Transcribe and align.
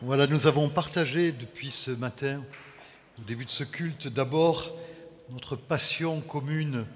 Voilà, 0.00 0.28
nous 0.28 0.46
avons 0.46 0.68
partagé 0.68 1.32
depuis 1.32 1.72
ce 1.72 1.90
matin, 1.90 2.40
au 3.18 3.22
début 3.22 3.44
de 3.44 3.50
ce 3.50 3.64
culte, 3.64 4.06
d'abord 4.06 4.70
notre 5.30 5.56
passion 5.56 6.20
commune 6.20 6.86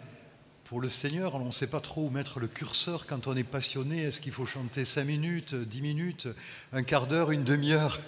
pour 0.62 0.80
le 0.80 0.88
Seigneur. 0.88 1.34
on 1.34 1.46
ne 1.46 1.50
sait 1.50 1.66
pas 1.66 1.80
trop 1.80 2.06
où 2.06 2.10
mettre 2.10 2.38
le 2.38 2.46
curseur 2.46 3.06
quand 3.06 3.26
on 3.26 3.36
est 3.36 3.42
passionné. 3.42 4.04
Est-ce 4.04 4.20
qu'il 4.20 4.30
faut 4.30 4.46
chanter 4.46 4.84
cinq 4.84 5.02
minutes, 5.06 5.52
dix 5.52 5.82
minutes, 5.82 6.28
un 6.72 6.84
quart 6.84 7.09
d'heure, 7.09 7.32
une 7.32 7.43
demi-heure? 7.43 7.98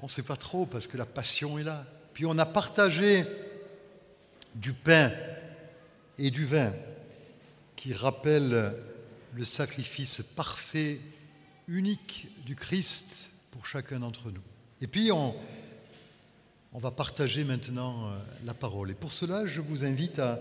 On 0.00 0.06
ne 0.06 0.10
sait 0.10 0.22
pas 0.22 0.36
trop 0.36 0.64
parce 0.64 0.86
que 0.86 0.96
la 0.96 1.06
passion 1.06 1.58
est 1.58 1.64
là. 1.64 1.84
Puis 2.14 2.24
on 2.24 2.38
a 2.38 2.46
partagé 2.46 3.24
du 4.54 4.72
pain 4.72 5.10
et 6.18 6.30
du 6.30 6.44
vin 6.44 6.72
qui 7.74 7.92
rappellent 7.92 8.76
le 9.34 9.44
sacrifice 9.44 10.22
parfait, 10.22 11.00
unique 11.66 12.28
du 12.46 12.54
Christ 12.54 13.29
pour 13.50 13.66
chacun 13.66 14.00
d'entre 14.00 14.30
nous. 14.30 14.42
Et 14.80 14.86
puis 14.86 15.10
on, 15.12 15.34
va 16.72 16.90
partager 16.90 17.44
maintenant 17.44 18.06
euh, 18.06 18.18
la 18.44 18.54
parole. 18.54 18.90
Et 18.90 18.94
pour 18.94 19.12
cela, 19.12 19.46
je 19.46 19.60
vous 19.60 19.84
invite 19.84 20.18
à 20.18 20.40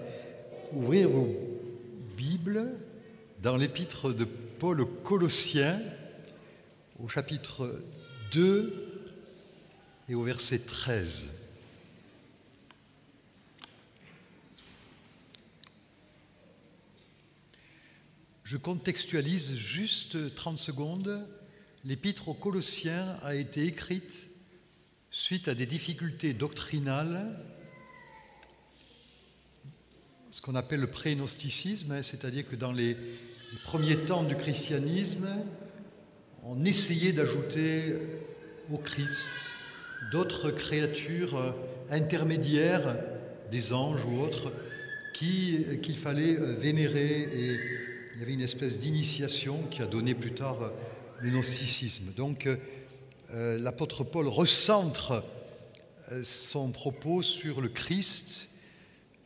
ouvrir 0.74 1.10
vos 1.10 1.30
Bibles 2.16 2.72
dans 3.42 3.56
l'épître 3.56 4.14
de 4.14 4.26
Paul 4.26 4.86
Colossiens, 5.04 5.80
au 7.02 7.08
chapitre 7.08 7.82
2 8.32 9.04
et 10.10 10.16
au 10.16 10.24
verset 10.24 10.60
13. 10.60 11.40
Je 18.44 18.58
contextualise 18.58 19.56
juste 19.56 20.34
30 20.34 20.58
secondes. 20.58 21.24
L'épître 21.86 22.28
aux 22.28 22.34
Colossiens 22.34 23.06
a 23.24 23.36
été 23.36 23.66
écrite 23.66 24.28
suite 25.12 25.48
à 25.48 25.56
des 25.56 25.66
difficultés 25.66 26.34
doctrinales, 26.34 27.40
ce 30.30 30.42
qu'on 30.42 30.56
appelle 30.56 30.82
le 30.82 30.88
pré-gnosticisme, 30.88 31.94
hein, 31.94 32.02
c'est-à-dire 32.02 32.48
que 32.48 32.58
dans 32.58 32.74
les, 32.74 32.98
premiers 33.64 33.98
temps 33.98 34.24
du 34.24 34.36
christianisme, 34.36 35.28
on 36.44 36.64
essayait 36.66 37.14
d'ajouter 37.14 37.96
au 38.70 38.78
Christ 38.78 39.28
d'autres 40.12 40.52
créatures 40.52 41.56
intermédiaires, 41.90 42.96
des 43.50 43.74
anges 43.74 44.06
ou 44.06 44.20
autres, 44.20 44.54
qu'il 45.14 45.96
fallait 45.96 46.36
vénérer. 46.36 47.22
Et 47.22 47.60
il 48.14 48.20
y 48.20 48.24
avait 48.24 48.34
une 48.34 48.42
espèce 48.42 48.80
d'initiation 48.80 49.64
qui 49.72 49.82
a 49.82 49.88
donné 49.88 50.14
plus 50.14 50.34
tard 50.34 50.62
euh, 50.62 50.70
le 51.22 51.30
gnosticisme. 51.30 52.12
Donc 52.16 52.48
euh, 53.34 53.58
l'apôtre 53.60 54.04
Paul 54.04 54.28
recentre 54.28 55.24
euh, 56.12 56.24
son 56.24 56.72
propos 56.72 57.22
sur 57.22 57.62
le 57.62 57.70
Christ. 57.70 58.50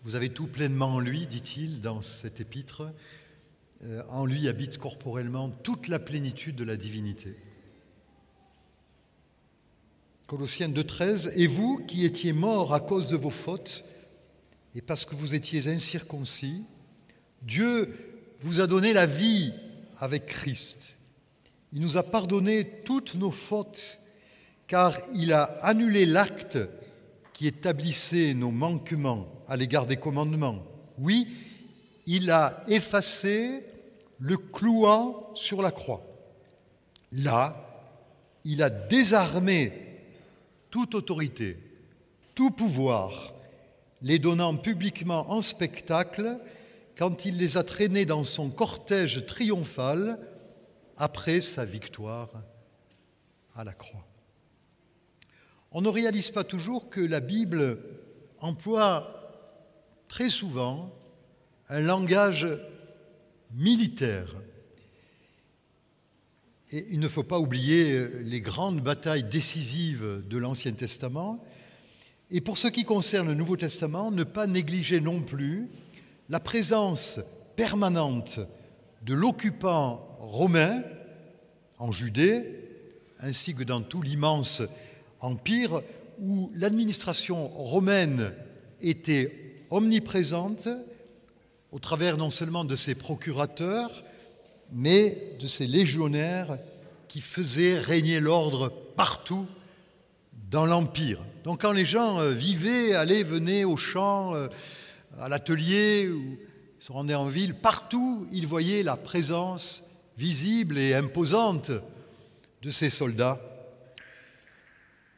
Vous 0.04 0.16
avez 0.16 0.30
tout 0.30 0.48
pleinement 0.48 0.96
en 0.96 1.00
lui, 1.00 1.28
dit-il 1.28 1.82
dans 1.82 2.02
cet 2.02 2.42
épître. 2.42 2.92
En 4.08 4.26
lui 4.26 4.48
habite 4.48 4.78
corporellement 4.78 5.50
toute 5.50 5.90
la 5.90 6.00
plénitude 6.00 6.56
de 6.56 6.64
la 6.64 6.78
divinité. 6.78 7.36
Colossiens 10.28 10.70
2.13, 10.70 11.34
Et 11.36 11.48
vous 11.48 11.84
qui 11.86 12.06
étiez 12.06 12.32
morts 12.32 12.74
à 12.74 12.80
cause 12.80 13.10
de 13.10 13.18
vos 13.18 13.30
fautes, 13.30 13.84
et 14.74 14.82
parce 14.82 15.04
que 15.06 15.16
vous 15.16 15.36
étiez 15.36 15.68
incirconcis, 15.68 16.64
Dieu 17.42 17.94
vous 18.40 18.62
a 18.62 18.68
donné 18.68 18.94
la 18.94 19.06
vie 19.06 19.54
avec 20.00 20.26
Christ. 20.26 20.98
Il 21.74 21.82
nous 21.82 21.98
a 21.98 22.04
pardonné 22.04 22.66
toutes 22.86 23.16
nos 23.16 23.32
fautes, 23.32 23.98
car 24.68 24.96
il 25.16 25.34
a 25.34 25.44
annulé 25.64 26.06
l'acte 26.06 26.60
qui 27.34 27.48
établissait 27.48 28.36
nos 28.36 28.52
manquements 28.52 29.28
à 29.48 29.58
l'égard 29.58 29.88
des 29.88 29.96
commandements. 29.96 30.64
Oui, 31.00 31.28
il 32.06 32.30
a 32.30 32.64
effacé 32.68 33.66
le 34.20 34.38
clouant 34.38 35.32
sur 35.34 35.64
la 35.64 35.72
croix. 35.72 36.06
Là, 37.12 37.90
il 38.46 38.62
a 38.62 38.70
désarmé 38.70 39.74
toute 40.70 40.94
autorité, 40.94 41.58
tout 42.36 42.52
pouvoir, 42.52 43.34
les 44.04 44.20
donnant 44.20 44.58
publiquement 44.58 45.32
en 45.32 45.42
spectacle 45.42 46.38
quand 46.96 47.26
il 47.26 47.40
les 47.40 47.58
a 47.58 47.64
traînés 47.64 48.06
dans 48.06 48.24
son 48.24 48.52
cortège 48.52 49.26
triomphal 49.26 50.20
après 50.98 51.42
sa 51.42 51.66
victoire 51.66 52.32
à 53.56 53.64
la 53.64 53.74
croix. 53.74 54.06
On 55.72 55.82
ne 55.82 55.90
réalise 55.90 56.30
pas 56.30 56.44
toujours 56.44 56.90
que 56.90 57.02
la 57.02 57.20
Bible 57.20 57.80
emploie 58.40 59.24
très 60.08 60.30
souvent 60.30 60.94
un 61.70 61.80
langage 61.80 62.48
militaire. 63.52 64.36
Et 66.72 66.86
il 66.92 67.00
ne 67.00 67.08
faut 67.08 67.24
pas 67.24 67.40
oublier 67.40 68.08
les 68.24 68.42
grandes 68.42 68.82
batailles 68.82 69.24
décisives 69.24 70.24
de 70.28 70.38
l'Ancien 70.38 70.74
Testament. 70.74 71.44
Et 72.30 72.42
pour 72.42 72.58
ce 72.58 72.68
qui 72.68 72.84
concerne 72.84 73.28
le 73.28 73.36
Nouveau 73.36 73.58
Testament, 73.58 74.12
ne 74.12 74.24
pas 74.24 74.48
négliger 74.48 75.00
non 75.00 75.22
plus 75.22 75.70
la 76.30 76.40
présence 76.40 77.20
permanente 77.56 78.40
de 79.04 79.14
l'occupant 79.14 80.13
romain 80.24 80.84
en 81.80 81.92
Judée, 81.92 82.46
ainsi 83.20 83.54
que 83.54 83.64
dans 83.64 83.82
tout 83.82 84.02
l'immense 84.02 84.62
empire, 85.20 85.82
où 86.20 86.52
l'administration 86.56 87.48
romaine 87.48 88.34
était 88.82 89.56
omniprésente 89.70 90.70
au 91.72 91.80
travers 91.80 92.18
non 92.18 92.30
seulement 92.30 92.66
de 92.66 92.76
ses 92.76 92.96
procurateurs, 92.96 94.04
mais 94.72 95.36
de 95.40 95.48
ses 95.48 95.68
légionnaires 95.68 96.58
qui 97.08 97.22
faisaient 97.22 97.78
régner 97.78 98.20
l'ordre 98.20 98.70
partout 98.96 99.46
dans 100.50 100.66
l'Empire. 100.66 101.20
Donc 101.44 101.62
quand 101.62 101.72
les 101.72 101.86
gens 101.86 102.20
euh, 102.20 102.32
vivaient, 102.32 102.94
allaient, 102.94 103.24
venaient 103.24 103.64
au 103.64 103.76
champ, 103.76 104.36
euh, 104.36 104.48
à 105.20 105.28
l'atelier 105.30 106.10
ou 106.10 106.38
se 106.80 106.92
rendaient 106.92 107.16
en 107.16 107.28
ville, 107.28 107.56
partout 107.56 108.28
ils 108.32 108.48
voyaient 108.48 108.84
la 108.84 108.98
présence 108.98 109.84
visible 110.18 110.78
et 110.78 110.94
imposante 110.94 111.72
de 112.62 112.72
ces 112.72 112.90
soldats. 112.90 113.42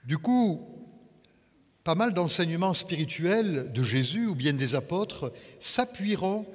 Du 0.05 0.17
coup, 0.17 0.61
pas 1.83 1.95
mal 1.95 2.13
d'enseignements 2.13 2.73
spirituels 2.73 3.71
de 3.71 3.83
Jésus 3.83 4.27
ou 4.27 4.35
bien 4.35 4.53
des 4.53 4.75
apôtres 4.75 5.31
s'appuieront 5.59 6.45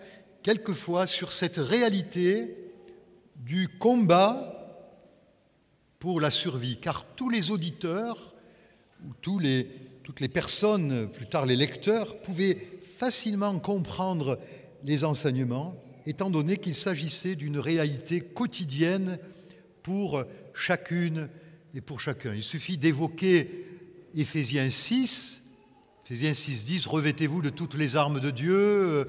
quelquefois 0.42 1.06
sur 1.06 1.32
cette 1.32 1.58
réalité 1.58 2.56
du 3.36 3.68
combat 3.68 4.56
pour 5.98 6.20
la 6.20 6.30
survie, 6.30 6.78
car 6.78 7.04
tous 7.04 7.28
les 7.28 7.50
auditeurs 7.50 8.34
ou 9.06 9.12
toutes 9.22 10.20
les 10.20 10.28
personnes, 10.28 11.08
plus 11.10 11.26
tard 11.26 11.46
les 11.46 11.56
lecteurs, 11.56 12.18
pouvaient 12.20 12.58
facilement 12.98 13.58
comprendre 13.58 14.38
les 14.84 15.04
enseignements, 15.04 15.74
étant 16.06 16.30
donné 16.30 16.56
qu'il 16.56 16.74
s'agissait 16.74 17.34
d'une 17.34 17.58
réalité 17.58 18.20
quotidienne 18.20 19.18
pour 19.82 20.24
chacune 20.54 21.28
et 21.74 21.80
pour 21.80 22.00
chacun. 22.00 22.34
Il 22.34 22.42
suffit 22.42 22.78
d'évoquer 22.78 23.66
Éphésiens 24.14 24.68
6, 24.68 25.42
Éphésiens 26.04 26.34
6, 26.34 26.64
10, 26.64 26.86
revêtez-vous 26.86 27.42
de 27.42 27.50
toutes 27.50 27.74
les 27.74 27.96
armes 27.96 28.20
de 28.20 28.30
Dieu, 28.30 29.06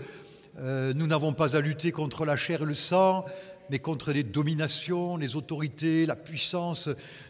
euh, 0.60 0.94
nous 0.96 1.08
n'avons 1.08 1.34
pas 1.34 1.56
à 1.56 1.62
lutter 1.62 1.92
contre 1.92 2.26
la 2.26 2.36
chair 2.36 2.62
et 2.62 2.66
le 2.66 2.74
sang, 2.74 3.26
mais 3.70 3.80
contre 3.80 4.12
les 4.12 4.24
dominations, 4.24 5.18
les 5.18 5.36
autorités, 5.36 6.06
la 6.06 6.16
puissance 6.16 6.90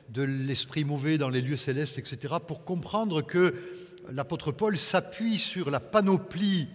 de 0.10 0.24
l'esprit 0.24 0.84
mauvais 0.84 1.18
dans 1.18 1.30
les 1.30 1.42
lieux 1.42 1.56
célestes, 1.56 2.00
etc., 2.00 2.36
pour 2.46 2.66
comprendre 2.66 3.22
que 3.22 3.54
l'apôtre 4.12 4.52
Paul 4.52 4.78
s'appuie 4.78 5.38
sur 5.38 5.70
la 5.70 5.80
panoplie 5.80 6.68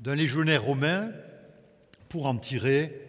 d'un 0.00 0.14
légionnaire 0.14 0.62
romain 0.62 1.10
pour 2.08 2.26
en 2.26 2.36
tirer 2.36 3.06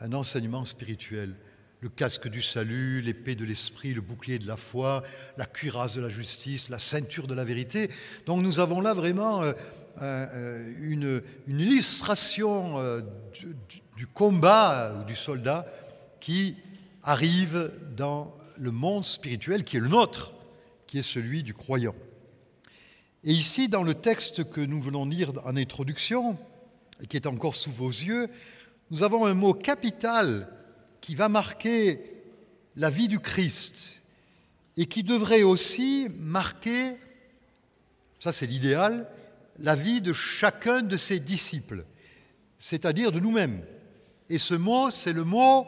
un 0.00 0.12
enseignement 0.12 0.64
spirituel. 0.64 1.34
Le 1.80 1.88
casque 1.88 2.28
du 2.28 2.42
salut, 2.42 3.00
l'épée 3.00 3.34
de 3.34 3.44
l'esprit, 3.44 3.94
le 3.94 4.02
bouclier 4.02 4.38
de 4.38 4.46
la 4.46 4.56
foi, 4.56 5.02
la 5.38 5.46
cuirasse 5.46 5.94
de 5.94 6.02
la 6.02 6.10
justice, 6.10 6.68
la 6.68 6.78
ceinture 6.78 7.26
de 7.26 7.34
la 7.34 7.44
vérité. 7.44 7.90
Donc 8.26 8.42
nous 8.42 8.60
avons 8.60 8.80
là 8.80 8.92
vraiment 8.92 9.42
euh, 9.42 9.52
euh, 10.02 10.72
une, 10.80 11.22
illustration 11.48 12.78
euh, 12.78 13.00
du, 13.96 14.06
combat 14.06 14.94
ou 14.98 15.04
du 15.04 15.14
soldat 15.14 15.66
qui 16.20 16.56
arrive 17.02 17.72
dans 17.96 18.34
le 18.58 18.70
monde 18.70 19.04
spirituel 19.04 19.64
qui 19.64 19.78
est 19.78 19.80
le 19.80 19.88
nôtre, 19.88 20.34
qui 20.86 20.98
est 20.98 21.02
celui 21.02 21.42
du 21.42 21.54
croyant. 21.54 21.94
Et 23.24 23.32
ici, 23.32 23.68
dans 23.68 23.82
le 23.82 23.94
texte 23.94 24.48
que 24.48 24.60
nous 24.60 24.80
venons 24.80 25.04
lire 25.04 25.32
en 25.44 25.56
introduction, 25.56 26.38
qui 27.08 27.16
est 27.16 27.26
encore 27.26 27.56
sous 27.56 27.70
vos 27.70 27.88
yeux, 27.88 28.28
nous 28.90 29.02
avons 29.02 29.24
un 29.26 29.34
mot 29.34 29.54
capital 29.54 30.48
qui 31.00 31.14
va 31.14 31.28
marquer 31.28 32.00
la 32.76 32.90
vie 32.90 33.08
du 33.08 33.20
Christ 33.20 34.00
et 34.76 34.86
qui 34.86 35.02
devrait 35.02 35.42
aussi 35.42 36.08
marquer, 36.18 36.96
ça 38.18 38.32
c'est 38.32 38.46
l'idéal, 38.46 39.08
la 39.58 39.76
vie 39.76 40.00
de 40.00 40.12
chacun 40.12 40.82
de 40.82 40.96
ses 40.96 41.20
disciples, 41.20 41.84
c'est-à-dire 42.58 43.12
de 43.12 43.20
nous-mêmes. 43.20 43.64
Et 44.28 44.38
ce 44.38 44.54
mot, 44.54 44.90
c'est 44.90 45.12
le 45.12 45.24
mot 45.24 45.66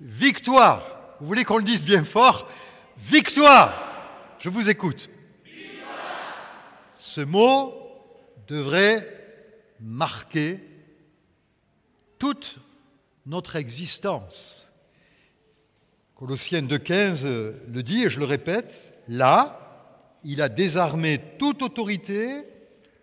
victoire. 0.00 1.16
Vous 1.20 1.26
voulez 1.26 1.44
qu'on 1.44 1.58
le 1.58 1.64
dise 1.64 1.84
bien 1.84 2.04
fort? 2.04 2.48
Victoire 2.96 4.36
Je 4.38 4.48
vous 4.48 4.70
écoute. 4.70 5.10
Ce 6.94 7.20
mot 7.20 7.74
devrait 8.46 9.17
marquer 9.80 10.60
toute 12.18 12.58
notre 13.26 13.56
existence. 13.56 14.70
Colossiens 16.14 16.62
2.15 16.62 17.26
le 17.68 17.82
dit, 17.82 18.04
et 18.04 18.10
je 18.10 18.18
le 18.18 18.24
répète, 18.24 18.92
là, 19.06 20.18
il 20.24 20.42
a 20.42 20.48
désarmé 20.48 21.20
toute 21.38 21.62
autorité, 21.62 22.42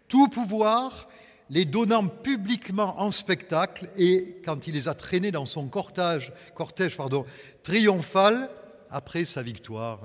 tout 0.07 0.27
pouvoir, 0.27 1.07
les 1.50 1.66
donnant 1.66 2.07
publiquement 2.07 3.00
en 3.00 3.12
spectacle, 3.12 3.88
et 3.98 4.42
quand 4.44 4.68
il 4.68 4.74
les 4.74 4.88
a 4.88 4.94
traînés 4.94 5.31
dans 5.31 5.45
son 5.45 5.68
cortège, 5.68 6.33
cortège 6.56 6.98
pardon, 6.98 7.25
triomphal, 7.63 8.50
après 8.89 9.25
sa 9.25 9.42
victoire 9.42 10.00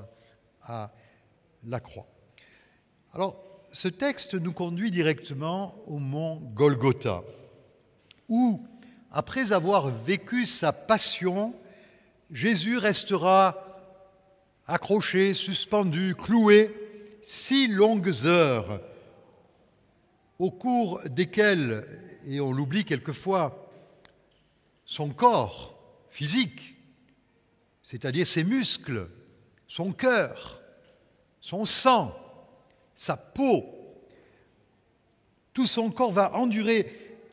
à 0.63 0.91
la 1.65 1.81
croix. 1.81 2.07
Alors, 3.13 3.50
ce 3.73 3.89
texte 3.89 4.35
nous 4.35 4.53
conduit 4.53 4.91
directement 4.91 5.75
au 5.87 5.99
mont 5.99 6.37
Golgotha, 6.55 7.23
où, 8.29 8.67
après 9.11 9.53
avoir 9.53 9.89
vécu 9.89 10.47
sa 10.47 10.73
passion, 10.73 11.55
Jésus 12.31 12.79
restera 12.79 13.59
accroché, 14.67 15.35
suspendu, 15.35 16.15
cloué, 16.15 16.75
six 17.23 17.69
longues 17.69 18.25
heures, 18.25 18.81
au 20.39 20.51
cours 20.51 21.01
desquelles, 21.09 21.85
et 22.27 22.41
on 22.41 22.53
l'oublie 22.53 22.85
quelquefois, 22.85 23.71
son 24.85 25.11
corps 25.11 25.79
physique, 26.09 26.77
c'est-à-dire 27.83 28.27
ses 28.27 28.45
muscles, 28.45 29.09
son 29.67 29.93
cœur, 29.93 30.63
son 31.41 31.65
sang, 31.65 32.15
sa 33.01 33.17
peau, 33.17 33.65
tout 35.55 35.67
son 35.67 35.91
corps 35.91 36.13
va 36.13 36.35
endurer 36.35 36.87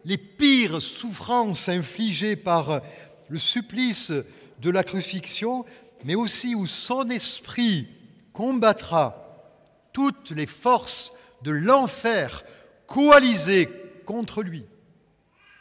les 0.06 0.18
pires 0.18 0.81
souffrances 0.81 1.68
infligées 1.68 2.38
par 2.38 2.80
le 3.28 3.38
supplice 3.38 4.14
de 4.62 4.69
la 4.69 4.86
crucifixion, 4.86 5.66
mais 6.06 6.16
aussi 6.16 6.56
où 6.56 6.68
son 6.68 7.10
esprit 7.10 7.86
combattra 8.31 9.52
toutes 9.92 10.31
les 10.31 10.46
forces 10.46 11.12
de 11.42 11.52
l'enfer 11.52 12.46
coalisées 12.86 13.68
contre 14.06 14.44
lui. 14.44 14.64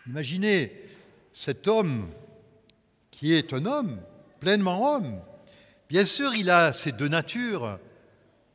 Imaginez 0.07 0.73
cet 1.33 1.67
homme 1.67 2.09
qui 3.11 3.33
est 3.33 3.53
un 3.53 3.67
homme, 3.67 4.01
pleinement 4.39 4.95
homme. 4.95 5.21
Bien 5.89 6.05
sûr, 6.05 6.33
il 6.37 6.49
a 6.49 6.73
ces 6.73 6.93
deux 6.93 7.09
natures, 7.09 7.81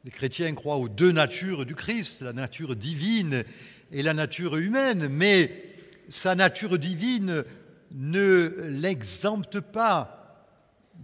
les 0.03 0.11
chrétiens 0.11 0.53
croient 0.55 0.77
aux 0.77 0.89
deux 0.89 1.11
natures 1.11 1.65
du 1.65 1.75
Christ, 1.75 2.21
la 2.21 2.33
nature 2.33 2.75
divine 2.75 3.43
et 3.91 4.01
la 4.01 4.13
nature 4.13 4.57
humaine, 4.57 5.07
mais 5.07 5.63
sa 6.09 6.33
nature 6.33 6.79
divine 6.79 7.43
ne 7.91 8.51
l'exempte 8.81 9.59
pas 9.59 10.47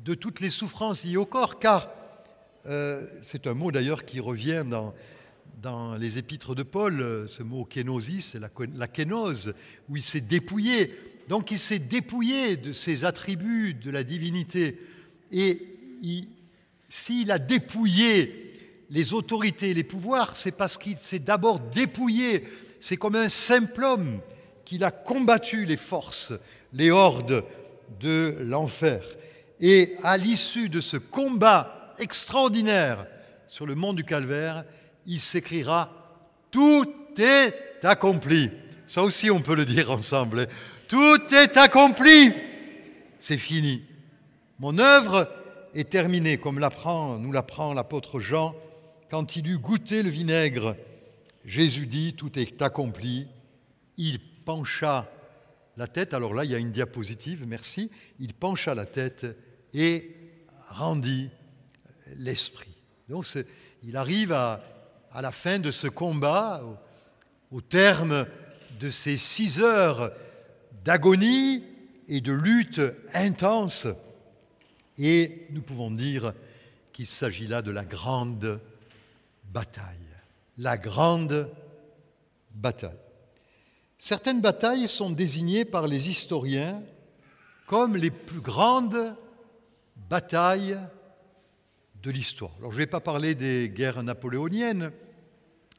de 0.03 0.15
toutes 0.15 0.39
les 0.39 0.49
souffrances 0.49 1.03
liées 1.03 1.17
au 1.17 1.25
corps, 1.25 1.59
car 1.59 1.89
euh, 2.65 3.05
c'est 3.21 3.45
un 3.45 3.53
mot 3.53 3.71
d'ailleurs 3.71 4.03
qui 4.03 4.19
revient 4.19 4.65
dans, 4.67 4.93
les 5.99 6.17
épîtres 6.17 6.55
de 6.55 6.63
Paul, 6.63 7.27
ce 7.27 7.43
mot 7.43 7.65
kénosis, 7.65 8.35
la, 8.35 8.49
la 8.75 8.87
kénose, 8.87 9.53
où 9.89 9.97
il 9.97 10.01
s'est 10.01 10.21
dépouillé. 10.21 10.93
Donc 11.27 11.51
il 11.51 11.59
s'est 11.59 11.79
dépouillé 11.79 12.55
de 12.55 12.71
ses 12.71 13.03
attributs 13.03 13.73
de 13.73 13.91
la 13.91 14.03
divinité. 14.03 14.79
Et 15.31 15.61
s'il 16.87 17.31
a 17.31 17.39
dépouillé 17.39 18.46
les 18.89 19.13
autorités, 19.13 19.73
les 19.73 19.83
pouvoirs, 19.83 20.35
c'est 20.35 20.51
parce 20.51 20.77
qu'il 20.77 20.97
s'est 20.97 21.19
d'abord 21.19 21.59
dépouillé. 21.59 22.43
C'est 22.79 22.97
comme 22.97 23.15
un 23.15 23.29
simple 23.29 23.83
homme 23.83 24.19
qu'il 24.65 24.83
a 24.83 24.91
combattu 24.91 25.65
les 25.65 25.77
forces, 25.77 26.33
les 26.73 26.91
hordes 26.91 27.43
de 27.99 28.35
l'enfer. 28.45 29.03
Et 29.59 29.95
à 30.03 30.17
l'issue 30.17 30.69
de 30.69 30.81
ce 30.81 30.97
combat 30.97 31.93
extraordinaire 31.99 33.05
sur 33.47 33.65
le 33.65 33.75
mont 33.75 33.93
du 33.93 34.03
Calvaire, 34.03 34.63
il 35.05 35.19
s'écrira 35.19 35.91
Tout 36.51 36.93
est 37.17 37.83
accompli. 37.83 38.51
Ça 38.85 39.03
aussi, 39.03 39.29
on 39.31 39.41
peut 39.41 39.55
le 39.55 39.65
dire 39.65 39.91
ensemble. 39.91 40.47
Tout 40.87 41.33
est 41.33 41.57
accompli. 41.57 42.31
C'est 43.19 43.37
fini. 43.37 43.83
Mon 44.59 44.77
œuvre 44.79 45.29
est 45.73 45.89
terminée, 45.89 46.37
comme 46.37 46.55
nous 46.59 47.31
l'apprend 47.31 47.73
l'apôtre 47.73 48.19
Jean 48.19 48.55
quand 49.09 49.35
il 49.35 49.47
eut 49.47 49.57
goûté 49.57 50.03
le 50.03 50.09
vinaigre, 50.09 50.75
Jésus 51.45 51.87
dit, 51.87 52.13
tout 52.13 52.37
est 52.37 52.61
accompli. 52.61 53.27
Il 53.97 54.19
pencha 54.19 55.09
la 55.77 55.87
tête, 55.87 56.13
alors 56.13 56.33
là 56.33 56.43
il 56.43 56.51
y 56.51 56.55
a 56.55 56.59
une 56.59 56.71
diapositive, 56.71 57.45
merci, 57.47 57.89
il 58.19 58.33
pencha 58.33 58.73
la 58.75 58.85
tête 58.85 59.25
et 59.73 60.15
rendit 60.69 61.29
l'esprit. 62.17 62.73
Donc 63.09 63.25
il 63.83 63.95
arrive 63.95 64.33
à, 64.33 64.61
la 65.21 65.31
fin 65.31 65.59
de 65.59 65.71
ce 65.71 65.87
combat, 65.87 66.61
au, 67.51 67.61
terme 67.61 68.27
de 68.79 68.89
ces 68.89 69.17
six 69.17 69.59
heures 69.59 70.11
d'agonie 70.83 71.63
et 72.07 72.21
de 72.21 72.33
lutte 72.33 72.81
intense, 73.13 73.87
et 74.97 75.47
nous 75.51 75.61
pouvons 75.61 75.91
dire 75.91 76.33
qu'il 76.91 77.05
s'agit 77.05 77.47
là 77.47 77.61
de 77.61 77.71
la 77.71 77.85
grande 77.85 78.59
la 80.57 80.77
grande 80.77 81.49
bataille. 82.51 82.99
Certaines 83.97 84.41
batailles 84.41 84.87
sont 84.87 85.09
désignées 85.09 85.65
par 85.65 85.87
les 85.87 86.09
historiens 86.09 86.81
comme 87.65 87.97
les 87.97 88.11
plus 88.11 88.41
grandes 88.41 89.15
batailles 90.09 90.77
de 92.01 92.11
l'histoire. 92.11 92.51
Alors 92.59 92.71
je 92.71 92.77
ne 92.77 92.83
vais 92.83 92.87
pas 92.87 92.99
parler 92.99 93.35
des 93.35 93.69
guerres 93.69 94.03
napoléoniennes, 94.03 94.91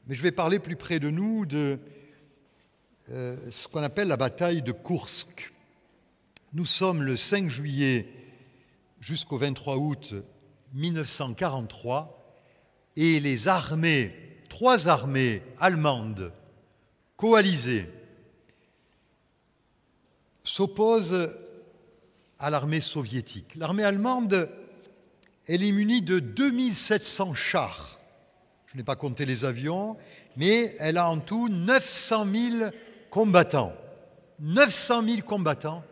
mais 0.07 0.15
je 0.15 0.21
vais 0.21 0.31
parler 0.31 0.59
plus 0.59 0.75
près 0.75 0.99
de 0.99 1.09
nous 1.09 1.45
de 1.45 1.79
euh, 3.11 3.35
ce 3.49 3.67
qu'on 3.67 3.83
appelle 3.83 4.07
la 4.07 4.17
bataille 4.17 4.61
de 4.61 4.71
Kursk. 4.71 5.53
Nous 6.53 6.65
sommes 6.65 7.03
le 7.03 7.15
5 7.15 7.47
juillet 7.49 8.07
jusqu'au 8.99 9.37
23 9.37 9.77
août 9.77 10.13
1943 10.73 12.18
et 12.95 13.19
les 13.19 13.47
armées, 13.47 14.15
trois 14.49 14.87
armées 14.87 15.41
allemandes 15.59 16.31
coalisées, 17.15 17.89
s'opposent 20.43 21.29
à 22.39 22.49
l'armée 22.49 22.81
soviétique. 22.81 23.55
L'armée 23.55 23.83
allemande, 23.83 24.49
elle 25.47 25.63
est 25.63 25.71
munie 25.71 26.01
de 26.01 26.19
2700 26.19 27.33
chars. 27.33 27.99
Je 28.67 28.77
n'ai 28.77 28.83
pas 28.83 28.95
compté 28.95 29.25
les 29.25 29.45
avions, 29.45 29.97
mais 30.37 30.75
elle 30.79 30.97
a 30.97 31.09
en 31.09 31.19
tout 31.19 31.49
900 31.49 32.27
000 32.31 32.71
combattants. 33.09 33.73
900 34.39 35.03
000 35.07 35.21
combattants 35.21 35.83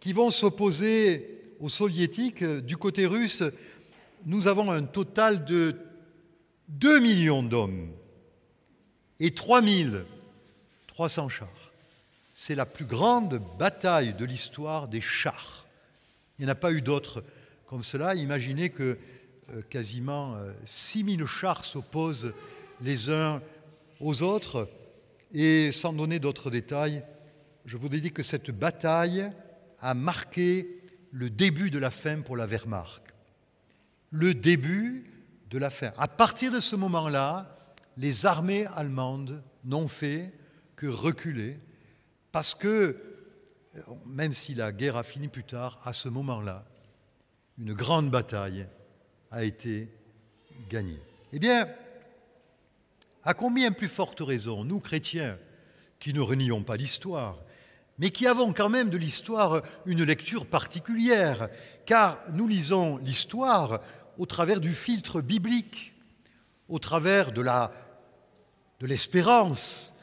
qui 0.00 0.12
vont 0.12 0.30
s'opposer 0.30 1.54
aux 1.60 1.68
soviétiques. 1.68 2.44
Du 2.44 2.76
côté 2.76 3.06
russe, 3.06 3.42
nous 4.24 4.46
avons 4.46 4.70
un 4.70 4.82
total 4.82 5.44
de 5.44 5.76
2 6.72 7.00
millions 7.00 7.42
d'hommes 7.42 7.90
et 9.20 9.32
3300 9.34 11.28
chars. 11.28 11.72
C'est 12.34 12.54
la 12.54 12.64
plus 12.64 12.86
grande 12.86 13.42
bataille 13.58 14.14
de 14.14 14.24
l'histoire 14.24 14.88
des 14.88 15.02
chars. 15.02 15.66
Il 16.38 16.44
n'y 16.44 16.50
en 16.50 16.52
a 16.52 16.56
pas 16.56 16.72
eu 16.72 16.80
d'autres 16.80 17.22
comme 17.66 17.82
cela. 17.82 18.14
Imaginez 18.14 18.70
que 18.70 18.96
euh, 19.50 19.62
quasiment 19.68 20.36
6000 20.64 21.22
euh, 21.22 21.26
chars 21.26 21.64
s'opposent 21.64 22.32
les 22.80 23.10
uns 23.10 23.42
aux 24.00 24.22
autres. 24.22 24.68
Et 25.32 25.72
sans 25.72 25.92
donner 25.92 26.18
d'autres 26.18 26.50
détails, 26.50 27.04
je 27.66 27.76
vous 27.76 27.90
dis 27.90 28.12
que 28.12 28.22
cette 28.22 28.50
bataille 28.50 29.30
a 29.80 29.92
marqué 29.94 30.80
le 31.10 31.28
début 31.28 31.68
de 31.70 31.78
la 31.78 31.90
fin 31.90 32.22
pour 32.22 32.36
la 32.36 32.46
Wehrmacht. 32.46 33.02
Le 34.10 34.32
début 34.34 35.11
de 35.52 35.58
la. 35.58 35.70
À 35.98 36.08
partir 36.08 36.50
de 36.50 36.60
ce 36.60 36.74
moment-là, 36.76 37.54
les 37.98 38.26
armées 38.26 38.66
allemandes 38.74 39.42
n'ont 39.64 39.86
fait 39.86 40.32
que 40.76 40.86
reculer 40.86 41.58
parce 42.32 42.54
que, 42.54 42.96
même 44.06 44.32
si 44.32 44.54
la 44.54 44.72
guerre 44.72 44.96
a 44.96 45.02
fini 45.02 45.28
plus 45.28 45.44
tard, 45.44 45.78
à 45.84 45.92
ce 45.92 46.08
moment-là, 46.08 46.64
une 47.58 47.74
grande 47.74 48.10
bataille 48.10 48.66
a 49.30 49.44
été 49.44 49.88
gagné. 50.70 50.98
Eh 51.34 51.38
bien, 51.38 51.68
à 53.22 53.34
combien 53.34 53.72
plus 53.72 53.88
forte 53.88 54.20
raison, 54.20 54.64
nous 54.64 54.80
chrétiens, 54.80 55.38
qui 56.00 56.14
ne 56.14 56.20
renions 56.20 56.62
pas 56.62 56.76
l'histoire, 56.76 57.38
mais 57.98 58.10
qui 58.10 58.26
avons 58.26 58.52
quand 58.52 58.70
même 58.70 58.88
de 58.88 58.96
l'histoire 58.96 59.62
une 59.84 60.02
lecture 60.02 60.46
particulière, 60.46 61.48
car 61.84 62.18
nous 62.32 62.48
lisons 62.48 62.96
l'histoire 62.96 63.80
au 64.18 64.26
travers 64.26 64.60
du 64.60 64.72
filtre 64.72 65.20
biblique, 65.20 65.94
au 66.68 66.78
travers 66.78 67.32
de 67.32 67.40
la 67.40 67.72
de 68.82 68.88
l'espérance, 68.88 69.94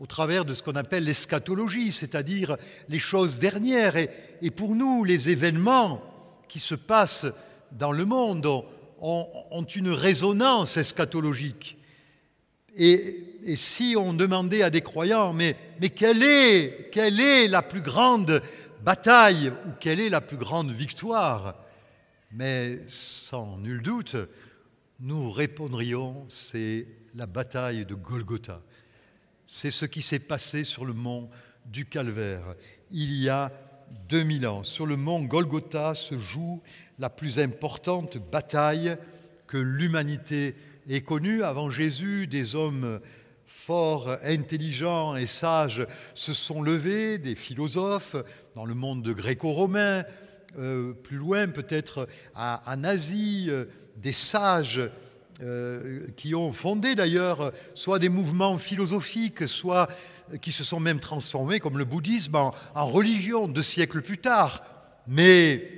au 0.00 0.06
travers 0.06 0.44
de 0.44 0.54
ce 0.54 0.62
qu'on 0.64 0.74
appelle 0.74 1.04
l'eschatologie, 1.04 1.92
c'est-à-dire 1.92 2.56
les 2.88 2.98
choses 2.98 3.38
dernières. 3.38 3.96
Et, 3.96 4.50
pour 4.50 4.74
nous, 4.74 5.04
les 5.04 5.30
événements 5.30 6.02
qui 6.48 6.58
se 6.58 6.74
passent 6.74 7.26
dans 7.70 7.92
le 7.92 8.04
monde 8.04 8.44
ont 9.00 9.66
une 9.76 9.90
résonance 9.90 10.76
eschatologique. 10.76 11.78
Et, 12.76 13.24
et, 13.44 13.54
si 13.54 13.94
on 13.96 14.12
demandait 14.12 14.64
à 14.64 14.70
des 14.70 14.80
croyants, 14.80 15.32
mais, 15.32 15.56
mais 15.80 15.90
quelle, 15.90 16.24
est, 16.24 16.90
quelle 16.90 17.20
est 17.20 17.46
la 17.46 17.62
plus 17.62 17.82
grande 17.82 18.42
bataille 18.82 19.52
ou 19.66 19.70
quelle 19.78 20.00
est 20.00 20.08
la 20.08 20.20
plus 20.20 20.36
grande 20.36 20.72
victoire 20.72 21.54
Mais 22.36 22.80
sans 22.88 23.58
nul 23.58 23.80
doute, 23.80 24.16
nous 24.98 25.30
répondrions, 25.30 26.24
c'est 26.28 26.88
la 27.14 27.26
bataille 27.26 27.86
de 27.86 27.94
Golgotha. 27.94 28.60
C'est 29.46 29.70
ce 29.70 29.84
qui 29.84 30.02
s'est 30.02 30.18
passé 30.18 30.64
sur 30.64 30.84
le 30.84 30.94
mont 30.94 31.30
du 31.64 31.86
Calvaire 31.86 32.56
il 32.90 33.14
y 33.22 33.28
a 33.28 33.52
2000 34.08 34.48
ans. 34.48 34.64
Sur 34.64 34.84
le 34.84 34.96
mont 34.96 35.22
Golgotha 35.22 35.94
se 35.94 36.18
joue 36.18 36.60
la 36.98 37.08
plus 37.08 37.38
importante 37.38 38.18
bataille 38.32 38.96
que 39.46 39.56
l'humanité 39.56 40.56
ait 40.88 41.02
connue. 41.02 41.44
Avant 41.44 41.70
Jésus, 41.70 42.26
des 42.26 42.56
hommes 42.56 42.98
forts, 43.46 44.10
intelligents 44.24 45.14
et 45.14 45.26
sages 45.26 45.86
se 46.14 46.32
sont 46.32 46.62
levés, 46.62 47.18
des 47.18 47.36
philosophes 47.36 48.16
dans 48.56 48.64
le 48.64 48.74
monde 48.74 49.08
gréco-romain, 49.08 50.02
euh, 50.58 50.92
plus 50.92 51.16
loin 51.16 51.48
peut-être 51.48 52.08
en 52.34 52.84
Asie, 52.84 53.46
euh, 53.48 53.64
des 53.96 54.12
sages 54.12 54.80
euh, 55.42 56.06
qui 56.16 56.34
ont 56.34 56.52
fondé 56.52 56.94
d'ailleurs 56.94 57.52
soit 57.74 57.98
des 57.98 58.08
mouvements 58.08 58.56
philosophiques, 58.58 59.48
soit 59.48 59.88
qui 60.40 60.52
se 60.52 60.64
sont 60.64 60.80
même 60.80 61.00
transformés, 61.00 61.60
comme 61.60 61.78
le 61.78 61.84
bouddhisme, 61.84 62.36
en, 62.36 62.54
en 62.74 62.86
religion 62.86 63.48
deux 63.48 63.62
siècles 63.62 64.02
plus 64.02 64.18
tard. 64.18 64.62
Mais, 65.06 65.68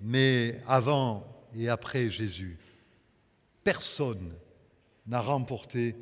mais 0.00 0.60
avant 0.66 1.26
et 1.56 1.68
après 1.68 2.10
Jésus, 2.10 2.58
personne 3.64 4.32
n'a 5.06 5.20
remporté 5.20 5.94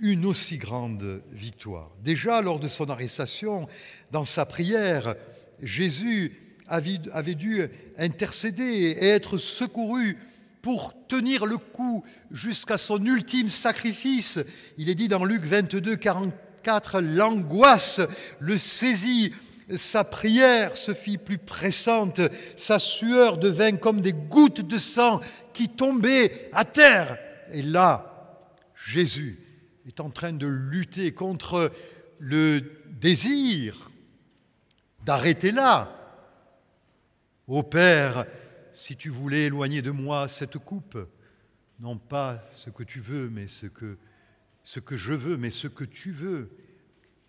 une 0.00 0.26
aussi 0.26 0.58
grande 0.58 1.22
victoire. 1.30 1.92
Déjà 2.02 2.42
lors 2.42 2.58
de 2.58 2.68
son 2.68 2.90
arrestation, 2.90 3.68
dans 4.10 4.24
sa 4.24 4.44
prière, 4.44 5.14
Jésus 5.62 6.32
avait, 6.68 7.34
dû 7.34 7.62
intercéder 7.98 8.96
et 9.00 9.08
être 9.08 9.36
secouru 9.36 10.18
pour 10.62 10.94
tenir 11.08 11.44
le 11.44 11.56
coup 11.58 12.04
jusqu'à 12.30 12.76
son 12.76 13.04
ultime 13.04 13.48
sacrifice. 13.48 14.38
Il 14.78 14.88
est 14.88 14.94
dit 14.94 15.08
dans 15.08 15.24
Luc 15.24 15.42
22, 15.42 15.96
44, 15.96 17.00
l'angoisse 17.00 18.00
le 18.38 18.56
saisit, 18.56 19.32
sa 19.74 20.04
prière 20.04 20.76
se 20.76 20.94
fit 20.94 21.18
plus 21.18 21.38
pressante, 21.38 22.20
sa 22.56 22.78
sueur 22.78 23.38
devint 23.38 23.76
comme 23.76 24.00
des 24.00 24.12
gouttes 24.12 24.60
de 24.60 24.78
sang 24.78 25.20
qui 25.52 25.68
tombaient 25.68 26.50
à 26.52 26.64
terre. 26.64 27.18
Et 27.52 27.62
là, 27.62 28.38
Jésus 28.86 29.38
est 29.86 30.00
en 30.00 30.10
train 30.10 30.32
de 30.32 30.46
lutter 30.46 31.12
contre 31.12 31.72
le 32.18 32.62
désir 33.00 33.90
d'arrêter 35.04 35.50
là. 35.50 36.01
Ô 37.48 37.64
Père, 37.64 38.24
si 38.72 38.96
tu 38.96 39.08
voulais 39.08 39.46
éloigner 39.46 39.82
de 39.82 39.90
moi 39.90 40.28
cette 40.28 40.58
coupe, 40.58 40.96
non 41.80 41.96
pas 41.96 42.40
ce 42.52 42.70
que 42.70 42.84
tu 42.84 43.00
veux, 43.00 43.28
mais 43.30 43.48
ce 43.48 43.66
que, 43.66 43.96
je 44.96 45.12
veux, 45.12 45.36
mais 45.36 45.50
ce 45.50 45.66
que 45.66 45.82
tu 45.82 46.12
veux. 46.12 46.52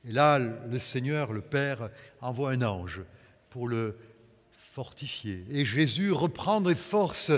Et 0.07 0.11
là, 0.11 0.37
le 0.37 0.77
Seigneur, 0.77 1.33
le 1.33 1.41
Père, 1.41 1.89
envoie 2.21 2.51
un 2.51 2.61
ange 2.61 3.01
pour 3.49 3.67
le 3.67 3.97
fortifier. 4.51 5.45
Et 5.49 5.65
Jésus 5.65 6.11
reprend 6.11 6.61
des 6.61 6.75
forces 6.75 7.31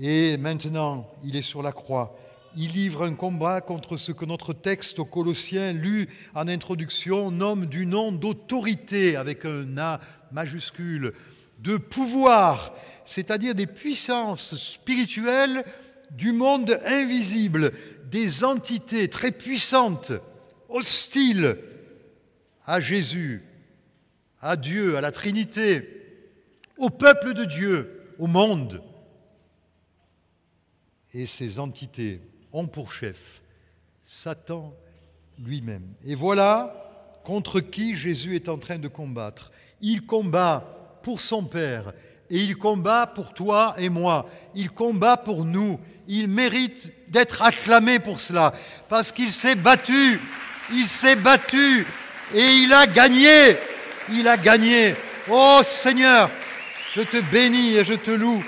et 0.00 0.36
maintenant 0.38 1.08
il 1.22 1.36
est 1.36 1.42
sur 1.42 1.62
la 1.62 1.70
croix. 1.70 2.18
Il 2.56 2.72
livre 2.72 3.04
un 3.04 3.14
combat 3.14 3.60
contre 3.60 3.96
ce 3.96 4.10
que 4.10 4.24
notre 4.24 4.52
texte 4.52 4.98
aux 4.98 5.04
Colossiens, 5.04 5.72
lu 5.72 6.08
en 6.34 6.48
introduction, 6.48 7.30
nomme 7.30 7.66
du 7.66 7.86
nom 7.86 8.10
d'autorité 8.10 9.14
avec 9.14 9.44
un 9.44 9.78
A 9.78 10.00
majuscule 10.32 11.12
de 11.62 11.76
pouvoir, 11.76 12.74
c'est-à-dire 13.04 13.54
des 13.54 13.66
puissances 13.66 14.56
spirituelles 14.56 15.64
du 16.10 16.32
monde 16.32 16.78
invisible, 16.84 17.72
des 18.10 18.44
entités 18.44 19.08
très 19.08 19.30
puissantes, 19.30 20.12
hostiles 20.68 21.56
à 22.66 22.80
Jésus, 22.80 23.42
à 24.40 24.56
Dieu, 24.56 24.96
à 24.96 25.00
la 25.00 25.12
Trinité, 25.12 25.88
au 26.78 26.90
peuple 26.90 27.32
de 27.32 27.44
Dieu, 27.44 28.02
au 28.18 28.26
monde. 28.26 28.82
Et 31.14 31.26
ces 31.26 31.60
entités 31.60 32.20
ont 32.52 32.66
pour 32.66 32.92
chef 32.92 33.42
Satan 34.02 34.74
lui-même. 35.38 35.94
Et 36.04 36.14
voilà 36.14 37.20
contre 37.24 37.60
qui 37.60 37.94
Jésus 37.94 38.34
est 38.34 38.48
en 38.48 38.58
train 38.58 38.78
de 38.78 38.88
combattre. 38.88 39.52
Il 39.80 40.06
combat 40.06 40.81
pour 41.02 41.20
son 41.20 41.44
Père. 41.44 41.92
Et 42.30 42.38
il 42.38 42.56
combat 42.56 43.06
pour 43.06 43.34
toi 43.34 43.74
et 43.76 43.90
moi. 43.90 44.26
Il 44.54 44.70
combat 44.70 45.16
pour 45.18 45.44
nous. 45.44 45.78
Il 46.08 46.28
mérite 46.28 46.92
d'être 47.08 47.42
acclamé 47.42 47.98
pour 47.98 48.20
cela. 48.20 48.52
Parce 48.88 49.12
qu'il 49.12 49.30
s'est 49.30 49.54
battu. 49.54 50.18
Il 50.72 50.86
s'est 50.86 51.16
battu. 51.16 51.86
Et 52.34 52.46
il 52.46 52.72
a 52.72 52.86
gagné. 52.86 53.56
Il 54.10 54.26
a 54.28 54.36
gagné. 54.38 54.96
Oh 55.30 55.60
Seigneur, 55.62 56.30
je 56.94 57.02
te 57.02 57.20
bénis 57.30 57.76
et 57.76 57.84
je 57.84 57.94
te 57.94 58.10
loue. 58.10 58.42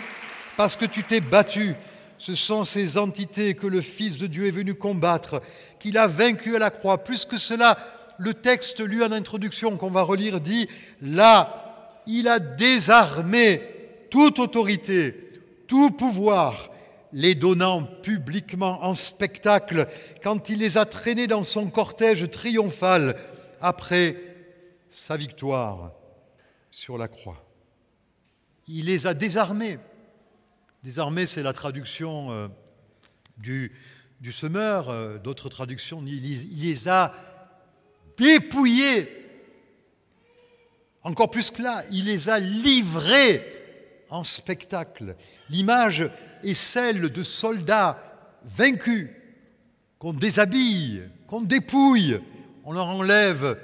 Parce 0.57 0.77
que 0.77 0.87
tu 0.87 1.05
t'es 1.05 1.21
battu. 1.21 1.75
Ce 2.19 2.35
sont 2.35 2.65
ces 2.65 2.97
entités 2.97 3.55
que 3.55 3.67
le 3.67 3.83
Fils 3.83 4.17
de 4.17 4.27
Dieu 4.27 4.47
est 4.47 4.51
venu 4.51 4.73
combattre, 4.75 5.43
qu'il 5.79 5.99
a 5.99 6.07
vaincu 6.07 6.57
à 6.57 6.59
la 6.59 6.71
croix. 6.71 7.05
Plus 7.05 7.27
que 7.27 7.37
cela, 7.37 7.77
le 8.19 8.33
texte 8.33 8.81
lu 8.81 9.05
en 9.05 9.13
introduction 9.13 9.77
qu'on 9.77 9.91
va 9.91 10.03
relire 10.03 10.41
dit, 10.41 10.69
là, 11.03 11.64
il 12.07 12.29
a 12.29 12.39
désarmé 12.39 13.63
toute 14.11 14.39
autorité, 14.39 15.41
tout 15.67 15.91
pouvoir, 15.91 16.71
les 17.13 17.37
donnant 17.37 17.85
publiquement 17.85 18.85
en 18.85 18.95
spectacle 18.95 19.87
quand 20.23 20.49
il 20.49 20.59
les 20.59 20.77
a 20.79 20.85
traînés 20.85 21.29
dans 21.29 21.45
son 21.45 21.71
cortège 21.71 22.29
triomphal 22.29 23.15
après 23.61 24.17
sa 24.91 25.17
victoire 25.17 25.93
sur 26.73 26.99
la 26.99 27.07
croix. 27.07 27.45
Il 28.67 28.87
les 28.87 29.07
a 29.07 29.15
désarmés. 29.15 29.79
Désarmés, 30.83 31.27
c'est 31.27 31.43
la 31.43 31.53
traduction 31.53 32.33
euh, 32.33 32.49
du, 33.39 33.73
semeur. 34.33 34.89
Euh, 34.89 35.19
D'autres 35.19 35.49
traductions, 35.49 36.03
il 36.05 36.61
les 36.61 36.89
a 36.89 37.13
dépouillés 38.19 39.24
encore 41.05 41.31
plus 41.31 41.51
que 41.51 41.63
là, 41.63 41.83
il 41.91 42.07
les 42.07 42.29
a 42.31 42.39
livrés 42.39 43.45
en 44.11 44.25
spectacle. 44.25 45.17
L'image 45.51 46.11
est 46.43 46.55
celle 46.55 47.11
de 47.11 47.23
soldats 47.23 47.99
vaincus, 48.45 49.11
qu'on 49.99 50.15
déshabille, 50.15 51.03
qu'on 51.27 51.43
dépouille, 51.43 52.21
on 52.65 52.73
leur 52.73 52.89
enlève 52.89 53.59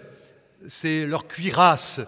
leur 0.84 1.26
cuirasse, 1.26 2.00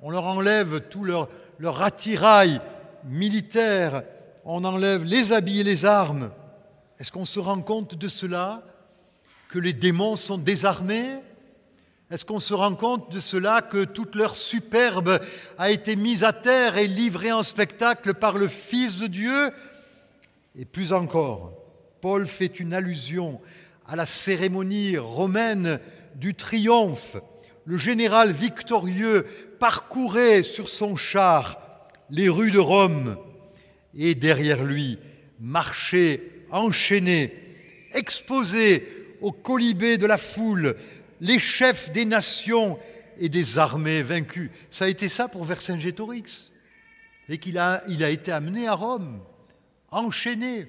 on 0.00 0.10
leur 0.10 0.24
enlève 0.24 0.80
tout 0.88 1.04
leur, 1.04 1.28
leur 1.58 1.82
attirail 1.82 2.60
militaire, 3.04 4.02
on 4.44 4.64
enlève 4.64 5.04
les 5.04 5.32
habits 5.32 5.60
et 5.60 5.64
les 5.64 5.84
armes. 5.84 6.30
Est-ce 6.98 7.12
qu'on 7.12 7.24
se 7.24 7.40
rend 7.40 7.60
compte 7.62 7.94
de 7.94 8.08
cela? 8.08 8.62
Que 9.48 9.58
les 9.58 9.72
démons 9.72 10.16
sont 10.16 10.38
désarmés? 10.38 11.20
Est-ce 12.12 12.26
qu'on 12.26 12.40
se 12.40 12.52
rend 12.52 12.74
compte 12.74 13.10
de 13.10 13.20
cela 13.20 13.62
que 13.62 13.84
toute 13.84 14.16
leur 14.16 14.36
superbe 14.36 15.18
a 15.56 15.70
été 15.70 15.96
mise 15.96 16.24
à 16.24 16.34
terre 16.34 16.76
et 16.76 16.86
livrée 16.86 17.32
en 17.32 17.42
spectacle 17.42 18.12
par 18.12 18.36
le 18.36 18.48
Fils 18.48 18.98
de 18.98 19.06
Dieu? 19.06 19.50
Et 20.54 20.66
plus 20.66 20.92
encore, 20.92 21.54
Paul 22.02 22.26
fait 22.26 22.60
une 22.60 22.74
allusion 22.74 23.40
à 23.86 23.96
la 23.96 24.04
cérémonie 24.04 24.98
romaine 24.98 25.80
du 26.14 26.34
triomphe. 26.34 27.16
Le 27.64 27.78
général 27.78 28.30
victorieux 28.30 29.24
parcourait 29.58 30.42
sur 30.42 30.68
son 30.68 30.96
char 30.96 31.58
les 32.10 32.28
rues 32.28 32.50
de 32.50 32.58
Rome 32.58 33.16
et 33.96 34.14
derrière 34.14 34.64
lui 34.64 34.98
marcher 35.40 36.44
enchaînés, 36.50 37.32
exposés 37.94 38.86
aux 39.22 39.32
colibés 39.32 39.96
de 39.96 40.06
la 40.06 40.18
foule, 40.18 40.76
les 41.22 41.38
chefs 41.38 41.92
des 41.92 42.04
nations 42.04 42.78
et 43.16 43.28
des 43.28 43.56
armées 43.56 44.02
vaincues. 44.02 44.50
Ça 44.70 44.86
a 44.86 44.88
été 44.88 45.08
ça 45.08 45.28
pour 45.28 45.44
Vercingétorix. 45.44 46.52
Et 47.28 47.38
qu'il 47.38 47.56
a, 47.58 47.80
il 47.88 48.02
a 48.02 48.10
été 48.10 48.32
amené 48.32 48.66
à 48.66 48.74
Rome, 48.74 49.20
enchaîné. 49.92 50.66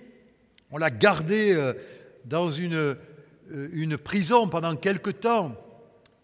On 0.69 0.77
l'a 0.77 0.91
gardé 0.91 1.53
euh, 1.53 1.73
dans 2.25 2.51
une, 2.51 2.75
euh, 2.75 2.95
une 3.49 3.97
prison 3.97 4.47
pendant 4.47 4.75
quelque 4.75 5.09
temps 5.09 5.55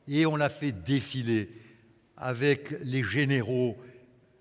et 0.07 0.27
on 0.27 0.36
l'a 0.36 0.50
fait 0.50 0.71
défiler 0.71 1.50
avec 2.15 2.75
les 2.83 3.01
généraux 3.01 3.77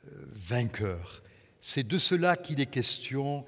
euh, 0.07 0.11
vainqueurs. 0.49 1.23
C'est 1.63 1.89
de 1.89 1.99
cela 1.99 2.37
qu'il 2.37 2.61
est 2.61 2.67
question. 2.67 3.47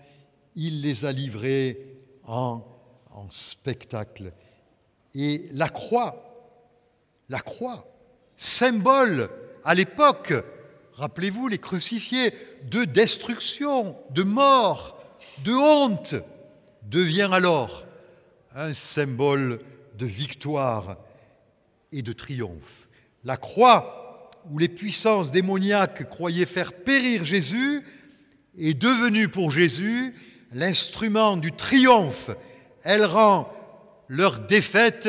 Il 0.56 0.80
les 0.80 1.04
a 1.04 1.12
livrés 1.12 1.78
en, 2.24 2.64
en 3.12 3.28
spectacle. 3.28 4.32
Et 5.14 5.44
la 5.52 5.68
croix, 5.68 6.29
la 7.30 7.38
croix, 7.38 7.86
symbole 8.36 9.30
à 9.64 9.74
l'époque, 9.74 10.34
rappelez-vous 10.94 11.48
les 11.48 11.58
crucifiés, 11.58 12.34
de 12.64 12.84
destruction, 12.84 13.96
de 14.10 14.22
mort, 14.22 15.00
de 15.44 15.54
honte, 15.54 16.16
devient 16.82 17.30
alors 17.32 17.86
un 18.54 18.72
symbole 18.72 19.60
de 19.96 20.06
victoire 20.06 20.96
et 21.92 22.02
de 22.02 22.12
triomphe. 22.12 22.88
La 23.24 23.36
croix, 23.36 24.30
où 24.50 24.58
les 24.58 24.68
puissances 24.68 25.30
démoniaques 25.30 26.08
croyaient 26.08 26.46
faire 26.46 26.72
périr 26.72 27.24
Jésus, 27.24 27.84
est 28.58 28.74
devenue 28.74 29.28
pour 29.28 29.52
Jésus 29.52 30.14
l'instrument 30.52 31.36
du 31.36 31.52
triomphe. 31.52 32.30
Elle 32.82 33.04
rend 33.04 33.48
leur 34.08 34.40
défaite 34.40 35.08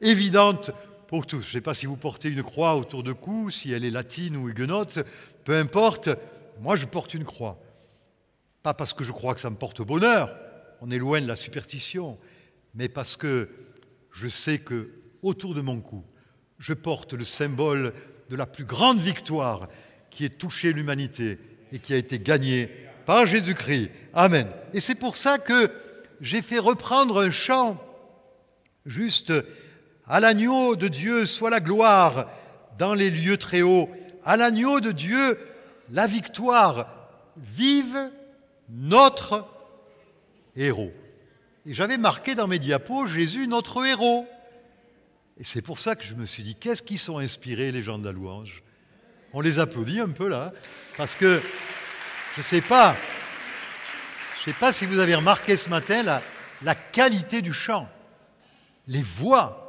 évidente 0.00 0.72
pour 1.08 1.26
tous. 1.26 1.40
Je 1.40 1.48
ne 1.48 1.52
sais 1.52 1.60
pas 1.60 1.74
si 1.74 1.86
vous 1.86 1.96
portez 1.96 2.28
une 2.28 2.42
croix 2.42 2.76
autour 2.76 3.02
de 3.02 3.12
cou, 3.12 3.50
si 3.50 3.72
elle 3.72 3.84
est 3.84 3.90
latine 3.90 4.36
ou 4.36 4.48
huguenote, 4.48 5.00
peu 5.44 5.56
importe, 5.56 6.10
moi 6.60 6.76
je 6.76 6.84
porte 6.84 7.14
une 7.14 7.24
croix. 7.24 7.58
Pas 8.62 8.74
parce 8.74 8.92
que 8.92 9.02
je 9.02 9.10
crois 9.10 9.34
que 9.34 9.40
ça 9.40 9.50
me 9.50 9.56
porte 9.56 9.80
bonheur, 9.82 10.36
on 10.82 10.90
est 10.90 10.98
loin 10.98 11.20
de 11.20 11.26
la 11.26 11.34
superstition, 11.34 12.18
mais 12.74 12.88
parce 12.88 13.16
que 13.16 13.48
je 14.12 14.28
sais 14.28 14.58
que 14.58 14.90
autour 15.22 15.54
de 15.54 15.62
mon 15.62 15.80
cou, 15.80 16.04
je 16.58 16.74
porte 16.74 17.14
le 17.14 17.24
symbole 17.24 17.94
de 18.28 18.36
la 18.36 18.46
plus 18.46 18.66
grande 18.66 19.00
victoire 19.00 19.68
qui 20.10 20.26
ait 20.26 20.28
touché 20.28 20.72
l'humanité 20.72 21.38
et 21.72 21.78
qui 21.78 21.94
a 21.94 21.96
été 21.96 22.18
gagnée 22.18 22.70
par 23.06 23.24
Jésus-Christ. 23.24 23.90
Amen. 24.12 24.46
Et 24.74 24.80
c'est 24.80 24.94
pour 24.94 25.16
ça 25.16 25.38
que 25.38 25.70
j'ai 26.20 26.42
fait 26.42 26.58
reprendre 26.58 27.22
un 27.22 27.30
chant 27.30 27.82
juste 28.84 29.32
à 30.08 30.20
l'agneau 30.20 30.74
de 30.74 30.88
Dieu 30.88 31.26
soit 31.26 31.50
la 31.50 31.60
gloire 31.60 32.26
dans 32.78 32.94
les 32.94 33.10
lieux 33.10 33.36
très 33.36 33.62
hauts, 33.62 33.90
à 34.24 34.36
l'agneau 34.36 34.80
de 34.80 34.92
Dieu 34.92 35.38
la 35.90 36.06
victoire, 36.06 36.88
vive 37.36 38.10
notre 38.68 39.46
héros. 40.56 40.92
Et 41.66 41.74
j'avais 41.74 41.98
marqué 41.98 42.34
dans 42.34 42.46
mes 42.46 42.58
diapos 42.58 43.06
Jésus 43.06 43.46
notre 43.46 43.84
héros. 43.84 44.26
Et 45.38 45.44
c'est 45.44 45.62
pour 45.62 45.78
ça 45.78 45.94
que 45.94 46.04
je 46.04 46.14
me 46.14 46.24
suis 46.24 46.42
dit, 46.42 46.54
qu'est-ce 46.54 46.82
qui 46.82 46.98
sont 46.98 47.18
inspirés 47.18 47.70
les 47.70 47.82
gens 47.82 47.98
de 47.98 48.04
la 48.04 48.12
louange? 48.12 48.62
On 49.32 49.40
les 49.40 49.58
applaudit 49.58 50.00
un 50.00 50.08
peu 50.08 50.28
là, 50.28 50.52
parce 50.96 51.14
que 51.14 51.40
je 52.34 52.40
ne 52.40 52.42
sais 52.42 52.60
pas, 52.60 52.96
je 54.38 54.44
sais 54.50 54.56
pas 54.56 54.72
si 54.72 54.86
vous 54.86 54.98
avez 54.98 55.14
remarqué 55.14 55.56
ce 55.56 55.68
matin 55.68 56.02
la 56.62 56.74
qualité 56.74 57.42
du 57.42 57.52
chant, 57.52 57.88
les 58.86 59.02
voix, 59.02 59.67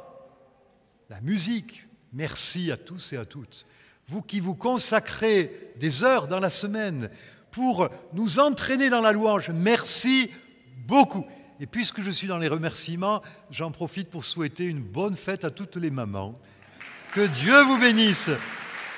la 1.10 1.20
musique. 1.20 1.86
Merci 2.12 2.70
à 2.70 2.76
tous 2.76 3.12
et 3.12 3.16
à 3.16 3.24
toutes. 3.24 3.66
Vous 4.08 4.22
qui 4.22 4.40
vous 4.40 4.54
consacrez 4.54 5.72
des 5.76 6.04
heures 6.04 6.28
dans 6.28 6.40
la 6.40 6.50
semaine 6.50 7.10
pour 7.50 7.88
nous 8.12 8.38
entraîner 8.38 8.90
dans 8.90 9.00
la 9.00 9.12
louange, 9.12 9.50
merci 9.50 10.30
beaucoup. 10.86 11.26
Et 11.58 11.66
puisque 11.66 12.00
je 12.00 12.10
suis 12.10 12.28
dans 12.28 12.38
les 12.38 12.48
remerciements, 12.48 13.22
j'en 13.50 13.70
profite 13.70 14.08
pour 14.08 14.24
souhaiter 14.24 14.64
une 14.64 14.80
bonne 14.80 15.16
fête 15.16 15.44
à 15.44 15.50
toutes 15.50 15.76
les 15.76 15.90
mamans. 15.90 16.40
Que 17.12 17.26
Dieu 17.26 17.60
vous 17.64 17.78
bénisse 17.78 18.30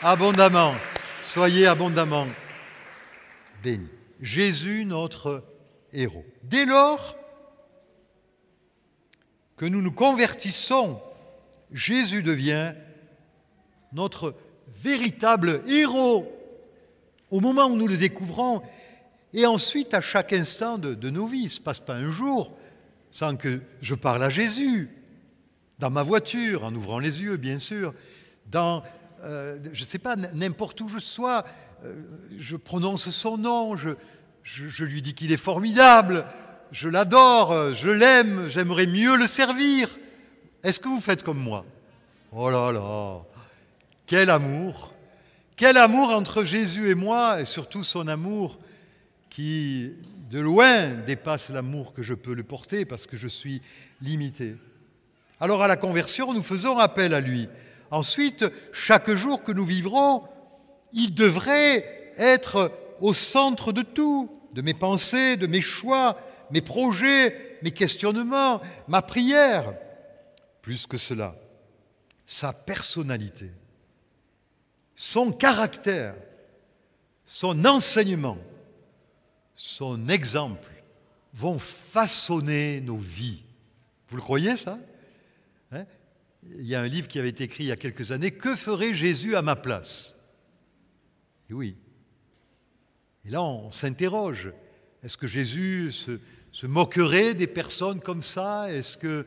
abondamment. 0.03 0.75
Soyez 1.23 1.67
abondamment 1.67 2.27
bénis. 3.63 3.89
Jésus, 4.21 4.85
notre 4.85 5.45
héros. 5.93 6.27
Dès 6.43 6.67
lors 6.67 7.17
que 9.57 9.67
nous 9.67 9.81
nous 9.81 9.93
convertissons, 9.93 11.01
Jésus 11.73 12.23
devient 12.23 12.75
notre 13.93 14.35
véritable 14.83 15.63
héros. 15.69 16.31
Au 17.31 17.41
moment 17.41 17.67
où 17.67 17.77
nous 17.77 17.89
le 17.89 17.97
découvrons, 17.97 18.63
et 19.33 19.47
ensuite, 19.47 19.95
à 19.95 20.01
chaque 20.01 20.33
instant 20.33 20.77
de, 20.77 21.11
nos 21.11 21.27
vies, 21.27 21.41
il 21.41 21.45
ne 21.45 21.49
se 21.49 21.61
passe 21.61 21.79
pas 21.79 21.95
un 21.95 22.11
jour 22.11 22.53
sans 23.11 23.37
que 23.37 23.61
je 23.81 23.95
parle 23.95 24.23
à 24.23 24.31
Jésus, 24.31 24.91
dans 25.79 25.91
ma 25.91 26.03
voiture, 26.03 26.65
en 26.65 26.75
ouvrant 26.75 26.99
les 26.99 27.23
yeux, 27.23 27.37
bien 27.37 27.59
sûr, 27.59 27.95
dans, 28.47 28.83
euh, 29.23 29.59
je 29.73 29.81
ne 29.81 29.87
sais 29.87 29.99
pas, 29.99 30.17
n'importe 30.17 30.81
où 30.81 30.89
je 30.89 30.99
sois, 30.99 31.45
euh, 31.85 31.95
je 32.39 32.57
prononce 32.57 33.11
son 33.11 33.37
nom, 33.37 33.77
je, 33.77 33.91
je 34.43 34.85
lui 34.85 35.03
dis 35.03 35.13
qu'il 35.15 35.31
est 35.31 35.37
formidable, 35.37 36.25
je 36.71 36.89
l'adore, 36.89 37.75
je 37.75 37.91
l'aime, 37.91 38.49
j'aimerais 38.49 38.87
mieux 38.87 39.17
le 39.17 39.27
servir. 39.27 39.89
Est-ce 40.63 40.79
que 40.79 40.89
vous 40.89 41.01
faites 41.01 41.23
comme 41.23 41.41
moi? 41.41 41.65
Oh 42.31 42.49
là 42.51 42.71
là, 42.71 43.21
quel 44.07 44.31
amour 44.31 44.95
Quel 45.57 45.77
amour 45.77 46.11
entre 46.11 46.45
Jésus 46.45 46.91
et 46.91 46.95
moi, 46.95 47.41
et 47.41 47.45
surtout 47.45 47.83
son 47.83 48.07
amour 48.07 48.59
qui 49.29 49.93
de 50.31 50.39
loin 50.39 50.89
dépasse 51.07 51.51
l'amour 51.51 51.93
que 51.93 52.03
je 52.03 52.15
peux 52.15 52.35
le 52.35 52.43
porter 52.43 52.85
parce 52.85 53.07
que 53.07 53.17
je 53.17 53.29
suis 53.29 53.61
limité. 54.01 54.55
Alors 55.41 55.63
à 55.63 55.69
la 55.69 55.77
conversion, 55.77 56.33
nous 56.33 56.43
faisons 56.43 56.79
appel 56.79 57.13
à 57.13 57.21
lui. 57.21 57.49
Ensuite, 57.91 58.45
chaque 58.73 59.11
jour 59.11 59.43
que 59.43 59.53
nous 59.53 59.65
vivrons, 59.65 60.23
il 60.93 61.13
devrait 61.13 62.13
être 62.17 62.73
au 63.01 63.13
centre 63.13 63.73
de 63.73 63.83
tout, 63.83 64.31
de 64.55 64.63
mes 64.63 64.75
pensées, 64.75 65.37
de 65.37 65.47
mes 65.47 65.61
choix, 65.61 66.17
mes 66.51 66.61
projets, 66.61 67.59
mes 67.63 67.73
questionnements, 67.73 68.63
ma 68.87 69.03
prière. 69.03 69.75
Plus 70.63 70.87
que 70.87 70.97
cela, 70.97 71.37
sa 72.25 72.53
personnalité, 72.53 73.51
son 74.95 75.33
caractère, 75.33 76.15
son 77.25 77.65
enseignement, 77.65 78.39
son 79.55 80.09
exemple 80.09 80.71
vont 81.35 81.59
façonner 81.59 82.81
nos 82.81 82.97
vies. 82.97 83.43
Vous 84.09 84.17
le 84.17 84.23
croyez 84.23 84.57
ça? 84.57 84.79
Hein? 85.73 85.85
Il 86.45 86.67
y 86.67 86.75
a 86.75 86.81
un 86.81 86.89
livre 86.89 87.09
qui 87.09 87.19
avait 87.19 87.29
été 87.29 87.45
écrit 87.45 87.65
il 87.65 87.69
y 87.69 87.73
a 87.73 87.77
quelques 87.77 88.13
années, 88.13 88.31
Que 88.31 88.55
ferait 88.55 88.95
Jésus 88.95 89.37
à 89.37 89.43
ma 89.43 89.57
place? 89.57 90.17
Et 91.51 91.55
oui. 91.55 91.77
Et 93.25 93.31
là, 93.31 93.43
on 93.43 93.71
s'interroge. 93.71 94.53
Est-ce 95.03 95.17
que 95.17 95.27
Jésus 95.27 95.93
se, 95.93 96.21
se 96.51 96.67
moquerait 96.67 97.35
des 97.35 97.47
personnes 97.47 98.01
comme 98.01 98.23
ça? 98.23 98.73
Est-ce 98.73 99.25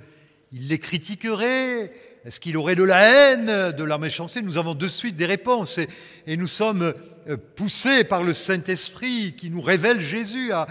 qu'il 0.49 0.67
les 0.67 0.79
critiquerait 0.79 1.91
Est-ce 2.23 2.39
qu'il 2.39 2.58
aurait 2.58 2.75
de 2.75 2.84
la 2.84 3.01
haine, 3.01 3.71
de 3.71 3.84
la 3.84 3.97
méchanceté? 3.97 4.41
Nous 4.41 4.58
avons 4.58 4.73
de 4.73 4.88
suite 4.88 5.15
des 5.15 5.25
réponses 5.25 5.79
et, 6.27 6.38
nous 6.38 6.47
sommes 6.47 6.93
euh, 7.27 7.38
poussés 7.55 8.03
par 8.03 8.23
le 8.23 8.34
Saint-Esprit 8.34 9.36
qui 9.38 9.49
nous 9.49 9.62
révèle 9.62 10.01
Jésus 10.01 10.51
à, 10.51 10.67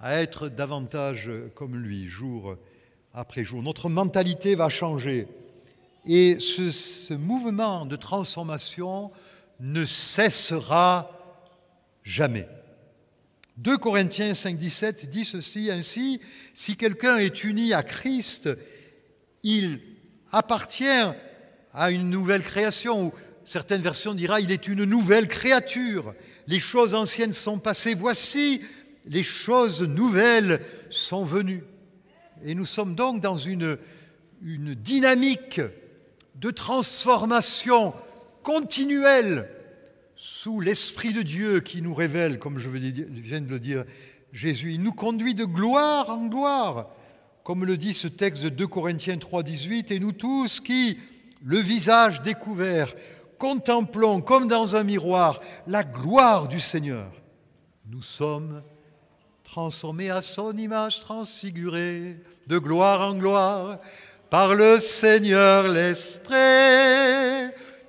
être 0.00 0.48
davantage 0.48 1.30
comme 1.54 1.76
lui, 1.76 2.06
jour 2.06 2.56
après 3.12 3.44
jour. 3.44 3.62
Notre 3.62 3.88
mentalité 3.88 4.54
va 4.54 4.68
changer. 4.68 5.26
Et 6.04 6.38
ce, 6.38 6.70
ce 6.70 7.14
mouvement 7.14 7.86
de 7.86 7.96
transformation 7.96 9.10
ne 9.58 9.84
cessera 9.84 11.10
jamais. 12.04 12.46
2 13.58 13.78
Corinthiens 13.78 14.34
5, 14.34 14.58
17 14.58 15.08
dit 15.08 15.24
ceci 15.24 15.70
ainsi, 15.70 16.20
si 16.52 16.76
quelqu'un 16.76 17.16
est 17.16 17.42
uni 17.42 17.72
à 17.72 17.82
Christ, 17.82 18.50
il 19.46 19.80
appartient 20.32 20.84
à 21.72 21.90
une 21.92 22.10
nouvelle 22.10 22.42
création, 22.42 23.12
certaines 23.44 23.80
versions 23.80 24.12
dira 24.12 24.40
il 24.40 24.50
est 24.50 24.66
une 24.66 24.82
nouvelle 24.82 25.28
créature. 25.28 26.14
Les 26.48 26.58
choses 26.58 26.94
anciennes 26.94 27.32
sont 27.32 27.58
passées, 27.58 27.94
voici 27.94 28.60
les 29.06 29.22
choses 29.22 29.82
nouvelles 29.82 30.60
sont 30.90 31.24
venues. 31.24 31.62
Et 32.44 32.56
nous 32.56 32.66
sommes 32.66 32.96
donc 32.96 33.20
dans 33.20 33.36
une 33.36 33.78
dynamique 34.42 35.60
de 36.34 36.50
transformation 36.50 37.94
continuelle 38.42 39.48
sous 40.16 40.60
l'Esprit 40.60 41.12
de 41.12 41.22
Dieu 41.22 41.60
qui 41.60 41.82
nous 41.82 41.94
révèle, 41.94 42.40
comme 42.40 42.58
je 42.58 42.68
viens 42.68 43.40
de 43.40 43.48
le 43.48 43.60
dire, 43.60 43.84
Jésus. 44.32 44.72
Il 44.72 44.82
nous 44.82 44.92
conduit 44.92 45.34
de 45.34 45.44
gloire 45.44 46.10
en 46.10 46.26
gloire, 46.26 46.90
comme 47.46 47.64
le 47.64 47.76
dit 47.76 47.94
ce 47.94 48.08
texte 48.08 48.42
de 48.42 48.48
2 48.48 48.66
Corinthiens 48.66 49.18
3, 49.18 49.44
18, 49.44 49.92
et 49.92 50.00
nous 50.00 50.10
tous 50.10 50.58
qui, 50.58 50.98
le 51.44 51.58
visage 51.58 52.20
découvert, 52.20 52.92
contemplons 53.38 54.20
comme 54.20 54.48
dans 54.48 54.74
un 54.74 54.82
miroir 54.82 55.38
la 55.68 55.84
gloire 55.84 56.48
du 56.48 56.58
Seigneur, 56.58 57.12
nous 57.88 58.02
sommes 58.02 58.64
transformés 59.44 60.10
à 60.10 60.22
son 60.22 60.58
image 60.58 60.98
transfigurée, 60.98 62.16
de 62.48 62.58
gloire 62.58 63.08
en 63.08 63.14
gloire, 63.14 63.78
par 64.28 64.56
le 64.56 64.80
Seigneur 64.80 65.68
l'Esprit. 65.68 66.34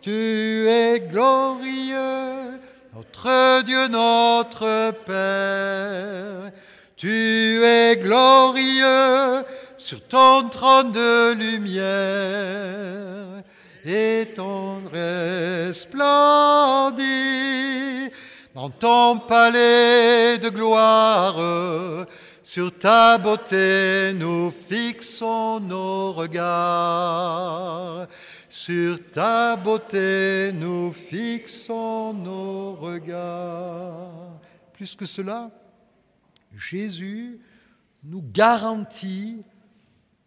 Tu 0.02 0.70
es 0.70 1.00
glorieux, 1.00 2.60
notre 2.94 3.64
Dieu, 3.64 3.88
notre 3.88 4.92
Père. 5.04 6.52
Tu 6.98 7.64
es 7.64 7.96
glorieux 7.98 9.44
sur 9.78 10.02
ton 10.08 10.50
trône 10.50 10.92
de 10.92 11.34
lumière 11.34 13.44
et 13.86 14.34
ton 14.36 14.82
resplendit 14.92 17.06
dans 18.56 18.72
ton 18.72 19.20
palais 19.20 20.40
de 20.40 20.50
gloire. 20.50 22.08
Sur 22.42 22.76
ta 22.80 23.20
beauté, 23.20 24.14
nous 24.16 24.50
fixons 24.50 25.60
nos 25.60 26.14
regards. 26.14 28.08
Sur 28.50 28.98
ta 29.12 29.56
beauté, 29.56 30.52
nous 30.52 30.92
fixons 30.92 32.14
nos 32.14 32.74
regards. 32.74 34.40
Plus 34.74 34.96
que 34.96 35.06
cela, 35.06 35.52
Jésus 36.58 37.40
nous 38.04 38.22
garantit 38.22 39.44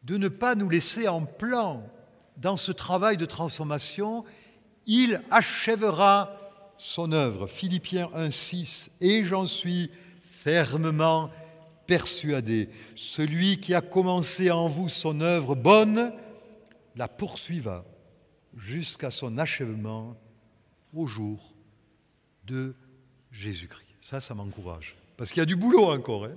de 0.05 0.17
ne 0.17 0.29
pas 0.29 0.55
nous 0.55 0.69
laisser 0.69 1.09
en 1.09 1.25
plan 1.25 1.87
dans 2.37 2.57
ce 2.57 2.73
travail 2.73 3.17
de 3.17 3.27
transformation. 3.27 4.25
Il 4.87 5.21
achèvera 5.31 6.37
son 6.79 7.13
œuvre. 7.13 7.47
Philippiens 7.47 8.09
1.6. 8.15 8.91
Et 9.01 9.25
j'en 9.25 9.47
suis 9.47 9.91
fermement 10.25 11.31
persuadé. 11.87 12.71
Celui 12.97 13.61
qui 13.61 13.75
a 13.75 13.81
commencé 13.81 14.51
en 14.51 14.69
vous 14.69 14.89
son 14.89 15.21
œuvre 15.21 15.55
bonne 15.55 16.13
la 16.97 17.09
poursuivra 17.09 17.85
jusqu'à 18.57 19.11
son 19.11 19.39
achèvement 19.39 20.17
au 20.95 21.07
jour 21.07 21.55
de 22.45 22.75
Jésus-Christ. 23.31 23.87
Ça, 24.01 24.21
ça 24.21 24.35
m'encourage. 24.35 25.00
Parce 25.21 25.33
qu'il 25.33 25.41
y 25.41 25.43
a 25.43 25.47
du 25.47 25.57
boulot 25.57 25.91
encore. 25.91 26.25
Hein. 26.25 26.35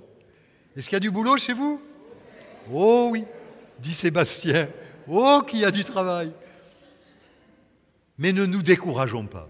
Est-ce 0.76 0.90
qu'il 0.90 0.96
y 0.96 0.98
a 0.98 1.00
du 1.00 1.10
boulot 1.10 1.38
chez 1.38 1.54
vous? 1.54 1.80
Oh 2.70 3.08
oui, 3.10 3.24
dit 3.78 3.94
Sébastien. 3.94 4.68
Oh, 5.08 5.42
qu'il 5.46 5.60
y 5.60 5.64
a 5.64 5.70
du 5.70 5.84
travail. 5.84 6.34
Mais 8.18 8.34
ne 8.34 8.44
nous 8.44 8.62
décourageons 8.62 9.26
pas. 9.26 9.48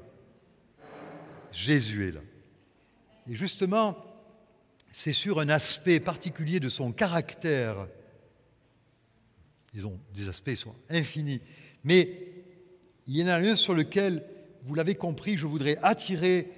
Jésus 1.51 2.07
est 2.07 2.13
là. 2.13 2.21
Et 3.29 3.35
justement, 3.35 3.97
c'est 4.93 5.13
sur 5.13 5.41
un 5.41 5.49
aspect 5.49 5.99
particulier 5.99 6.61
de 6.61 6.69
son 6.69 6.93
caractère, 6.93 7.89
disons, 9.73 9.99
des 10.15 10.29
aspects 10.29 10.55
sont 10.55 10.77
infinis, 10.89 11.41
mais 11.83 12.45
il 13.09 13.17
y 13.17 13.25
en 13.25 13.27
a 13.27 13.39
un 13.39 13.57
sur 13.57 13.75
lequel, 13.75 14.25
vous 14.63 14.77
l'avez 14.77 14.95
compris, 14.95 15.37
je 15.37 15.47
voudrais 15.47 15.77
attirer 15.83 16.53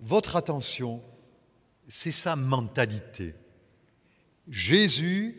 votre 0.00 0.36
attention, 0.36 1.02
c'est 1.94 2.10
sa 2.10 2.36
mentalité. 2.36 3.34
Jésus 4.48 5.36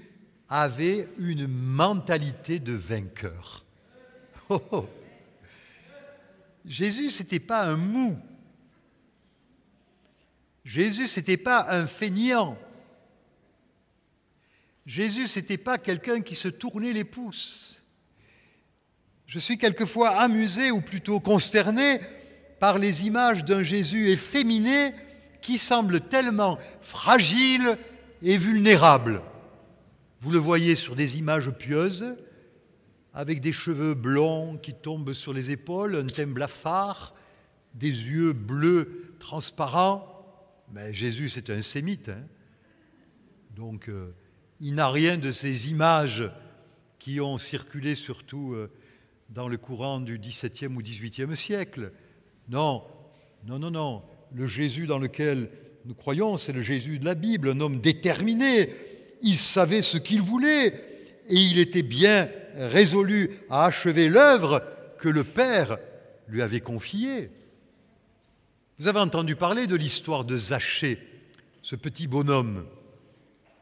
avait 0.48 1.10
une 1.18 1.48
mentalité 1.48 2.60
de 2.60 2.74
vainqueur. 2.74 3.66
Oh, 4.50 4.62
oh. 4.72 4.90
Jésus, 6.66 7.10
ce 7.10 7.24
n'était 7.24 7.40
pas 7.40 7.64
un 7.64 7.78
mou. 7.78 8.20
Jésus, 10.66 11.08
ce 11.08 11.22
n'était 11.22 11.38
pas 11.38 11.66
un 11.70 11.88
feignant. 11.88 12.58
Jésus, 14.86 15.28
ce 15.28 15.40
n'était 15.40 15.58
pas 15.58 15.78
quelqu'un 15.78 16.20
qui 16.20 16.36
se 16.36 16.50
tournait 16.50 16.94
les 16.94 17.06
pouces. 17.06 17.82
Je 19.26 19.40
suis 19.40 19.58
quelquefois 19.58 20.18
amusé, 20.18 20.72
ou 20.72 20.82
plutôt 20.82 21.22
consterné, 21.22 22.02
par 22.60 22.78
les 22.78 23.08
images 23.08 23.46
d'un 23.46 23.64
Jésus 23.64 24.10
efféminé 24.10 24.94
qui 25.44 25.60
semble 25.60 26.02
tellement 26.02 26.58
fragile 26.82 27.78
et 28.24 28.38
vulnérable. 28.38 29.22
Vous 30.22 30.32
le 30.32 30.40
voyez 30.40 30.74
sur 30.74 30.96
des 30.96 31.20
images 31.20 31.52
pieuses, 31.52 32.16
avec 33.14 33.42
des 33.42 33.52
cheveux 33.52 33.94
blonds 33.94 34.58
qui 34.58 34.74
tombent 34.74 35.14
sur 35.14 35.34
les 35.34 35.52
épaules, 35.52 35.98
un 35.98 36.08
teint 36.08 36.26
blafard, 36.26 37.14
des 37.76 37.90
yeux 37.90 38.32
bleus 38.34 39.14
transparents. 39.20 40.10
Mais 40.72 40.94
Jésus, 40.94 41.28
c'est 41.30 41.50
un 41.50 41.62
sémite. 41.62 42.10
Hein. 42.10 42.26
Donc, 43.56 43.90
euh, 43.90 44.16
il 44.62 44.76
n'a 44.76 44.90
rien 44.90 45.18
de 45.18 45.30
ces 45.30 45.70
images 45.70 46.24
qui 47.00 47.20
ont 47.20 47.38
circulé 47.38 47.96
surtout 47.96 48.54
euh, 48.54 48.72
dans 49.30 49.50
le 49.50 49.58
courant 49.58 50.00
du 50.00 50.18
XVIIe 50.18 50.74
ou 50.74 50.82
XVIIIe 50.82 51.36
siècle. 51.36 51.92
Non, 52.48 52.84
non, 53.46 53.60
non, 53.60 53.72
non. 53.72 54.04
Le 54.34 54.48
Jésus 54.48 54.88
dans 54.88 54.98
lequel 54.98 55.50
nous 55.86 55.94
croyons, 55.94 56.38
c'est 56.38 56.54
le 56.54 56.62
Jésus 56.62 57.00
de 57.00 57.06
la 57.06 57.16
Bible, 57.16 57.50
un 57.50 57.60
homme 57.60 57.80
déterminé, 57.80 58.70
il 59.22 59.38
savait 59.38 59.82
ce 59.82 59.98
qu'il 59.98 60.22
voulait 60.22 60.68
et 61.30 61.36
il 61.36 61.60
était 61.60 61.84
bien 61.84 62.30
résolu 62.56 63.32
à 63.50 63.66
achever 63.66 64.10
l'œuvre 64.10 64.64
que 64.98 65.10
le 65.10 65.24
Père 65.24 65.78
lui 66.28 66.42
avait 66.42 66.60
confiée. 66.60 67.32
Vous 68.80 68.88
avez 68.88 69.00
entendu 69.00 69.36
parler 69.36 69.68
de 69.68 69.76
l'histoire 69.76 70.26
de 70.26 70.38
Zachée, 70.38 71.00
ce 71.62 71.76
petit 71.76 72.08
bonhomme, 72.08 72.66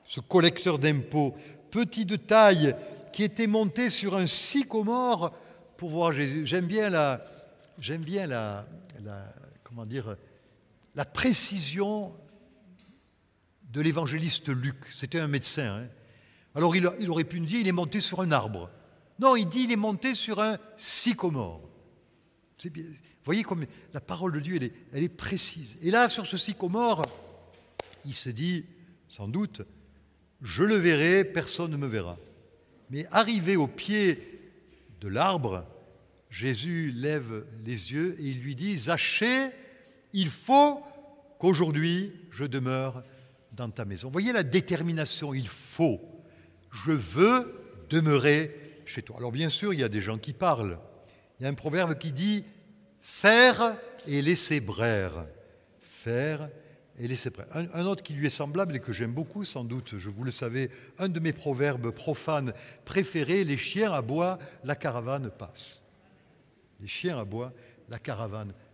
ce 0.06 0.20
collecteur 0.20 0.80
d'impôts, 0.80 1.36
petit 1.70 2.06
de 2.06 2.16
taille, 2.16 2.76
qui 3.14 3.24
était 3.24 3.48
monté 3.48 3.90
sur 3.90 4.16
un 4.16 4.26
sycomore 4.26 5.34
pour 5.78 5.90
voir 5.90 6.12
Jésus. 6.12 6.46
J'aime 6.46 6.66
bien 6.66 6.90
la, 6.90 7.24
j'aime 7.80 8.04
bien 8.04 8.26
la, 8.26 8.66
comment 9.64 9.86
dire, 9.86 10.16
la 10.96 11.06
précision 11.06 12.14
de 13.72 13.82
l'évangéliste 13.82 14.50
Luc. 14.50 14.76
C'était 14.94 15.20
un 15.20 15.28
médecin. 15.28 15.82
Hein. 15.82 15.88
Alors 16.56 16.76
il, 16.76 16.86
aurait 17.10 17.24
pu 17.24 17.40
nous 17.40 17.46
dire 17.46 17.60
il 17.60 17.68
est 17.68 17.74
monté 17.74 18.02
sur 18.02 18.22
un 18.22 18.32
arbre. 18.32 18.70
Non, 19.20 19.36
il 19.36 19.48
dit 19.48 19.64
il 19.64 19.72
est 19.72 19.78
monté 19.78 20.14
sur 20.14 20.42
un 20.42 20.58
sycomore. 20.78 21.62
Vous 22.64 22.72
voyez 23.26 23.44
comme 23.44 23.66
la 23.94 24.02
parole 24.02 24.34
de 24.34 24.40
Dieu, 24.40 24.56
elle 24.56 24.64
est, 24.64 24.74
elle 24.94 25.04
est 25.04 25.10
précise. 25.10 25.78
Et 25.82 25.92
là, 25.92 26.10
sur 26.10 26.26
ce 26.26 26.38
sycomore, 26.38 27.04
il 28.06 28.14
se 28.14 28.30
dit, 28.30 28.66
sans 29.08 29.28
doute, 29.28 29.62
je 30.42 30.64
le 30.64 30.76
verrai, 30.76 31.24
personne 31.24 31.72
ne 31.72 31.78
me 31.78 31.88
verra. 31.88 32.18
Mais 32.90 33.06
arrivé 33.12 33.56
au 33.56 33.68
pied 33.68 34.40
de 35.00 35.08
l'arbre, 35.08 35.66
Jésus 36.30 36.92
lève 36.96 37.46
les 37.66 37.92
yeux 37.92 38.16
et 38.20 38.28
il 38.28 38.42
lui 38.42 38.56
dit, 38.56 38.78
Zachée, 38.78 39.50
il 40.14 40.30
faut 40.30 40.82
qu'aujourd'hui 41.40 42.14
je 42.32 42.46
demeure 42.46 43.04
dans 43.54 43.70
ta 43.70 43.86
maison. 43.86 44.10
Voyez 44.10 44.34
la 44.34 44.44
détermination, 44.44 45.34
il 45.34 45.48
faut. 45.48 46.00
Je 46.72 46.92
veux 46.92 47.54
demeurer 47.90 48.82
chez 48.86 49.02
toi. 49.02 49.18
Alors 49.18 49.32
bien 49.32 49.50
sûr, 49.50 49.74
il 49.74 49.80
y 49.80 49.84
a 49.84 49.90
des 49.90 50.02
gens 50.02 50.18
qui 50.18 50.34
parlent. 50.34 50.78
Il 51.40 51.44
y 51.44 51.46
a 51.46 51.50
un 51.50 51.54
proverbe 51.54 51.98
qui 51.98 52.12
dit 52.12 52.44
faire 53.02 53.76
et 54.08 54.22
laisser 54.22 54.60
braire. 54.60 55.26
Faire 55.82 56.50
et 56.98 57.08
laisser 57.08 57.30
braire. 57.30 57.48
Un, 57.54 57.86
autre 57.86 58.04
qui 58.04 58.14
lui 58.14 58.28
est 58.28 58.30
semblable 58.30 58.76
et 58.76 58.80
que 58.80 58.94
j'aime 58.94 59.14
beaucoup, 59.14 59.44
sans 59.44 59.64
doute, 59.64 59.98
je 59.98 60.10
vous 60.10 60.24
le 60.24 60.32
savez, 60.32 60.70
un 60.98 61.10
de 61.10 61.20
mes 61.20 61.34
proverbes 61.34 61.92
profanes 61.92 62.54
préférés 62.86 63.44
les 63.44 63.58
chiens 63.58 64.02
bois, 64.02 64.40
la 64.64 64.76
caravane 64.76 65.30
passe. 65.30 65.84
Les 66.80 66.88
chiens 66.88 67.20
à 67.20 67.26
bois, 67.26 67.54
la 67.90 68.00
caravane 68.00 68.54
passe. 68.54 68.71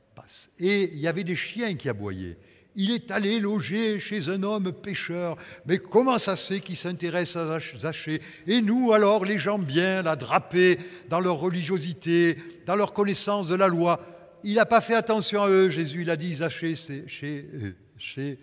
Et 0.59 0.89
il 0.93 0.99
y 0.99 1.07
avait 1.07 1.23
des 1.23 1.35
chiens 1.35 1.75
qui 1.75 1.89
aboyaient 1.89 2.37
il 2.77 2.91
est 2.91 3.09
allé 3.09 3.39
loger 3.39 3.99
chez 3.99 4.29
un 4.29 4.43
homme 4.43 4.71
pêcheur. 4.71 5.35
Mais 5.65 5.79
comment 5.79 6.19
ça 6.19 6.35
se 6.35 6.53
fait 6.53 6.59
qu'il 6.59 6.77
s'intéresse 6.77 7.35
à 7.35 7.59
Zachée? 7.77 8.21
Et 8.45 8.61
nous, 8.61 8.93
alors, 8.93 9.25
les 9.25 9.39
gens 9.39 9.57
bien, 9.57 10.03
la 10.03 10.15
drapés 10.15 10.77
dans 11.09 11.19
leur 11.19 11.37
religiosité, 11.37 12.37
dans 12.67 12.75
leur 12.75 12.93
connaissance 12.93 13.47
de 13.47 13.55
la 13.55 13.67
loi, 13.67 13.99
il 14.43 14.55
n'a 14.55 14.67
pas 14.67 14.79
fait 14.79 14.93
attention 14.93 15.41
à 15.41 15.49
eux. 15.49 15.71
Jésus, 15.71 16.03
il 16.03 16.11
a 16.11 16.15
dit, 16.15 16.35
Zachée, 16.35 16.75
c'est 16.75 17.09
chez, 17.09 17.49
euh, 17.55 17.75
chez, 17.97 18.37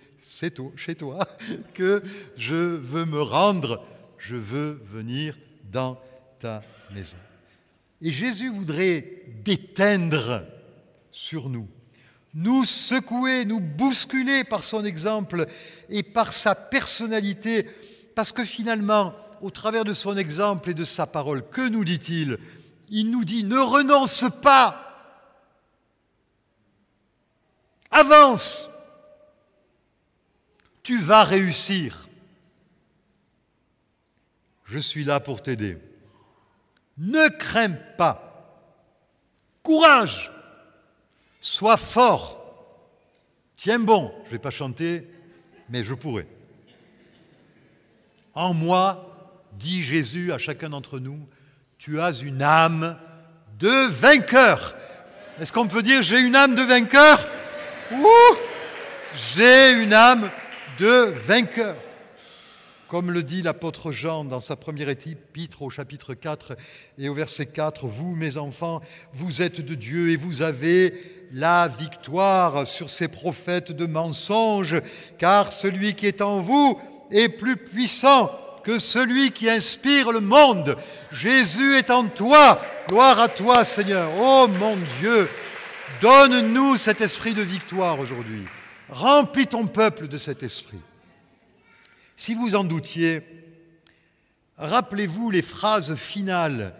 chez 0.76 0.94
toi 0.96 1.20
que 1.74 2.02
je 2.36 2.56
veux 2.56 3.04
me 3.04 3.22
rendre, 3.22 3.86
je 4.18 4.34
veux 4.34 4.82
venir 4.92 5.38
dans 5.70 6.00
ta 6.40 6.62
maison. 6.92 7.16
Et 8.02 8.10
Jésus 8.10 8.50
voudrait 8.50 9.22
déteindre 9.44 10.44
sur 11.14 11.48
nous 11.48 11.68
nous 12.34 12.64
secouer, 12.64 13.44
nous 13.44 13.60
bousculer 13.60 14.42
par 14.42 14.64
son 14.64 14.84
exemple 14.84 15.46
et 15.88 16.02
par 16.02 16.32
sa 16.32 16.54
personnalité, 16.54 17.70
parce 18.16 18.32
que 18.32 18.44
finalement, 18.44 19.14
au 19.40 19.50
travers 19.50 19.84
de 19.84 19.94
son 19.94 20.16
exemple 20.16 20.70
et 20.70 20.74
de 20.74 20.84
sa 20.84 21.06
parole, 21.06 21.48
que 21.48 21.66
nous 21.68 21.84
dit-il? 21.84 22.38
Il 22.88 23.10
nous 23.10 23.24
dit, 23.24 23.44
ne 23.44 23.58
renonce 23.58 24.24
pas, 24.42 24.80
avance, 27.90 28.68
tu 30.82 30.98
vas 30.98 31.22
réussir. 31.22 32.08
Je 34.64 34.78
suis 34.78 35.04
là 35.04 35.20
pour 35.20 35.40
t'aider. 35.40 35.78
Ne 36.98 37.28
crains 37.28 37.76
pas. 37.96 38.20
Courage. 39.62 40.33
Sois 41.46 41.76
fort. 41.76 42.42
Tiens 43.54 43.78
bon. 43.78 44.14
Je 44.22 44.28
ne 44.28 44.32
vais 44.32 44.38
pas 44.38 44.50
chanter, 44.50 45.06
mais 45.68 45.84
je 45.84 45.92
pourrais. 45.92 46.26
En 48.32 48.54
moi, 48.54 49.36
dit 49.52 49.82
Jésus 49.82 50.32
à 50.32 50.38
chacun 50.38 50.70
d'entre 50.70 50.98
nous, 50.98 51.18
tu 51.76 52.00
as 52.00 52.22
une 52.22 52.42
âme 52.42 52.96
de 53.58 53.88
vainqueur. 53.90 54.74
Est-ce 55.38 55.52
qu'on 55.52 55.68
peut 55.68 55.82
dire 55.82 56.00
j'ai 56.00 56.18
une 56.18 56.34
âme 56.34 56.54
de 56.54 56.62
vainqueur? 56.62 57.22
J'ai 59.14 59.72
une 59.72 59.92
âme 59.92 60.30
de 60.78 61.12
vainqueur. 61.26 61.76
Comme 62.94 63.10
le 63.10 63.24
dit 63.24 63.42
l'apôtre 63.42 63.90
Jean 63.90 64.24
dans 64.24 64.38
sa 64.38 64.54
première 64.54 64.88
épître 64.88 65.62
au 65.62 65.68
chapitre 65.68 66.14
4 66.14 66.56
et 66.96 67.08
au 67.08 67.14
verset 67.14 67.46
4, 67.46 67.88
Vous, 67.88 68.14
mes 68.14 68.36
enfants, 68.36 68.80
vous 69.12 69.42
êtes 69.42 69.60
de 69.60 69.74
Dieu 69.74 70.10
et 70.10 70.16
vous 70.16 70.42
avez 70.42 70.94
la 71.32 71.66
victoire 71.66 72.68
sur 72.68 72.90
ces 72.90 73.08
prophètes 73.08 73.72
de 73.72 73.86
mensonges, 73.86 74.76
car 75.18 75.50
celui 75.50 75.94
qui 75.94 76.06
est 76.06 76.22
en 76.22 76.40
vous 76.40 76.78
est 77.10 77.28
plus 77.28 77.56
puissant 77.56 78.30
que 78.62 78.78
celui 78.78 79.32
qui 79.32 79.50
inspire 79.50 80.12
le 80.12 80.20
monde. 80.20 80.76
Jésus 81.10 81.74
est 81.74 81.90
en 81.90 82.06
toi. 82.06 82.60
Gloire 82.86 83.18
à 83.18 83.28
toi, 83.28 83.64
Seigneur. 83.64 84.08
Oh 84.20 84.46
mon 84.60 84.76
Dieu, 85.00 85.28
donne-nous 86.00 86.76
cet 86.76 87.00
esprit 87.00 87.34
de 87.34 87.42
victoire 87.42 87.98
aujourd'hui. 87.98 88.44
Remplis 88.88 89.48
ton 89.48 89.66
peuple 89.66 90.06
de 90.06 90.16
cet 90.16 90.44
esprit. 90.44 90.78
Si 92.16 92.34
vous 92.34 92.54
en 92.54 92.62
doutiez, 92.62 93.22
rappelez-vous 94.56 95.30
les 95.30 95.42
phrases 95.42 95.96
finales 95.96 96.76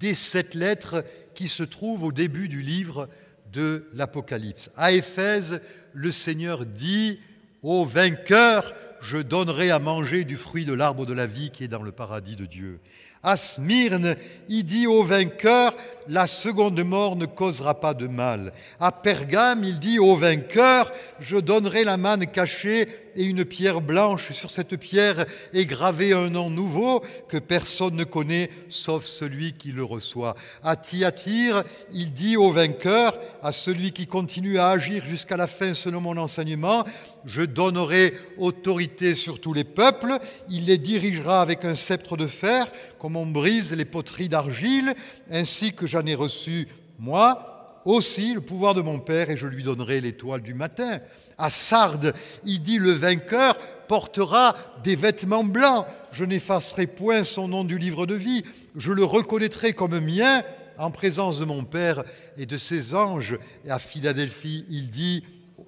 des 0.00 0.12
sept 0.12 0.54
lettres 0.54 1.02
qui 1.34 1.48
se 1.48 1.62
trouvent 1.62 2.04
au 2.04 2.12
début 2.12 2.48
du 2.48 2.60
livre 2.60 3.08
de 3.52 3.88
l'Apocalypse. 3.94 4.70
À 4.76 4.92
Éphèse, 4.92 5.60
le 5.94 6.10
Seigneur 6.10 6.66
dit 6.66 7.18
aux 7.62 7.86
vainqueurs, 7.86 8.74
je 9.00 9.16
donnerai 9.16 9.70
à 9.70 9.78
manger 9.78 10.24
du 10.24 10.36
fruit 10.36 10.66
de 10.66 10.74
l'arbre 10.74 11.06
de 11.06 11.14
la 11.14 11.26
vie 11.26 11.50
qui 11.50 11.64
est 11.64 11.68
dans 11.68 11.82
le 11.82 11.92
paradis 11.92 12.36
de 12.36 12.44
Dieu. 12.44 12.80
À 13.22 13.36
Smyrne, 13.38 14.14
il 14.48 14.64
dit 14.64 14.86
au 14.86 15.02
vainqueur, 15.02 15.74
la 16.06 16.26
seconde 16.26 16.82
mort 16.84 17.16
ne 17.16 17.24
causera 17.24 17.80
pas 17.80 17.94
de 17.94 18.06
mal. 18.06 18.52
À 18.78 18.92
Pergame, 18.92 19.64
il 19.64 19.78
dit 19.78 19.98
au 19.98 20.16
vainqueur, 20.16 20.92
je 21.18 21.38
donnerai 21.38 21.84
la 21.84 21.96
manne 21.96 22.26
cachée 22.26 22.88
et 23.16 23.24
une 23.24 23.44
pierre 23.44 23.80
blanche. 23.80 24.32
Sur 24.32 24.50
cette 24.50 24.76
pierre 24.76 25.26
est 25.52 25.66
gravé 25.66 26.12
un 26.12 26.30
nom 26.30 26.50
nouveau 26.50 27.02
que 27.28 27.38
personne 27.38 27.96
ne 27.96 28.04
connaît 28.04 28.50
sauf 28.68 29.04
celui 29.04 29.52
qui 29.52 29.72
le 29.72 29.84
reçoit. 29.84 30.34
À 30.62 30.76
Thyatire, 30.76 31.64
il 31.92 32.12
dit 32.12 32.36
au 32.36 32.52
vainqueur, 32.52 33.18
à 33.42 33.52
celui 33.52 33.92
qui 33.92 34.06
continue 34.06 34.58
à 34.58 34.68
agir 34.68 35.04
jusqu'à 35.04 35.36
la 35.36 35.46
fin 35.46 35.74
selon 35.74 36.00
mon 36.00 36.16
enseignement, 36.16 36.84
je 37.24 37.42
donnerai 37.42 38.14
autorité 38.38 39.14
sur 39.14 39.40
tous 39.40 39.52
les 39.52 39.64
peuples, 39.64 40.18
il 40.48 40.66
les 40.66 40.78
dirigera 40.78 41.40
avec 41.40 41.64
un 41.64 41.74
sceptre 41.74 42.16
de 42.16 42.26
fer, 42.26 42.66
comme 42.98 43.16
on 43.16 43.26
brise 43.26 43.74
les 43.74 43.84
poteries 43.84 44.28
d'argile, 44.28 44.94
ainsi 45.30 45.72
que 45.72 45.86
j'en 45.86 46.06
ai 46.06 46.14
reçu, 46.14 46.68
moi, 46.98 47.55
aussi 47.86 48.34
le 48.34 48.40
pouvoir 48.40 48.74
de 48.74 48.82
mon 48.82 48.98
Père, 48.98 49.30
et 49.30 49.36
je 49.36 49.46
lui 49.46 49.62
donnerai 49.62 50.00
l'étoile 50.00 50.42
du 50.42 50.52
matin. 50.52 50.98
À 51.38 51.48
Sardes, 51.48 52.12
il 52.44 52.60
dit, 52.60 52.78
le 52.78 52.90
vainqueur 52.90 53.56
portera 53.88 54.56
des 54.82 54.96
vêtements 54.96 55.44
blancs, 55.44 55.86
je 56.10 56.24
n'effacerai 56.24 56.88
point 56.88 57.24
son 57.24 57.48
nom 57.48 57.64
du 57.64 57.78
livre 57.78 58.04
de 58.04 58.14
vie, 58.14 58.42
je 58.74 58.92
le 58.92 59.04
reconnaîtrai 59.04 59.72
comme 59.72 59.98
mien 60.00 60.42
en 60.76 60.90
présence 60.90 61.38
de 61.38 61.44
mon 61.44 61.64
Père 61.64 62.02
et 62.36 62.44
de 62.44 62.58
ses 62.58 62.94
anges. 62.94 63.38
Et 63.64 63.70
à 63.70 63.78
Philadelphie, 63.78 64.66
il 64.68 64.90
dit, 64.90 65.22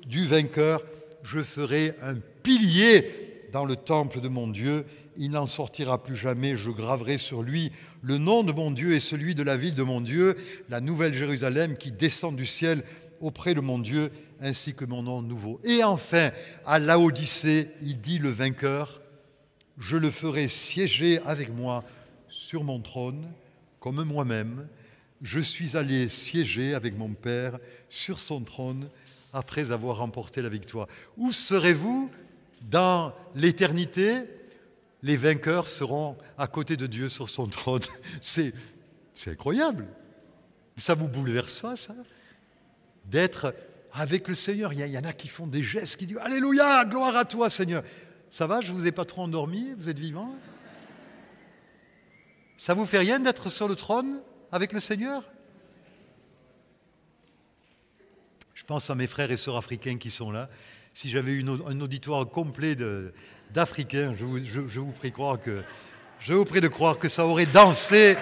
du 0.05 0.27
vainqueur, 0.27 0.83
je 1.23 1.43
ferai 1.43 1.95
un 2.03 2.15
pilier 2.43 3.49
dans 3.53 3.65
le 3.65 3.77
temple 3.77 4.21
de 4.21 4.29
mon 4.29 4.49
Dieu, 4.49 4.85
il 5.19 5.33
n'en 5.33 5.47
sortira 5.47 6.03
plus 6.03 6.17
jamais, 6.17 6.57
je 6.57 6.71
graverai 6.71 7.19
sur 7.19 7.43
lui 7.43 7.73
le 8.03 8.19
nom 8.19 8.45
de 8.45 8.53
mon 8.53 8.71
Dieu 8.71 8.95
et 8.95 9.01
celui 9.01 9.35
de 9.35 9.43
la 9.43 9.57
ville 9.57 9.75
de 9.75 9.83
mon 9.83 10.01
Dieu, 10.01 10.37
la 10.69 10.81
nouvelle 10.81 11.13
Jérusalem 11.13 11.77
qui 11.77 11.91
descend 11.91 12.37
du 12.37 12.47
ciel 12.47 12.85
auprès 13.21 13.53
de 13.53 13.61
mon 13.61 13.81
Dieu, 13.81 14.13
ainsi 14.41 14.75
que 14.75 14.85
mon 14.85 15.03
nom 15.03 15.21
nouveau. 15.21 15.61
Et 15.65 15.83
enfin, 15.83 16.31
à 16.65 16.79
Laodicée, 16.79 17.69
il 17.83 18.01
dit 18.01 18.19
le 18.19 18.31
vainqueur, 18.31 19.01
je 19.77 19.97
le 19.97 20.11
ferai 20.13 20.47
siéger 20.47 21.19
avec 21.27 21.53
moi 21.53 21.83
sur 22.29 22.63
mon 22.63 22.79
trône, 22.79 23.27
comme 23.81 24.05
moi-même, 24.05 24.69
je 25.21 25.41
suis 25.41 25.77
allé 25.77 26.09
siéger 26.09 26.75
avec 26.75 26.97
mon 26.97 27.11
Père 27.11 27.59
sur 27.89 28.21
son 28.21 28.41
trône 28.43 28.89
après 29.33 29.73
avoir 29.73 29.97
remporté 29.97 30.43
la 30.43 30.49
victoire. 30.49 30.87
Où 31.17 31.33
serez-vous 31.33 32.09
dans 32.71 33.13
l'éternité? 33.35 34.23
Les 35.03 35.17
vainqueurs 35.17 35.69
seront 35.69 36.17
à 36.37 36.47
côté 36.47 36.77
de 36.77 36.87
Dieu 36.87 37.09
sur 37.09 37.29
son 37.29 37.47
trône. 37.47 37.83
C'est, 38.21 38.53
incroyable. 39.27 39.87
Ça 40.77 40.95
vous 40.95 41.09
bouleverse 41.09 41.61
pas, 41.61 41.77
ça? 41.77 41.95
D'être 43.05 43.55
avec 43.93 44.29
le 44.29 44.35
Seigneur. 44.35 44.73
Il 44.73 44.81
y, 44.81 44.99
en 44.99 45.05
a 45.05 45.13
qui 45.13 45.29
font 45.29 45.47
des 45.47 45.63
gestes, 45.63 45.97
qui 45.97 46.07
disent 46.07 46.19
Alléluia, 46.19 46.85
gloire 46.85 47.17
à 47.17 47.25
toi, 47.25 47.51
Seigneur. 47.51 47.83
Ça 48.31 48.47
va, 48.47 48.61
je 48.61 48.73
ne 48.73 48.77
vous 48.77 48.87
ai 48.87 48.93
pas 48.93 49.05
trop 49.05 49.23
endormi, 49.23 49.73
vous 49.77 49.89
êtes 49.89 49.99
vivant? 49.99 50.35
Ça 52.57 52.75
vous 52.75 52.85
fait 52.85 52.99
rien 52.99 53.19
d'être 53.19 53.51
sur 53.51 53.69
le 53.69 53.77
trône 53.77 54.21
avec 54.53 54.73
le 54.73 54.81
Seigneur? 54.81 55.29
Je 58.55 58.65
pense 58.65 58.91
à 58.91 58.95
mes 58.95 59.07
frères 59.07 59.31
et 59.31 59.37
sœurs 59.37 59.57
africains 59.57 59.97
qui 59.97 60.11
sont 60.11 60.31
là. 60.31 60.51
Si 60.93 61.09
j'avais 61.09 61.33
eu 61.33 61.49
un 61.49 61.81
auditoire 61.81 62.29
complet 62.29 62.75
de, 62.75 63.15
d'Africains. 63.53 64.15
Je 64.15 64.25
vous, 64.25 64.93
prie 64.93 65.11
de 66.61 66.69
croire 66.69 66.99
que 66.99 67.09
ça 67.09 67.27
aurait 67.27 67.47
dansé. 67.47 68.17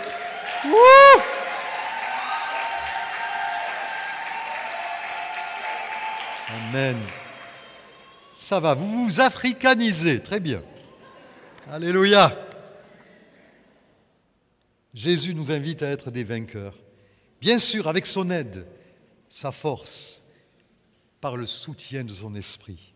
Amen. 6.69 6.97
Ça 8.35 8.61
va, 8.61 8.75
vous 8.75 9.07
vous 9.07 9.21
africanisez, 9.21 10.23
très 10.23 10.41
bien. 10.41 10.63
Alléluia. 11.71 12.39
Jésus 14.93 15.35
nous 15.35 15.51
invite 15.53 15.83
à 15.83 15.89
être 15.89 16.11
des 16.11 16.25
vainqueurs. 16.25 16.75
Bien 17.41 17.59
sûr, 17.59 17.89
avec 17.89 18.07
son 18.07 18.31
aide, 18.31 18.67
sa 19.29 19.53
force, 19.53 20.23
par 21.21 21.37
le 21.37 21.47
soutien 21.47 22.05
de 22.05 22.13
son 22.13 22.35
esprit. 22.35 22.95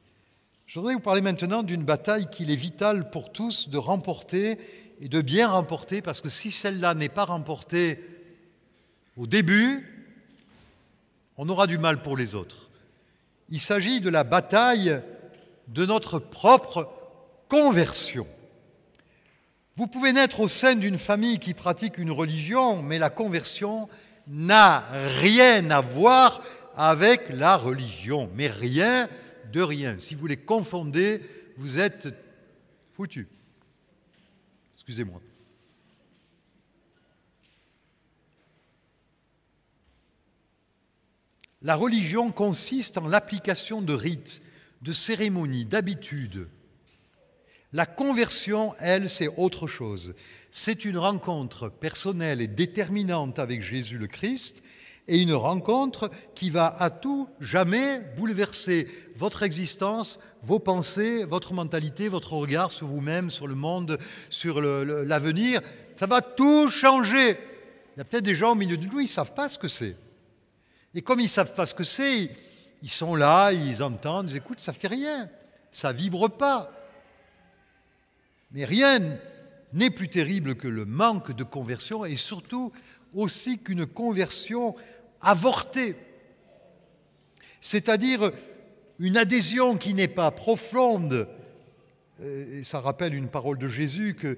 Je 0.72 0.78
voudrais 0.78 0.94
vous 0.94 1.00
parler 1.00 1.20
maintenant 1.20 1.64
d'une 1.64 1.82
bataille 1.82 2.30
qu'il 2.30 2.48
est 2.48 2.54
vital 2.54 3.10
pour 3.10 3.32
tous 3.32 3.68
de 3.70 3.76
remporter 3.76 4.56
et 5.00 5.08
de 5.08 5.20
bien 5.20 5.48
remporter, 5.48 6.00
parce 6.00 6.20
que 6.20 6.28
si 6.28 6.52
celle-là 6.52 6.94
n'est 6.94 7.08
pas 7.08 7.24
remportée 7.24 7.98
au 9.16 9.26
début, 9.26 10.14
on 11.36 11.48
aura 11.48 11.66
du 11.66 11.76
mal 11.76 12.02
pour 12.02 12.16
les 12.16 12.36
autres. 12.36 12.70
Il 13.48 13.58
s'agit 13.58 14.00
de 14.00 14.10
la 14.10 14.22
bataille 14.22 15.02
de 15.66 15.84
notre 15.86 16.20
propre 16.20 16.88
conversion. 17.48 18.28
Vous 19.74 19.88
pouvez 19.88 20.12
naître 20.12 20.38
au 20.38 20.46
sein 20.46 20.76
d'une 20.76 20.98
famille 20.98 21.40
qui 21.40 21.52
pratique 21.52 21.98
une 21.98 22.12
religion, 22.12 22.80
mais 22.80 23.00
la 23.00 23.10
conversion 23.10 23.88
n'a 24.28 24.84
rien 25.18 25.68
à 25.72 25.80
voir 25.80 26.40
avec 26.76 27.28
la 27.30 27.56
religion, 27.56 28.30
mais 28.36 28.46
rien 28.46 29.08
de 29.50 29.60
rien. 29.60 29.98
Si 29.98 30.14
vous 30.14 30.26
les 30.26 30.36
confondez, 30.36 31.20
vous 31.56 31.78
êtes 31.78 32.08
foutus. 32.94 33.26
Excusez-moi. 34.74 35.20
La 41.62 41.76
religion 41.76 42.32
consiste 42.32 42.96
en 42.96 43.06
l'application 43.06 43.82
de 43.82 43.92
rites, 43.92 44.40
de 44.80 44.92
cérémonies, 44.92 45.66
d'habitudes. 45.66 46.48
La 47.72 47.86
conversion, 47.86 48.74
elle, 48.78 49.08
c'est 49.08 49.28
autre 49.36 49.66
chose. 49.66 50.14
C'est 50.50 50.84
une 50.84 50.98
rencontre 50.98 51.68
personnelle 51.68 52.40
et 52.40 52.48
déterminante 52.48 53.38
avec 53.38 53.62
Jésus 53.62 53.98
le 53.98 54.06
Christ 54.06 54.62
et 55.10 55.18
une 55.18 55.34
rencontre 55.34 56.08
qui 56.34 56.50
va 56.50 56.68
à 56.78 56.88
tout 56.88 57.28
jamais 57.40 58.00
bouleverser 58.16 58.88
votre 59.16 59.42
existence, 59.42 60.20
vos 60.42 60.60
pensées, 60.60 61.24
votre 61.24 61.52
mentalité, 61.52 62.08
votre 62.08 62.34
regard 62.34 62.70
sur 62.70 62.86
vous-même, 62.86 63.28
sur 63.28 63.48
le 63.48 63.56
monde, 63.56 63.98
sur 64.30 64.60
l'avenir. 64.60 65.60
Ça 65.96 66.06
va 66.06 66.22
tout 66.22 66.70
changer. 66.70 67.30
Il 67.94 67.98
y 67.98 68.00
a 68.00 68.04
peut-être 68.04 68.24
des 68.24 68.36
gens 68.36 68.52
au 68.52 68.54
milieu 68.54 68.76
de 68.76 68.86
nous, 68.86 69.00
ils 69.00 69.04
ne 69.04 69.08
savent 69.08 69.34
pas 69.34 69.48
ce 69.48 69.58
que 69.58 69.68
c'est. 69.68 69.96
Et 70.94 71.02
comme 71.02 71.18
ils 71.18 71.24
ne 71.24 71.28
savent 71.28 71.54
pas 71.54 71.66
ce 71.66 71.74
que 71.74 71.84
c'est, 71.84 72.30
ils 72.82 72.90
sont 72.90 73.16
là, 73.16 73.52
ils 73.52 73.82
entendent, 73.82 74.30
ils 74.30 74.36
écoutent, 74.36 74.60
ça 74.60 74.72
ne 74.72 74.76
fait 74.76 74.88
rien, 74.88 75.28
ça 75.72 75.92
vibre 75.92 76.28
pas. 76.28 76.70
Mais 78.52 78.64
rien 78.64 79.00
n'est 79.72 79.90
plus 79.90 80.08
terrible 80.08 80.54
que 80.54 80.68
le 80.68 80.84
manque 80.84 81.32
de 81.32 81.44
conversion 81.44 82.04
et 82.04 82.16
surtout 82.16 82.72
aussi 83.14 83.58
qu'une 83.58 83.86
conversion 83.86 84.74
avortée. 85.20 85.96
C'est-à-dire 87.60 88.32
une 88.98 89.16
adhésion 89.16 89.76
qui 89.76 89.94
n'est 89.94 90.08
pas 90.08 90.30
profonde. 90.30 91.28
Et 92.22 92.62
ça 92.64 92.80
rappelle 92.80 93.14
une 93.14 93.28
parole 93.28 93.58
de 93.58 93.68
Jésus 93.68 94.14
que 94.14 94.36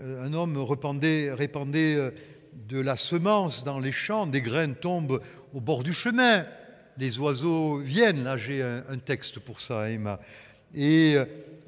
euh, 0.00 0.32
homme 0.32 0.56
répandait, 0.58 1.28
euh, 1.28 2.10
de 2.68 2.80
la 2.80 2.96
semence 2.96 3.64
dans 3.64 3.78
les 3.78 3.92
champs, 3.92 4.26
des 4.26 4.40
graines 4.40 4.74
tombent 4.74 5.20
au 5.52 5.60
bord 5.60 5.82
du 5.82 5.92
chemin, 5.92 6.46
les 6.98 7.18
oiseaux 7.18 7.78
viennent. 7.78 8.24
Là, 8.24 8.36
j'ai 8.36 8.62
un, 8.62 8.98
texte 8.98 9.38
pour 9.40 9.60
ça, 9.60 9.90
Emma. 9.90 10.18
Et 10.74 11.14
euh, 11.16 11.24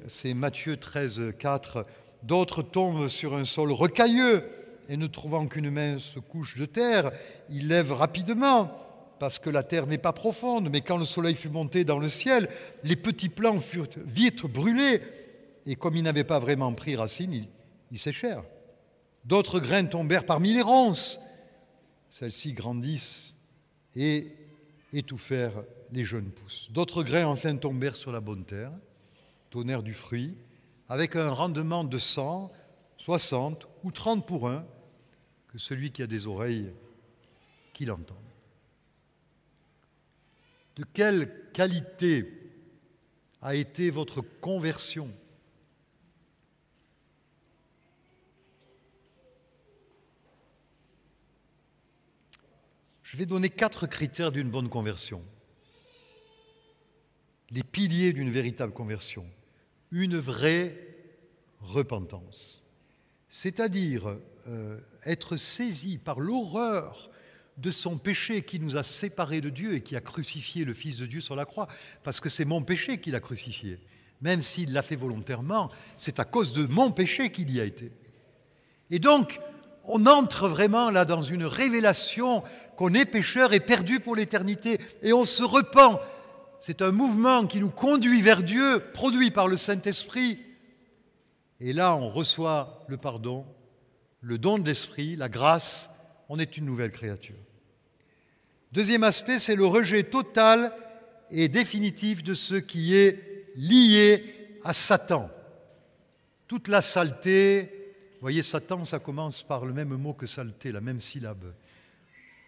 c'est 0.07 0.33
Matthieu 0.33 0.77
13, 0.77 1.33
4. 1.37 1.85
D'autres 2.23 2.61
tombent 2.61 3.07
sur 3.07 3.35
un 3.35 3.45
sol 3.45 3.71
rocailleux 3.71 4.43
et 4.89 4.97
ne 4.97 5.07
trouvant 5.07 5.47
qu'une 5.47 5.69
mince 5.69 6.15
couche 6.29 6.57
de 6.57 6.65
terre, 6.65 7.11
ils 7.49 7.67
lèvent 7.67 7.93
rapidement 7.93 8.71
parce 9.19 9.39
que 9.39 9.49
la 9.49 9.63
terre 9.63 9.87
n'est 9.87 9.97
pas 9.97 10.13
profonde. 10.13 10.69
Mais 10.69 10.81
quand 10.81 10.97
le 10.97 11.05
soleil 11.05 11.35
fut 11.35 11.49
monté 11.49 11.85
dans 11.85 11.99
le 11.99 12.09
ciel, 12.09 12.49
les 12.83 12.95
petits 12.95 13.29
plants 13.29 13.59
furent 13.59 13.87
vite 14.05 14.45
brûlés 14.45 15.01
et 15.65 15.75
comme 15.75 15.95
ils 15.95 16.03
n'avaient 16.03 16.23
pas 16.23 16.39
vraiment 16.39 16.73
pris 16.73 16.95
racine, 16.95 17.33
ils, 17.33 17.47
ils 17.91 17.99
séchèrent. 17.99 18.43
D'autres 19.25 19.59
graines 19.59 19.89
tombèrent 19.89 20.25
parmi 20.25 20.53
les 20.53 20.61
ronces. 20.61 21.19
Celles-ci 22.09 22.53
grandissent 22.53 23.35
et 23.95 24.27
étouffèrent 24.91 25.63
les 25.91 26.03
jeunes 26.03 26.29
pousses. 26.29 26.69
D'autres 26.71 27.03
grains 27.03 27.25
enfin 27.25 27.55
tombèrent 27.55 27.95
sur 27.95 28.11
la 28.11 28.19
bonne 28.19 28.43
terre, 28.43 28.71
donnèrent 29.51 29.83
du 29.83 29.93
fruit, 29.93 30.35
avec 30.89 31.15
un 31.15 31.29
rendement 31.29 31.83
de 31.83 31.97
100, 31.97 32.51
60 32.97 33.67
ou 33.83 33.91
30 33.91 34.25
pour 34.25 34.49
un, 34.49 34.65
que 35.47 35.57
celui 35.57 35.91
qui 35.91 36.01
a 36.01 36.07
des 36.07 36.25
oreilles 36.25 36.73
qui 37.73 37.85
l'entende. 37.85 38.17
De 40.75 40.83
quelle 40.83 41.51
qualité 41.51 42.51
a 43.41 43.55
été 43.55 43.91
votre 43.91 44.21
conversion? 44.21 45.13
Je 53.03 53.17
vais 53.17 53.27
donner 53.27 53.49
quatre 53.49 53.85
critères 53.85 54.31
d'une 54.31 54.49
bonne 54.49 54.69
conversion. 54.69 55.23
Les 57.51 57.61
piliers 57.61 58.11
d'une 58.11 58.31
véritable 58.31 58.73
conversion. 58.73 59.29
Une 59.91 60.17
vraie 60.17 60.75
repentance. 61.59 62.65
C'est-à-dire 63.35 64.15
euh, 64.47 64.77
être 65.07 65.37
saisi 65.37 65.97
par 65.97 66.19
l'horreur 66.19 67.09
de 67.57 67.71
son 67.71 67.97
péché 67.97 68.43
qui 68.43 68.59
nous 68.59 68.77
a 68.77 68.83
séparés 68.83 69.41
de 69.41 69.49
Dieu 69.49 69.73
et 69.73 69.81
qui 69.81 69.95
a 69.95 70.01
crucifié 70.01 70.65
le 70.65 70.75
Fils 70.75 70.97
de 70.97 71.07
Dieu 71.07 71.19
sur 71.19 71.35
la 71.35 71.45
croix. 71.45 71.67
Parce 72.03 72.19
que 72.19 72.29
c'est 72.29 72.45
mon 72.45 72.61
péché 72.61 72.99
qui 72.99 73.09
l'a 73.09 73.19
crucifié. 73.19 73.79
Même 74.21 74.43
s'il 74.43 74.71
l'a 74.71 74.83
fait 74.83 74.95
volontairement, 74.95 75.71
c'est 75.97 76.19
à 76.19 76.25
cause 76.25 76.53
de 76.53 76.67
mon 76.67 76.91
péché 76.91 77.31
qu'il 77.31 77.49
y 77.49 77.59
a 77.59 77.63
été. 77.63 77.91
Et 78.91 78.99
donc, 78.99 79.39
on 79.85 80.05
entre 80.05 80.47
vraiment 80.47 80.91
là 80.91 81.03
dans 81.03 81.23
une 81.23 81.45
révélation 81.45 82.43
qu'on 82.77 82.93
est 82.93 83.05
pécheur 83.05 83.53
et 83.53 83.59
perdu 83.59 83.99
pour 83.99 84.15
l'éternité 84.15 84.79
et 85.01 85.11
on 85.11 85.25
se 85.25 85.41
repent. 85.41 85.99
C'est 86.59 86.83
un 86.83 86.91
mouvement 86.91 87.47
qui 87.47 87.59
nous 87.59 87.71
conduit 87.71 88.21
vers 88.21 88.43
Dieu, 88.43 88.79
produit 88.93 89.31
par 89.31 89.47
le 89.47 89.57
Saint-Esprit. 89.57 90.52
Et 91.65 91.71
là, 91.71 91.95
on 91.95 92.09
reçoit 92.09 92.83
le 92.89 92.97
pardon, 92.97 93.45
le 94.19 94.37
don 94.37 94.59
de 94.59 94.65
l'Esprit, 94.65 95.15
la 95.15 95.29
grâce, 95.29 95.89
on 96.27 96.37
est 96.37 96.57
une 96.57 96.65
nouvelle 96.65 96.91
créature. 96.91 97.37
Deuxième 98.73 99.03
aspect, 99.03 99.39
c'est 99.39 99.55
le 99.55 99.65
rejet 99.65 100.03
total 100.03 100.73
et 101.31 101.47
définitif 101.47 102.21
de 102.21 102.33
ce 102.33 102.55
qui 102.55 102.93
est 102.93 103.47
lié 103.55 104.57
à 104.65 104.73
Satan. 104.73 105.31
Toute 106.49 106.67
la 106.67 106.81
saleté, 106.81 107.95
voyez, 108.19 108.41
Satan, 108.41 108.83
ça 108.83 108.99
commence 108.99 109.41
par 109.41 109.63
le 109.63 109.71
même 109.71 109.95
mot 109.95 110.11
que 110.11 110.25
saleté, 110.25 110.69
la 110.73 110.81
même 110.81 110.99
syllabe. 110.99 111.53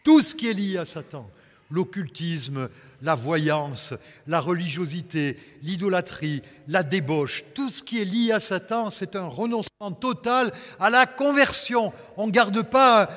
Tout 0.04 0.20
ce 0.20 0.36
qui 0.36 0.50
est 0.50 0.54
lié 0.54 0.78
à 0.78 0.84
Satan, 0.84 1.32
l'occultisme, 1.70 2.70
la 3.02 3.16
voyance, 3.16 3.94
la 4.28 4.40
religiosité, 4.40 5.38
l'idolâtrie, 5.62 6.42
la 6.68 6.84
débauche, 6.84 7.44
tout 7.54 7.70
ce 7.70 7.84
qui 7.84 8.02
est 8.02 8.06
lié 8.06 8.32
à 8.32 8.40
Satan, 8.40 8.90
c'est 8.90 9.16
un 9.16 9.28
renoncement 9.28 9.92
total 9.92 10.52
à 10.80 10.90
la 10.90 11.06
conversion. 11.06 11.94
On 12.18 12.28
ne 12.28 12.32
garde 12.32 12.62
pas 12.64 13.10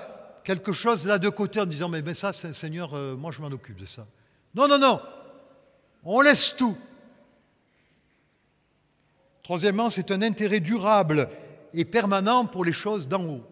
quelque 0.45 0.73
chose 0.73 1.07
là 1.07 1.19
de 1.19 1.29
côté 1.29 1.61
en 1.61 1.67
disant 1.67 1.89
mais, 1.89 2.15
ça, 2.15 2.33
Seigneur, 2.33 2.95
euh, 2.95 3.17
moi 3.17 3.33
je 3.33 3.41
m'en 3.41 3.49
occupe 3.49 3.77
de 3.77 3.87
ça. 3.87 4.07
Non, 4.55 4.67
non, 4.67 4.79
non. 4.79 5.01
On 6.05 6.21
laisse 6.21 6.55
tout. 6.57 6.77
Troisièmement, 9.43 9.89
c'est 9.89 10.11
un 10.11 10.23
intérêt 10.23 10.61
durable 10.61 11.29
et 11.73 11.85
permanent 11.85 12.45
pour 12.45 12.65
les 12.65 12.73
choses 12.73 13.09
d'en 13.09 13.25
haut. 13.25 13.45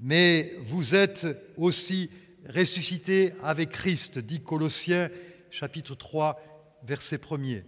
Mais 0.00 0.56
vous 0.64 0.94
êtes 0.94 1.26
aussi 1.56 2.10
ressuscité 2.48 3.32
avec 3.42 3.70
Christ, 3.70 4.18
dit 4.18 4.40
Colossiens 4.40 5.08
chapitre 5.50 5.94
3, 5.94 6.40
verset 6.84 7.16
1er. 7.16 7.64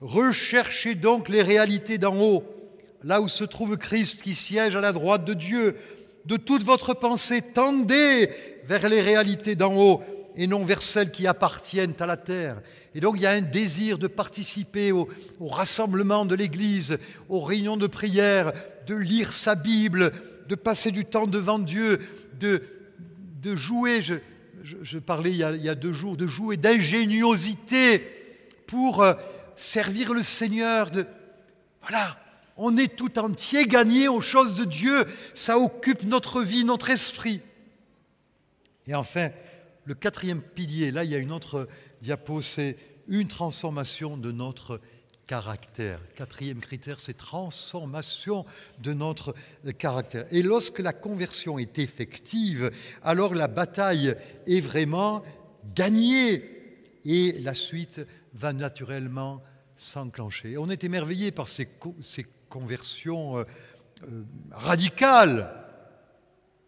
Recherchez 0.00 0.94
donc 0.94 1.28
les 1.28 1.42
réalités 1.42 1.98
d'en 1.98 2.18
haut, 2.20 2.44
là 3.02 3.20
où 3.20 3.28
se 3.28 3.44
trouve 3.44 3.76
Christ 3.76 4.22
qui 4.22 4.34
siège 4.34 4.74
à 4.74 4.80
la 4.80 4.92
droite 4.92 5.24
de 5.24 5.34
Dieu. 5.34 5.76
De 6.24 6.36
toute 6.36 6.64
votre 6.64 6.94
pensée, 6.94 7.42
tendez 7.42 8.28
vers 8.64 8.88
les 8.88 9.00
réalités 9.00 9.54
d'en 9.54 9.76
haut 9.76 10.02
et 10.34 10.46
non 10.46 10.64
vers 10.64 10.82
celles 10.82 11.10
qui 11.10 11.26
appartiennent 11.26 11.94
à 12.00 12.06
la 12.06 12.16
terre. 12.16 12.60
Et 12.94 13.00
donc 13.00 13.14
il 13.16 13.22
y 13.22 13.26
a 13.26 13.32
un 13.32 13.42
désir 13.42 13.98
de 13.98 14.06
participer 14.06 14.92
au, 14.92 15.08
rassemblement 15.40 16.24
de 16.24 16.34
l'Église, 16.34 16.98
aux 17.28 17.40
réunions 17.40 17.76
de 17.76 17.86
prière, 17.86 18.52
de 18.86 18.94
lire 18.94 19.32
sa 19.32 19.54
Bible, 19.54 20.12
de 20.48 20.54
passer 20.54 20.90
du 20.90 21.04
temps 21.04 21.26
devant 21.26 21.58
Dieu, 21.58 22.00
de, 22.40 22.62
de 23.42 23.56
jouer, 23.56 24.00
je, 24.62 24.98
parlais 24.98 25.30
il 25.30 25.36
y, 25.36 25.68
a, 25.68 25.74
deux 25.74 25.92
jours, 25.92 26.16
de 26.16 26.26
jouer 26.26 26.56
d'ingéniosité 26.56 28.02
pour 28.66 29.02
euh, 29.02 29.14
servir 29.56 30.14
le 30.14 30.22
Seigneur. 30.22 30.88
Voilà, 31.82 32.16
on 32.56 32.76
est 32.76 32.96
tout 32.96 33.18
entier 33.18 33.66
gagné 33.66 34.06
aux 34.06 34.20
choses 34.20 34.54
de 34.54 34.64
Dieu, 34.64 35.04
ça 35.34 35.58
occupe 35.58 36.04
notre 36.04 36.40
vie, 36.40 36.64
notre 36.64 36.90
esprit. 36.90 37.40
Et 38.86 38.94
enfin, 38.94 39.30
le 39.84 39.94
quatrième 39.94 40.40
pilier, 40.40 40.92
là 40.92 41.02
il 41.02 41.10
y 41.10 41.16
a 41.16 41.18
une 41.18 41.32
autre 41.32 41.68
diapo, 42.00 42.40
c'est 42.40 42.76
une 43.08 43.26
transformation 43.26 44.16
de 44.16 44.30
notre 44.30 44.80
caractère. 45.26 46.00
Quatrième 46.14 46.60
critère, 46.60 47.00
c'est 47.00 47.16
transformation 47.16 48.44
de 48.80 48.92
notre 48.92 49.34
caractère. 49.78 50.26
Et 50.30 50.42
lorsque 50.42 50.78
la 50.78 50.92
conversion 50.92 51.58
est 51.58 51.78
effective, 51.78 52.70
alors 53.02 53.34
la 53.34 53.48
bataille 53.48 54.14
est 54.46 54.60
vraiment 54.60 55.22
gagnée 55.74 56.44
et 57.04 57.38
la 57.40 57.54
suite 57.54 58.00
va 58.34 58.52
naturellement 58.52 59.42
s'enclencher. 59.76 60.56
On 60.58 60.70
est 60.70 60.84
émerveillé 60.84 61.30
par 61.32 61.48
ces, 61.48 61.68
conversions 62.48 63.38
euh, 63.38 63.44
euh, 64.04 64.24
radicales 64.50 65.61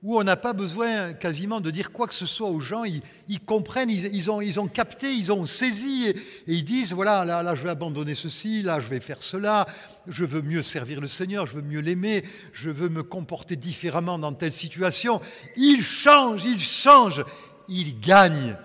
où 0.05 0.19
on 0.19 0.23
n'a 0.23 0.37
pas 0.37 0.53
besoin 0.53 1.15
quasiment 1.15 1.63
de 1.63 1.71
dire 1.71 1.91
quoi 1.91 2.07
que 2.07 2.13
ce 2.13 2.27
soit 2.27 2.51
aux 2.51 2.61
gens, 2.61 2.85
ils, 2.85 3.41
comprennent, 3.41 3.89
ils, 3.89 4.31
ont, 4.31 4.69
capté, 4.69 5.11
ils 5.11 5.33
ont 5.33 5.47
saisi 5.47 6.09
et, 6.09 6.17
ils 6.47 6.63
disent, 6.63 6.93
voilà, 6.93 7.25
là, 7.25 7.43
là 7.43 7.55
je 7.55 7.63
vais 7.63 7.71
abandonner 7.71 8.15
ceci, 8.15 8.63
là 8.63 8.81
je 8.81 8.87
vais 8.87 9.01
faire 9.01 9.23
cela, 9.23 9.67
je 10.07 10.27
veux 10.27 10.43
mieux 10.43 10.61
servir 10.61 11.01
le 11.01 11.09
Seigneur, 11.09 11.47
je 11.47 11.57
veux 11.57 11.63
mieux 11.63 11.81
l'aimer, 11.81 12.23
je 12.53 12.69
veux 12.69 12.91
me 12.91 13.03
comporter 13.03 13.57
différemment 13.57 14.19
dans 14.19 14.35
telle 14.35 14.53
situation. 14.53 15.23
Ils 15.57 15.83
changent, 15.83 16.45
ils 16.45 16.61
changent, 16.61 17.25
ils 17.67 17.99
gagnent 17.99 18.59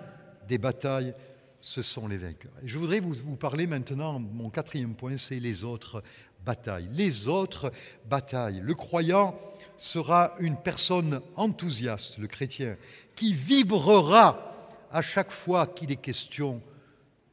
des 0.46 0.58
batailles, 0.58 1.14
ce 1.62 1.80
sont 1.80 2.06
les 2.06 2.18
vainqueurs. 2.18 2.52
Et 2.62 2.68
je 2.68 2.76
voudrais 2.76 3.00
vous 3.00 3.36
parler 3.36 3.66
maintenant, 3.66 4.18
mon 4.18 4.50
quatrième 4.50 4.94
point, 4.94 5.16
c'est 5.16 5.40
les 5.40 5.64
autres 5.64 6.02
batailles. 6.44 6.88
Les 6.92 7.28
autres 7.28 7.72
batailles. 8.08 8.60
Le 8.62 8.74
croyant 8.74 9.34
sera 9.80 10.34
une 10.38 10.58
personne 10.58 11.22
enthousiaste, 11.36 12.18
le 12.18 12.26
chrétien, 12.26 12.76
qui 13.16 13.32
vibrera 13.32 14.46
à 14.90 15.00
chaque 15.00 15.30
fois 15.30 15.66
qu'il 15.66 15.90
est 15.90 15.96
question 15.96 16.62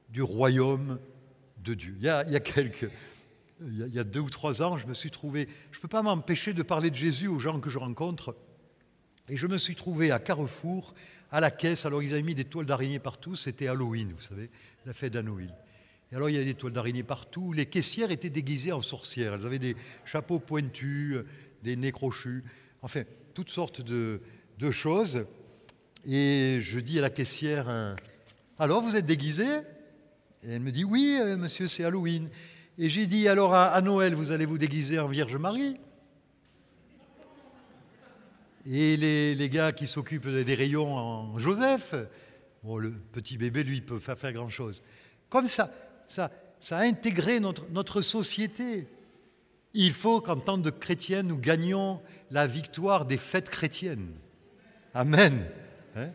du 0.09 0.21
royaume 0.21 0.97
de 1.57 1.73
Dieu. 1.73 1.95
Il 1.99 2.05
y 2.05 2.09
a, 2.09 2.39
quelques, 2.39 2.89
il 3.61 3.93
y 3.93 3.99
a 3.99 4.05
deux 4.05 4.21
ou 4.21 4.29
trois 4.29 4.61
ans, 4.61 4.77
je 4.77 4.87
me 4.87 4.93
suis 4.93 5.11
trouvé, 5.11 5.49
je 5.71 5.79
ne 5.79 5.81
peux 5.81 5.89
pas 5.89 6.01
m'empêcher 6.01 6.53
de 6.53 6.63
parler 6.63 6.89
de 6.89 6.95
Jésus 6.95 7.27
aux 7.27 7.39
gens 7.39 7.59
que 7.59 7.69
je 7.69 7.77
rencontre, 7.77 8.33
et 9.27 9.35
je 9.35 9.45
me 9.45 9.57
suis 9.57 9.75
trouvé 9.75 10.11
à 10.11 10.19
Carrefour, 10.19 10.93
à 11.31 11.41
la 11.41 11.51
caisse, 11.51 11.85
alors 11.85 12.01
ils 12.01 12.13
avaient 12.13 12.23
mis 12.23 12.35
des 12.35 12.45
toiles 12.45 12.65
d'araignée 12.65 12.99
partout, 12.99 13.35
c'était 13.35 13.67
Halloween, 13.67 14.13
vous 14.15 14.21
savez, 14.21 14.49
la 14.85 14.93
fête 14.93 15.11
d'Halloween. 15.11 15.51
Et 16.13 16.15
alors 16.15 16.29
il 16.29 16.33
y 16.33 16.37
avait 16.37 16.45
des 16.45 16.53
toiles 16.53 16.71
d'araignée 16.71 17.03
partout, 17.03 17.51
les 17.51 17.65
caissières 17.65 18.11
étaient 18.11 18.29
déguisées 18.29 18.71
en 18.71 18.81
sorcières, 18.81 19.33
elles 19.33 19.45
avaient 19.45 19.59
des 19.59 19.75
chapeaux 20.05 20.39
pointus, 20.39 21.17
des 21.63 21.75
nez 21.75 21.91
crochus, 21.91 22.43
enfin, 22.81 23.03
toutes 23.33 23.49
sortes 23.49 23.81
de, 23.81 24.21
choses. 24.71 25.25
Et 26.05 26.57
je 26.61 26.79
dis 26.79 26.97
à 26.99 27.01
la 27.01 27.09
caissière, 27.09 27.95
alors 28.59 28.81
vous 28.81 28.95
êtes 28.95 29.05
déguisée? 29.05 29.59
Et 30.43 30.51
elle 30.51 30.61
me 30.61 30.71
dit, 30.71 30.83
oui, 30.83 31.17
euh, 31.19 31.37
monsieur, 31.37 31.67
c'est 31.67 31.83
Halloween. 31.83 32.29
Et 32.77 32.89
j'ai 32.89 33.07
dit, 33.07 33.27
alors 33.27 33.53
à, 33.53 33.79
Noël, 33.81 34.13
vous 34.13 34.31
allez 34.31 34.45
vous 34.45 34.57
déguiser 34.57 34.99
en 34.99 35.07
Vierge 35.07 35.35
Marie? 35.35 35.79
Et 38.65 38.97
les, 38.97 39.49
gars 39.49 39.71
qui 39.71 39.87
s'occupent 39.87 40.27
des 40.27 40.55
rayons 40.55 40.93
en 40.93 41.37
Joseph, 41.37 41.95
bon, 42.63 42.77
le 42.77 42.91
petit 42.91 43.37
bébé, 43.37 43.63
lui, 43.63 43.81
peut 43.81 43.99
faire, 43.99 44.17
faire 44.17 44.33
grand-chose. 44.33 44.83
Comme 45.29 45.47
ça, 45.47 45.71
ça, 46.07 46.31
ça 46.59 46.77
a 46.77 46.81
intégré 46.81 47.39
notre, 47.39 47.65
notre 47.71 48.01
société. 48.01 48.87
Il 49.73 49.91
faut 49.91 50.21
qu'en 50.21 50.37
tant 50.37 50.61
que 50.61 50.69
chrétiens, 50.69 51.23
nous 51.23 51.37
gagnions 51.37 52.01
la 52.31 52.47
victoire 52.47 53.05
des 53.05 53.17
fêtes 53.17 53.49
chrétiennes. 53.49 54.11
Amen. 54.93 55.45
Hein? 55.95 56.09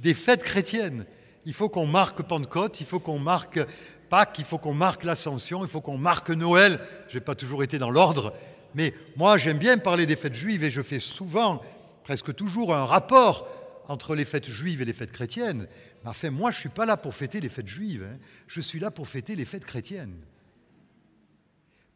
des 0.00 0.14
fêtes 0.14 0.42
chrétiennes. 0.42 1.04
Il 1.46 1.54
faut 1.54 1.68
qu'on 1.68 1.86
marque 1.86 2.22
Pentecôte, 2.22 2.80
il 2.80 2.86
faut 2.86 3.00
qu'on 3.00 3.18
marque 3.18 3.60
Pâques, 4.08 4.38
il 4.38 4.44
faut 4.44 4.58
qu'on 4.58 4.74
marque 4.74 5.04
l'Ascension, 5.04 5.64
il 5.64 5.70
faut 5.70 5.80
qu'on 5.80 5.98
marque 5.98 6.30
Noël. 6.30 6.80
Je 7.08 7.14
n'ai 7.14 7.20
pas 7.20 7.34
toujours 7.34 7.62
été 7.62 7.78
dans 7.78 7.90
l'ordre, 7.90 8.34
mais 8.74 8.92
moi 9.16 9.38
j'aime 9.38 9.58
bien 9.58 9.78
parler 9.78 10.06
des 10.06 10.16
fêtes 10.16 10.34
juives 10.34 10.64
et 10.64 10.70
je 10.70 10.82
fais 10.82 10.98
souvent, 10.98 11.60
presque 12.04 12.34
toujours, 12.34 12.74
un 12.74 12.84
rapport 12.84 13.48
entre 13.88 14.14
les 14.14 14.24
fêtes 14.24 14.48
juives 14.48 14.82
et 14.82 14.84
les 14.84 14.92
fêtes 14.92 15.12
chrétiennes. 15.12 15.66
Mais 16.02 16.10
enfin, 16.10 16.30
moi 16.30 16.50
je 16.50 16.56
ne 16.56 16.60
suis 16.60 16.68
pas 16.68 16.86
là 16.86 16.96
pour 16.96 17.14
fêter 17.14 17.40
les 17.40 17.48
fêtes 17.48 17.68
juives, 17.68 18.06
hein. 18.10 18.18
je 18.46 18.60
suis 18.60 18.80
là 18.80 18.90
pour 18.90 19.08
fêter 19.08 19.36
les 19.36 19.44
fêtes 19.44 19.64
chrétiennes. 19.64 20.16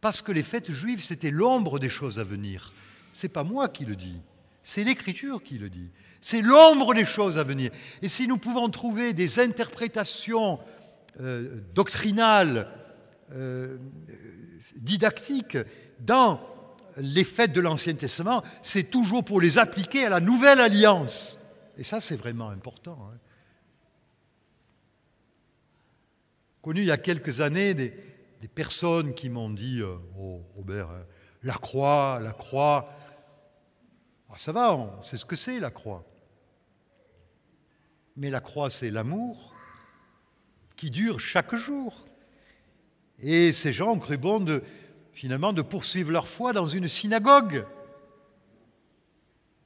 Parce 0.04 0.20
que 0.20 0.32
les 0.32 0.42
fêtes 0.42 0.70
juives, 0.70 1.02
c'était 1.02 1.30
l'ombre 1.30 1.78
des 1.78 1.88
choses 1.88 2.18
à 2.18 2.24
venir. 2.24 2.74
Ce 3.10 3.24
n'est 3.24 3.32
pas 3.32 3.42
moi 3.42 3.70
qui 3.70 3.86
le 3.86 3.96
dis, 3.96 4.20
c'est 4.62 4.84
l'Écriture 4.84 5.42
qui 5.42 5.56
le 5.56 5.70
dit. 5.70 5.88
C'est 6.20 6.42
l'ombre 6.42 6.92
des 6.92 7.06
choses 7.06 7.38
à 7.38 7.42
venir. 7.42 7.70
Et 8.02 8.08
si 8.08 8.26
nous 8.28 8.36
pouvons 8.36 8.68
trouver 8.68 9.14
des 9.14 9.40
interprétations 9.40 10.60
euh, 11.22 11.58
doctrinales, 11.74 12.68
euh, 13.32 13.78
didactiques, 14.76 15.56
dans 16.00 16.38
les 16.98 17.24
fêtes 17.24 17.52
de 17.52 17.62
l'Ancien 17.62 17.94
Testament, 17.94 18.42
c'est 18.60 18.90
toujours 18.90 19.24
pour 19.24 19.40
les 19.40 19.58
appliquer 19.58 20.04
à 20.04 20.10
la 20.10 20.20
nouvelle 20.20 20.60
alliance. 20.60 21.40
Et 21.78 21.82
ça, 21.82 21.98
c'est 21.98 22.16
vraiment 22.16 22.50
important. 22.50 23.08
Hein. 23.10 23.16
Connu 26.60 26.80
il 26.80 26.86
y 26.88 26.90
a 26.90 26.98
quelques 26.98 27.40
années 27.40 27.72
des, 27.72 28.13
personnes 28.48 29.14
qui 29.14 29.30
m'ont 29.30 29.50
dit 29.50 29.80
euh, 29.80 29.96
Oh, 30.18 30.42
Robert, 30.56 30.90
hein, 30.90 31.06
la 31.42 31.54
croix, 31.54 32.20
la 32.22 32.32
croix. 32.32 32.90
Ah, 34.30 34.34
ça 34.36 34.52
va, 34.52 34.74
on 34.74 35.00
sait 35.02 35.16
ce 35.16 35.24
que 35.24 35.36
c'est 35.36 35.60
la 35.60 35.70
croix. 35.70 36.04
Mais 38.16 38.30
la 38.30 38.40
croix, 38.40 38.70
c'est 38.70 38.90
l'amour 38.90 39.54
qui 40.76 40.90
dure 40.90 41.20
chaque 41.20 41.54
jour. 41.54 42.06
Et 43.20 43.52
ces 43.52 43.72
gens 43.72 43.92
ont 43.92 43.98
cru 43.98 44.16
bon 44.16 44.40
de, 44.40 44.62
finalement 45.12 45.52
de 45.52 45.62
poursuivre 45.62 46.10
leur 46.10 46.26
foi 46.26 46.52
dans 46.52 46.66
une 46.66 46.88
synagogue. 46.88 47.64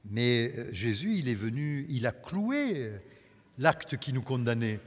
Mais 0.05 0.51
euh, 0.55 0.69
Jésus, 0.73 1.17
il 1.17 1.29
est 1.29 1.35
venu, 1.35 1.85
il 1.89 2.05
a 2.07 2.11
cloué 2.11 2.91
l'acte 3.57 3.97
qui 3.97 4.13
nous 4.13 4.21
condamnait. 4.21 4.79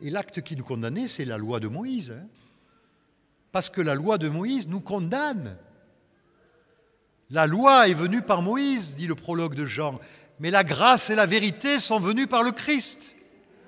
Et 0.00 0.10
l'acte 0.10 0.42
qui 0.42 0.56
nous 0.56 0.64
condamnait, 0.64 1.06
c'est 1.06 1.24
la 1.24 1.38
loi 1.38 1.60
de 1.60 1.68
Moïse. 1.68 2.10
Hein. 2.10 2.26
Parce 3.54 3.70
que 3.70 3.80
la 3.80 3.94
loi 3.94 4.18
de 4.18 4.28
Moïse 4.28 4.66
nous 4.66 4.80
condamne. 4.80 5.56
La 7.30 7.46
loi 7.46 7.88
est 7.88 7.94
venue 7.94 8.20
par 8.20 8.42
Moïse, 8.42 8.96
dit 8.96 9.06
le 9.06 9.14
prologue 9.14 9.54
de 9.54 9.64
Jean, 9.64 10.00
mais 10.40 10.50
la 10.50 10.64
grâce 10.64 11.08
et 11.10 11.14
la 11.14 11.24
vérité 11.24 11.78
sont 11.78 12.00
venues 12.00 12.26
par 12.26 12.42
le 12.42 12.50
Christ. 12.50 13.14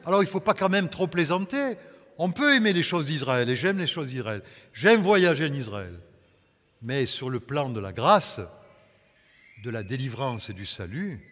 Alors 0.04 0.24
il 0.24 0.26
ne 0.26 0.30
faut 0.30 0.40
pas 0.40 0.54
quand 0.54 0.68
même 0.68 0.88
trop 0.88 1.06
plaisanter. 1.06 1.76
On 2.18 2.32
peut 2.32 2.56
aimer 2.56 2.72
les 2.72 2.82
choses 2.82 3.06
d'Israël, 3.06 3.48
et 3.48 3.54
j'aime 3.54 3.78
les 3.78 3.86
choses 3.86 4.08
d'Israël. 4.08 4.42
J'aime 4.72 5.00
voyager 5.00 5.46
en 5.46 5.52
Israël. 5.52 5.94
Mais 6.82 7.06
sur 7.06 7.30
le 7.30 7.38
plan 7.38 7.70
de 7.70 7.78
la 7.78 7.92
grâce, 7.92 8.40
de 9.62 9.70
la 9.70 9.84
délivrance 9.84 10.50
et 10.50 10.52
du 10.52 10.66
salut, 10.66 11.24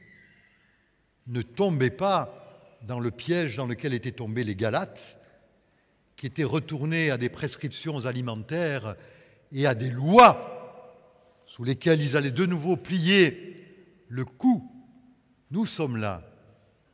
ne 1.27 1.43
tombez 1.43 1.91
pas 1.91 2.79
dans 2.83 3.01
le 3.01 3.11
piège 3.11 3.57
dans 3.57 3.67
lequel 3.67 3.95
étaient 3.95 4.13
tombés 4.13 4.45
les 4.45 4.55
Galates, 4.55 5.19
qui 6.25 6.29
étaient 6.29 6.43
retournés 6.43 7.11
à 7.11 7.19
des 7.19 7.29
prescriptions 7.29 8.07
alimentaires 8.07 8.97
et 9.53 9.67
à 9.67 9.75
des 9.75 9.91
lois 9.91 10.97
sous 11.45 11.65
lesquelles 11.65 12.01
ils 12.01 12.17
allaient 12.17 12.31
de 12.31 12.47
nouveau 12.47 12.79
plier 12.79 13.63
le 14.09 14.25
cou. 14.25 14.67
Nous 15.51 15.67
sommes 15.67 15.99
là 15.99 16.23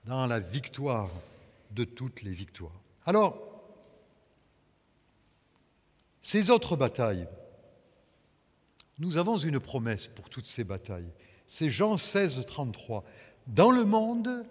dans 0.05 0.27
la 0.27 0.41
victoire 0.41 1.09
de 1.71 1.85
toutes 1.85 2.23
les 2.23 2.33
victoires. 2.33 2.81
Alors, 3.07 3.39
ces 6.23 6.51
autres 6.51 6.75
batailles, 6.75 7.29
nous 8.99 9.17
avons 9.17 9.39
une 9.39 9.61
promesse 9.61 10.09
pour 10.09 10.29
toutes 10.29 10.47
ces 10.47 10.65
batailles. 10.65 11.15
C'est 11.47 11.71
Jean 11.71 11.97
16, 11.97 12.47
33. 12.47 13.05
Dans 13.47 13.71
le 13.71 13.85
monde, 13.85 14.45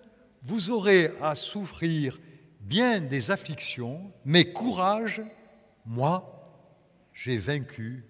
vous 0.43 0.69
aurez 0.69 1.09
à 1.21 1.35
souffrir 1.35 2.17
bien 2.59 2.99
des 2.99 3.31
afflictions, 3.31 4.11
mais 4.25 4.51
courage, 4.51 5.21
moi, 5.85 6.57
j'ai 7.13 7.37
vaincu 7.37 8.03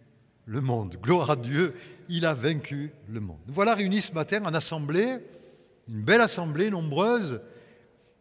le 0.46 0.62
monde. 0.62 0.98
Gloire 1.02 1.32
à 1.32 1.36
Dieu, 1.36 1.76
il 2.08 2.26
a 2.26 2.34
vaincu 2.34 2.92
le 3.08 3.20
monde. 3.20 3.40
Nous 3.48 3.54
voilà 3.54 3.76
réunis 3.76 4.02
ce 4.02 4.14
matin 4.14 4.44
en 4.46 4.54
assemblée, 4.54 5.18
une 5.88 6.02
belle 6.02 6.22
assemblée 6.22 6.70
nombreuse. 6.70 7.42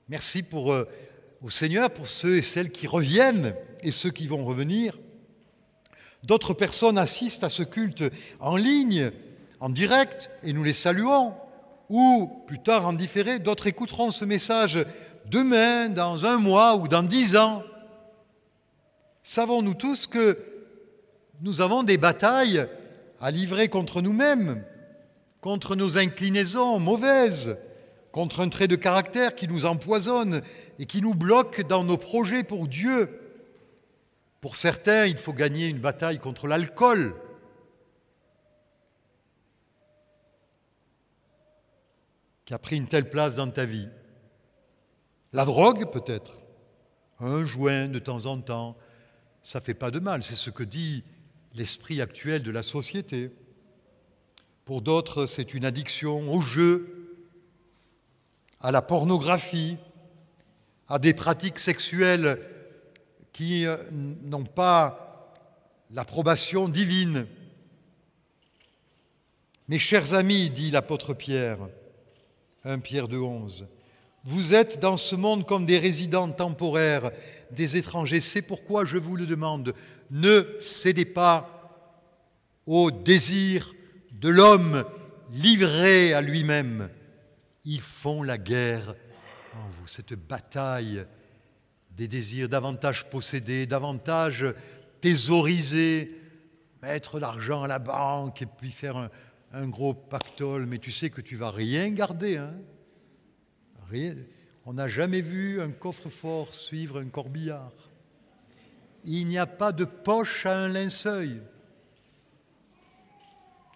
Merci 0.09 0.45
euh, 0.55 0.85
au 1.43 1.51
Seigneur 1.51 1.91
pour 1.91 2.09
ceux 2.09 2.39
et 2.39 2.43
celles 2.43 2.71
qui 2.71 2.87
reviennent 2.87 3.55
et 3.83 3.91
ceux 3.91 4.11
qui 4.11 4.27
vont 4.27 4.45
revenir. 4.45 4.99
D'autres 6.25 6.55
personnes 6.55 6.99
assistent 6.99 7.45
à 7.45 7.51
ce 7.51 7.63
culte 7.63 8.05
en 8.41 8.57
ligne, 8.57 9.11
en 9.61 9.69
direct, 9.69 10.31
et 10.43 10.53
nous 10.53 10.65
les 10.65 10.73
saluons 10.73 11.35
ou 11.89 12.31
plus 12.47 12.59
tard 12.59 12.87
en 12.87 12.93
différé, 12.93 13.39
d'autres 13.39 13.67
écouteront 13.67 14.11
ce 14.11 14.25
message 14.25 14.79
demain, 15.31 15.89
dans 15.89 16.27
un 16.27 16.39
mois 16.39 16.77
ou 16.77 16.89
dans 16.89 17.03
dix 17.03 17.37
ans. 17.37 17.63
Savons-nous 19.23 19.75
tous 19.75 20.07
que 20.07 20.39
nous 21.41 21.61
avons 21.61 21.83
des 21.83 21.99
batailles 21.99 22.67
à 23.21 23.31
livrer 23.31 23.69
contre 23.69 24.01
nous-mêmes, 24.01 24.65
contre 25.41 25.77
nos 25.77 25.99
inclinaisons 25.99 26.79
mauvaises, 26.79 27.57
contre 28.13 28.41
un 28.41 28.49
trait 28.49 28.69
de 28.69 28.77
caractère 28.77 29.35
qui 29.35 29.47
nous 29.49 29.67
empoisonne 29.67 30.43
et 30.79 30.87
qui 30.87 31.03
nous 31.03 31.15
bloque 31.15 31.67
dans 31.67 31.85
nos 31.85 31.97
projets 31.97 32.43
pour 32.43 32.67
Dieu. 32.67 33.21
Pour 34.41 34.57
certains, 34.57 35.07
il 35.07 35.17
faut 35.17 35.33
gagner 35.33 35.69
une 35.69 35.79
bataille 35.79 36.19
contre 36.19 36.47
l'alcool, 36.47 37.15
qui 42.45 42.55
a 42.55 42.59
pris 42.59 42.77
une 42.77 42.89
telle 42.89 43.11
place 43.11 43.35
dans 43.35 43.51
ta 43.51 43.67
vie? 43.67 43.89
La 45.33 45.45
drogue, 45.45 45.91
peut-être. 45.91 46.39
Un 47.21 47.45
joint 47.45 47.89
de 47.89 47.99
temps 47.99 48.27
en 48.27 48.41
temps, 48.41 48.77
ça 49.43 49.61
fait 49.61 49.75
pas 49.75 49.91
de 49.91 49.99
mal. 49.99 50.23
C'est 50.23 50.35
ce 50.35 50.51
que 50.51 50.63
dit 50.63 51.05
l'esprit 51.55 52.01
actuel 52.01 52.43
de 52.43 52.51
la 52.51 52.63
société. 52.63 53.31
Pour 54.65 54.83
d'autres, 54.83 55.27
c'est 55.27 55.55
une 55.55 55.65
addiction 55.65 56.33
au 56.33 56.41
jeu, 56.41 57.27
à 58.61 58.71
la 58.71 58.83
pornographie, 58.83 59.77
à 60.89 60.99
des 60.99 61.15
pratiques 61.15 61.59
sexuelles 61.59 62.41
qui 63.33 63.67
euh, 63.67 63.77
n'ont 63.93 64.45
pas 64.45 65.35
l'approbation 65.91 66.69
divine. 66.69 67.27
Mes 69.69 69.79
chers 69.79 70.15
amis, 70.15 70.51
dit 70.51 70.71
l'apôtre 70.71 71.15
Pierre, 71.15 71.59
1 72.65 72.79
Pierre 72.79 73.09
2, 73.09 73.19
11. 73.19 73.67
Vous 74.29 74.53
êtes 74.53 74.79
dans 74.79 74.99
ce 74.99 75.17
monde 75.17 75.47
comme 75.47 75.65
des 75.65 75.79
résidents 75.79 76.31
temporaires, 76.31 77.13
des 77.51 77.79
étrangers. 77.79 78.21
C'est 78.21 78.43
pourquoi 78.43 78.85
je 78.85 78.99
vous 78.99 79.17
le 79.17 79.25
demande, 79.25 79.73
ne 80.11 80.55
cédez 80.59 81.07
pas 81.07 81.89
au 82.67 82.91
désir 82.91 83.73
de 84.13 84.29
l'homme 84.29 84.85
livré 85.33 86.13
à 86.13 86.21
lui-même. 86.21 86.91
Ils 87.65 87.81
font 87.81 88.23
la 88.23 88.37
guerre 88.37 88.95
en 89.55 89.67
vous, 89.81 89.87
cette 89.87 90.13
bataille 90.13 91.07
des 91.93 92.07
désirs 92.07 92.51
davantage 92.51 93.09
possédés, 93.09 93.65
davantage 93.65 94.45
thésauriser, 95.01 96.21
mettre 96.83 97.19
l'argent 97.19 97.63
à 97.63 97.67
la 97.67 97.79
banque 97.79 98.43
et 98.43 98.47
puis 98.47 98.73
faire 98.73 99.09
un, 99.55 99.69
gros 99.69 99.95
pactole, 99.95 100.67
mais 100.67 100.77
tu 100.77 100.93
sais 100.93 101.09
que 101.09 101.23
tu 101.23 101.37
vas 101.37 101.51
rien 101.51 101.89
garder. 101.89 102.37
Hein 102.37 102.53
On 104.65 104.75
n'a 104.75 104.89
jamais 104.89 105.21
vu 105.21 105.61
un 105.61 105.71
coffre-fort 105.71 106.55
suivre 106.55 107.01
un 107.01 107.07
corbillard. 107.07 107.73
Il 109.05 109.27
n'y 109.27 109.39
a 109.39 109.47
pas 109.47 109.73
de 109.73 109.85
poche 109.85 110.45
à 110.47 110.57
un 110.57 110.69
linceul. 110.69 111.43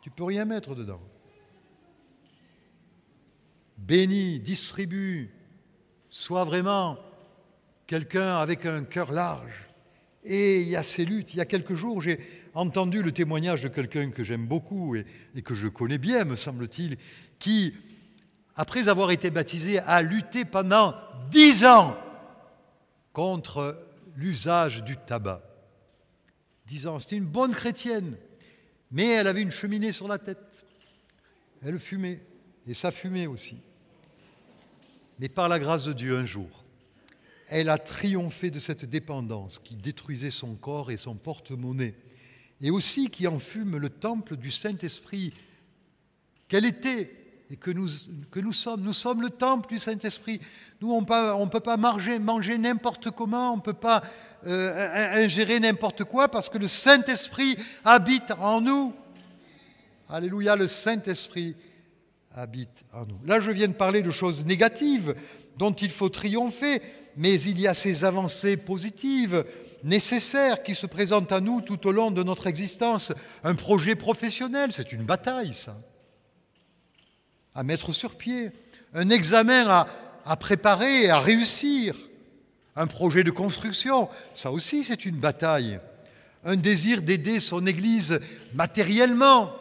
Tu 0.02 0.10
peux 0.10 0.24
rien 0.24 0.44
mettre 0.44 0.74
dedans. 0.74 1.00
Bénis, 3.78 4.40
distribue, 4.40 5.30
sois 6.10 6.44
vraiment 6.44 6.98
quelqu'un 7.86 8.36
avec 8.36 8.66
un 8.66 8.84
cœur 8.84 9.12
large. 9.12 9.68
Et 10.24 10.60
il 10.60 10.68
y 10.68 10.76
a 10.76 10.82
ces 10.82 11.04
luttes. 11.04 11.34
Il 11.34 11.38
y 11.38 11.40
a 11.40 11.46
quelques 11.46 11.74
jours, 11.74 12.00
j'ai 12.00 12.20
entendu 12.54 13.02
le 13.02 13.12
témoignage 13.12 13.62
de 13.64 13.68
quelqu'un 13.68 14.10
que 14.10 14.22
j'aime 14.22 14.46
beaucoup 14.46 14.94
et, 14.94 15.04
que 15.42 15.54
je 15.54 15.68
connais 15.68 15.98
bien, 15.98 16.24
me 16.24 16.36
semble-t-il, 16.36 16.96
qui, 17.38 17.74
après 18.56 18.88
avoir 18.88 19.10
été 19.10 19.30
baptisé, 19.30 19.78
a 19.78 20.02
lutté 20.02 20.44
pendant 20.44 20.94
dix 21.30 21.64
ans 21.64 21.96
contre 23.12 23.78
l'usage 24.16 24.82
du 24.84 24.96
tabac. 24.96 25.42
Dix 26.66 26.86
ans, 26.86 26.98
c'était 26.98 27.16
une 27.16 27.26
bonne 27.26 27.52
chrétienne, 27.52 28.16
mais 28.90 29.08
elle 29.08 29.26
avait 29.26 29.42
une 29.42 29.50
cheminée 29.50 29.92
sur 29.92 30.08
la 30.08 30.18
tête. 30.18 30.64
Elle 31.64 31.78
fumait, 31.78 32.20
et 32.66 32.74
ça 32.74 32.90
fumait 32.90 33.26
aussi. 33.26 33.58
Mais 35.18 35.28
par 35.28 35.48
la 35.48 35.58
grâce 35.58 35.84
de 35.84 35.92
Dieu, 35.92 36.16
un 36.16 36.26
jour, 36.26 36.64
elle 37.48 37.68
a 37.68 37.78
triomphé 37.78 38.50
de 38.50 38.58
cette 38.58 38.84
dépendance 38.84 39.58
qui 39.58 39.76
détruisait 39.76 40.30
son 40.30 40.54
corps 40.54 40.90
et 40.90 40.96
son 40.96 41.14
porte-monnaie, 41.14 41.94
et 42.60 42.70
aussi 42.70 43.08
qui 43.08 43.26
enfume 43.26 43.76
le 43.76 43.88
temple 43.88 44.36
du 44.36 44.50
Saint-Esprit 44.50 45.34
qu'elle 46.48 46.64
était 46.64 47.21
et 47.52 47.56
que 47.56 47.70
nous, 47.70 47.86
que 48.30 48.40
nous 48.40 48.54
sommes. 48.54 48.80
Nous 48.80 48.94
sommes 48.94 49.20
le 49.20 49.28
temple 49.28 49.68
du 49.68 49.78
Saint-Esprit. 49.78 50.40
Nous, 50.80 50.90
on 50.90 51.02
ne 51.02 51.50
peut 51.50 51.60
pas 51.60 51.76
manger, 51.76 52.18
manger 52.18 52.56
n'importe 52.56 53.10
comment, 53.10 53.52
on 53.52 53.56
ne 53.56 53.62
peut 53.62 53.74
pas 53.74 54.02
euh, 54.46 55.22
ingérer 55.22 55.60
n'importe 55.60 56.04
quoi, 56.04 56.28
parce 56.28 56.48
que 56.48 56.56
le 56.56 56.66
Saint-Esprit 56.66 57.56
habite 57.84 58.32
en 58.38 58.62
nous. 58.62 58.94
Alléluia, 60.08 60.56
le 60.56 60.66
Saint-Esprit 60.66 61.54
habite 62.34 62.84
en 62.94 63.04
nous. 63.04 63.18
Là, 63.26 63.38
je 63.38 63.50
viens 63.50 63.68
de 63.68 63.74
parler 63.74 64.00
de 64.00 64.10
choses 64.10 64.46
négatives 64.46 65.14
dont 65.58 65.72
il 65.72 65.90
faut 65.90 66.08
triompher 66.08 66.80
mais 67.14 67.38
il 67.42 67.60
y 67.60 67.68
a 67.68 67.74
ces 67.74 68.04
avancées 68.04 68.56
positives 68.56 69.44
nécessaires 69.84 70.62
qui 70.62 70.74
se 70.74 70.86
présentent 70.86 71.30
à 71.30 71.40
nous 71.40 71.60
tout 71.60 71.86
au 71.86 71.92
long 71.92 72.10
de 72.10 72.22
notre 72.22 72.46
existence. 72.46 73.12
Un 73.44 73.54
projet 73.54 73.96
professionnel, 73.96 74.72
c'est 74.72 74.92
une 74.92 75.04
bataille, 75.04 75.52
ça, 75.52 75.76
à 77.54 77.62
mettre 77.62 77.92
sur 77.92 78.16
pied. 78.16 78.50
Un 78.94 79.10
examen 79.10 79.86
à, 80.24 80.36
préparer 80.36 81.04
et 81.04 81.10
à 81.10 81.18
réussir. 81.18 81.96
Un 82.74 82.86
projet 82.86 83.22
de 83.24 83.30
construction, 83.30 84.08
ça 84.32 84.50
aussi, 84.50 84.84
c'est 84.84 85.04
une 85.04 85.16
bataille. 85.16 85.78
Un 86.44 86.56
désir 86.56 87.02
d'aider 87.02 87.38
son 87.38 87.66
Église 87.66 88.20
matériellement. 88.54 89.52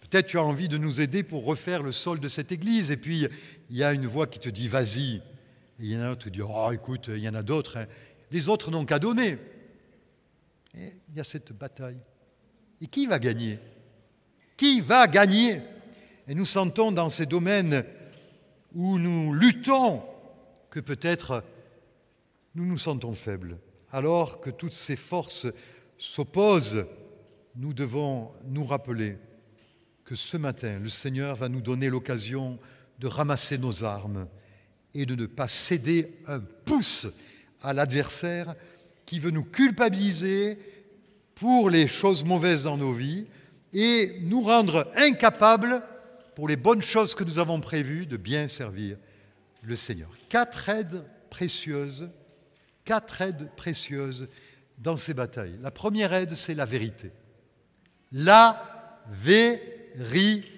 Peut-être 0.00 0.26
tu 0.26 0.38
as 0.38 0.42
envie 0.42 0.68
de 0.68 0.78
nous 0.78 1.00
aider 1.00 1.22
pour 1.22 1.44
refaire 1.44 1.82
le 1.82 1.92
sol 1.92 2.20
de 2.20 2.28
cette 2.28 2.52
Église, 2.52 2.90
et 2.90 2.96
puis 2.96 3.28
il 3.70 3.76
y 3.76 3.84
a 3.84 3.92
une 3.92 4.06
voix 4.06 4.26
qui 4.26 4.38
te 4.38 4.48
dit, 4.48 4.68
vas-y, 4.68 5.22
il 5.78 5.92
y 5.92 5.96
en 5.96 6.02
a 6.02 6.08
d'autres 6.08 6.24
qui 6.24 6.30
disent 6.30 6.46
Oh, 6.48 6.70
écoute, 6.72 7.08
il 7.08 7.22
y 7.22 7.28
en 7.28 7.34
a 7.34 7.42
d'autres. 7.42 7.78
Hein. 7.78 7.86
Les 8.30 8.48
autres 8.48 8.70
n'ont 8.70 8.84
qu'à 8.84 8.98
donner. 8.98 9.38
Et 10.74 10.92
il 11.10 11.16
y 11.16 11.20
a 11.20 11.24
cette 11.24 11.52
bataille. 11.52 11.98
Et 12.80 12.86
qui 12.86 13.06
va 13.06 13.18
gagner? 13.18 13.58
Qui 14.56 14.80
va 14.80 15.06
gagner? 15.06 15.62
Et 16.28 16.34
nous 16.34 16.44
sentons 16.44 16.90
dans 16.90 17.08
ces 17.08 17.26
domaines 17.26 17.84
où 18.74 18.98
nous 18.98 19.32
luttons 19.32 20.02
que 20.70 20.80
peut-être 20.80 21.44
nous 22.54 22.66
nous 22.66 22.78
sentons 22.78 23.14
faibles. 23.14 23.58
Alors 23.92 24.40
que 24.40 24.50
toutes 24.50 24.72
ces 24.72 24.96
forces 24.96 25.46
s'opposent, 25.98 26.86
nous 27.54 27.72
devons 27.72 28.30
nous 28.44 28.64
rappeler 28.64 29.18
que 30.04 30.14
ce 30.14 30.36
matin, 30.36 30.78
le 30.80 30.88
Seigneur 30.88 31.36
va 31.36 31.48
nous 31.48 31.60
donner 31.60 31.88
l'occasion 31.88 32.58
de 32.98 33.06
ramasser 33.06 33.58
nos 33.58 33.84
armes 33.84 34.26
et 34.94 35.06
de 35.06 35.14
ne 35.14 35.26
pas 35.26 35.48
céder 35.48 36.18
un 36.26 36.40
pouce 36.40 37.06
à 37.62 37.72
l'adversaire 37.72 38.54
qui 39.04 39.18
veut 39.20 39.30
nous 39.30 39.44
culpabiliser 39.44 40.58
pour 41.34 41.70
les 41.70 41.86
choses 41.86 42.24
mauvaises 42.24 42.64
dans 42.64 42.76
nos 42.76 42.92
vies 42.92 43.26
et 43.72 44.18
nous 44.22 44.42
rendre 44.42 44.90
incapables 44.96 45.82
pour 46.36 46.46
les 46.48 46.56
bonnes 46.56 46.82
choses 46.82 47.14
que 47.14 47.24
nous 47.24 47.38
avons 47.38 47.60
prévues 47.62 48.04
de 48.04 48.18
bien 48.18 48.46
servir 48.46 48.98
le 49.62 49.74
Seigneur. 49.74 50.10
Quatre 50.28 50.68
aides 50.68 51.02
précieuses, 51.30 52.10
quatre 52.84 53.22
aides 53.22 53.50
précieuses 53.56 54.28
dans 54.76 54.98
ces 54.98 55.14
batailles. 55.14 55.58
La 55.62 55.70
première 55.70 56.12
aide, 56.12 56.34
c'est 56.34 56.54
la 56.54 56.66
vérité. 56.66 57.10
La 58.12 59.02
vérité. 59.08 60.52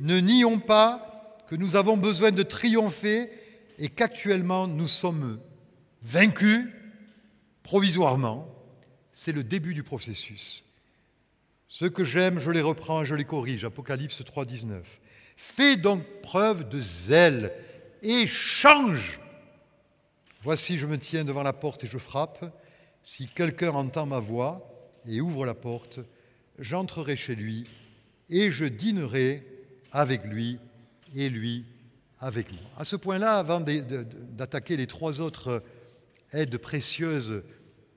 Ne 0.00 0.20
nions 0.20 0.58
pas 0.58 1.38
que 1.48 1.56
nous 1.56 1.74
avons 1.74 1.96
besoin 1.96 2.30
de 2.30 2.42
triompher 2.42 3.30
et 3.78 3.88
qu'actuellement 3.88 4.68
nous 4.68 4.86
sommes 4.86 5.40
vaincus 6.02 6.66
provisoirement. 7.62 8.54
C'est 9.14 9.32
le 9.32 9.44
début 9.44 9.72
du 9.72 9.82
processus. 9.82 10.66
Ce 11.74 11.86
que 11.86 12.04
j'aime, 12.04 12.38
je 12.38 12.50
les 12.50 12.60
reprends 12.60 13.00
et 13.00 13.06
je 13.06 13.14
les 13.14 13.24
corrige. 13.24 13.64
Apocalypse 13.64 14.22
3, 14.22 14.44
19. 14.44 15.00
Fais 15.38 15.78
donc 15.78 16.04
preuve 16.20 16.68
de 16.68 16.78
zèle 16.78 17.50
et 18.02 18.26
change. 18.26 19.18
Voici, 20.42 20.76
je 20.76 20.86
me 20.86 20.98
tiens 20.98 21.24
devant 21.24 21.42
la 21.42 21.54
porte 21.54 21.84
et 21.84 21.86
je 21.86 21.96
frappe. 21.96 22.44
Si 23.02 23.26
quelqu'un 23.26 23.70
entend 23.70 24.04
ma 24.04 24.18
voix 24.18 24.70
et 25.08 25.22
ouvre 25.22 25.46
la 25.46 25.54
porte, 25.54 26.00
j'entrerai 26.58 27.16
chez 27.16 27.34
lui 27.34 27.66
et 28.28 28.50
je 28.50 28.66
dînerai 28.66 29.42
avec 29.92 30.26
lui 30.26 30.58
et 31.16 31.30
lui 31.30 31.64
avec 32.20 32.52
nous. 32.52 32.58
À 32.76 32.84
ce 32.84 32.96
point-là, 32.96 33.38
avant 33.38 33.60
d'attaquer 33.60 34.76
les 34.76 34.86
trois 34.86 35.22
autres 35.22 35.62
aides 36.32 36.58
précieuses 36.58 37.42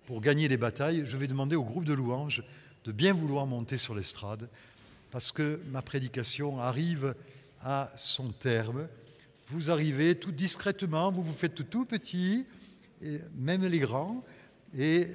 pour 0.05 0.21
gagner 0.21 0.47
les 0.47 0.55
batailles, 0.55 1.03
je 1.05 1.17
vais 1.17 1.27
demander 1.27 1.57
au 1.57 1.63
groupe 1.65 1.83
de 1.83 1.93
louanges 1.93 2.41
de 2.85 2.91
bien 2.91 3.13
vouloir 3.13 3.45
monter 3.45 3.77
sur 3.77 3.95
l'estrade, 3.95 4.47
parce 5.11 5.31
que 5.31 5.59
ma 5.69 5.81
prédication 5.81 6.59
arrive 6.59 7.15
à 7.61 7.91
son 7.97 8.31
terme. 8.31 8.87
Vous 9.47 9.71
arrivez 9.71 10.15
tout 10.15 10.31
discrètement, 10.31 11.11
vous 11.11 11.23
vous 11.23 11.33
faites 11.33 11.69
tout, 11.69 11.85
petit, 11.85 12.45
et 13.01 13.19
même 13.35 13.65
les 13.65 13.79
grands, 13.79 14.23
et 14.77 15.07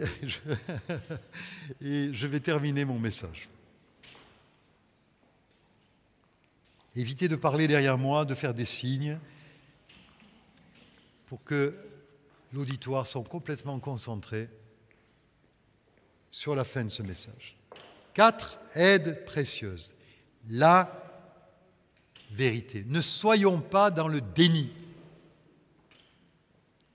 et 1.80 2.12
je 2.12 2.26
vais 2.26 2.40
terminer 2.40 2.84
mon 2.84 2.98
message. 2.98 3.48
Évitez 6.96 7.28
de 7.28 7.36
parler 7.36 7.68
derrière 7.68 7.98
moi, 7.98 8.24
de 8.24 8.34
faire 8.34 8.52
des 8.52 8.64
signes, 8.64 9.18
pour 11.26 11.44
que 11.44 11.76
l'auditoire 12.52 13.06
soit 13.06 13.22
complètement 13.22 13.78
concentré 13.78 14.48
sur 16.32 16.56
la 16.56 16.64
fin 16.64 16.84
de 16.84 16.88
ce 16.88 17.02
message. 17.02 17.59
Quatre 18.14 18.60
aides 18.74 19.24
précieuses. 19.24 19.94
La 20.50 21.00
vérité. 22.30 22.84
Ne 22.88 23.00
soyons 23.00 23.60
pas 23.60 23.90
dans 23.90 24.08
le 24.08 24.20
déni, 24.20 24.70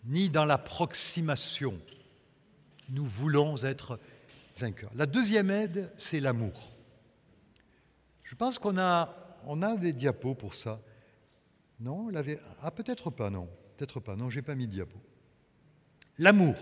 ni 0.05 0.29
dans 0.29 0.45
l'approximation. 0.45 1.79
Nous 2.89 3.05
voulons 3.05 3.57
être 3.63 3.99
vainqueurs. 4.57 4.91
La 4.95 5.05
deuxième 5.05 5.49
aide, 5.49 5.91
c'est 5.97 6.19
l'amour. 6.19 6.73
Je 8.23 8.35
pense 8.35 8.59
qu'on 8.59 8.77
a 8.77 9.07
des 9.79 9.93
diapos 9.93 10.35
pour 10.35 10.55
ça. 10.55 10.79
Non 11.79 12.09
Ah, 12.61 12.71
peut-être 12.71 13.09
pas, 13.09 13.29
non. 13.29 13.49
Peut-être 13.77 13.99
pas, 13.99 14.15
non, 14.15 14.29
j'ai 14.29 14.41
pas 14.41 14.55
mis 14.55 14.67
de 14.67 14.71
diapos. 14.71 15.01
L'amour. 16.17 16.55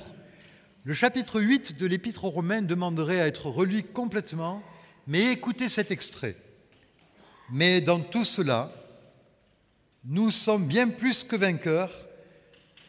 Le 0.86 0.94
chapitre 0.94 1.40
8 1.40 1.80
de 1.80 1.86
l'Épître 1.86 2.26
aux 2.26 2.30
Romains 2.30 2.62
demanderait 2.62 3.22
à 3.22 3.28
être 3.28 3.46
relu 3.46 3.84
complètement, 3.84 4.62
mais 5.08 5.32
écoutez 5.32 5.70
cet 5.70 5.92
extrait. 5.92 6.36
Mais 7.50 7.80
dans 7.80 8.02
tout 8.02 8.26
cela, 8.26 8.70
nous 10.04 10.30
sommes 10.30 10.68
bien 10.68 10.90
plus 10.90 11.24
que 11.24 11.38
vainqueurs 11.38 11.94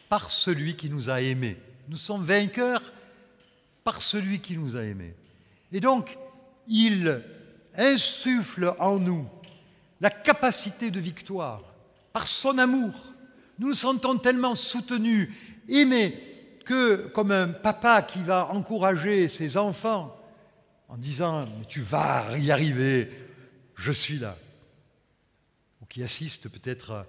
par 0.09 0.29
celui 0.29 0.75
qui 0.75 0.89
nous 0.89 1.09
a 1.09 1.21
aimés. 1.21 1.55
Nous 1.87 1.95
sommes 1.95 2.25
vainqueurs 2.25 2.91
par 3.85 4.01
celui 4.01 4.41
qui 4.41 4.57
nous 4.57 4.75
a 4.75 4.83
aimés. 4.83 5.15
Et 5.71 5.79
donc, 5.79 6.17
il 6.67 7.23
insuffle 7.77 8.73
en 8.77 8.99
nous 8.99 9.25
la 10.01 10.09
capacité 10.09 10.91
de 10.91 10.99
victoire, 10.99 11.61
par 12.11 12.27
son 12.27 12.57
amour. 12.57 13.13
Nous 13.57 13.69
nous 13.69 13.73
sentons 13.73 14.17
tellement 14.17 14.55
soutenus, 14.55 15.29
aimés, 15.69 16.13
que 16.65 17.07
comme 17.07 17.31
un 17.31 17.47
papa 17.47 18.01
qui 18.01 18.23
va 18.23 18.47
encourager 18.47 19.29
ses 19.29 19.55
enfants 19.55 20.17
en 20.89 20.97
disant 20.97 21.47
Tu 21.69 21.81
vas 21.81 22.37
y 22.37 22.51
arriver, 22.51 23.09
je 23.75 23.91
suis 23.91 24.19
là. 24.19 24.37
Ou 25.81 25.85
qui 25.85 26.03
assiste 26.03 26.49
peut-être 26.49 27.05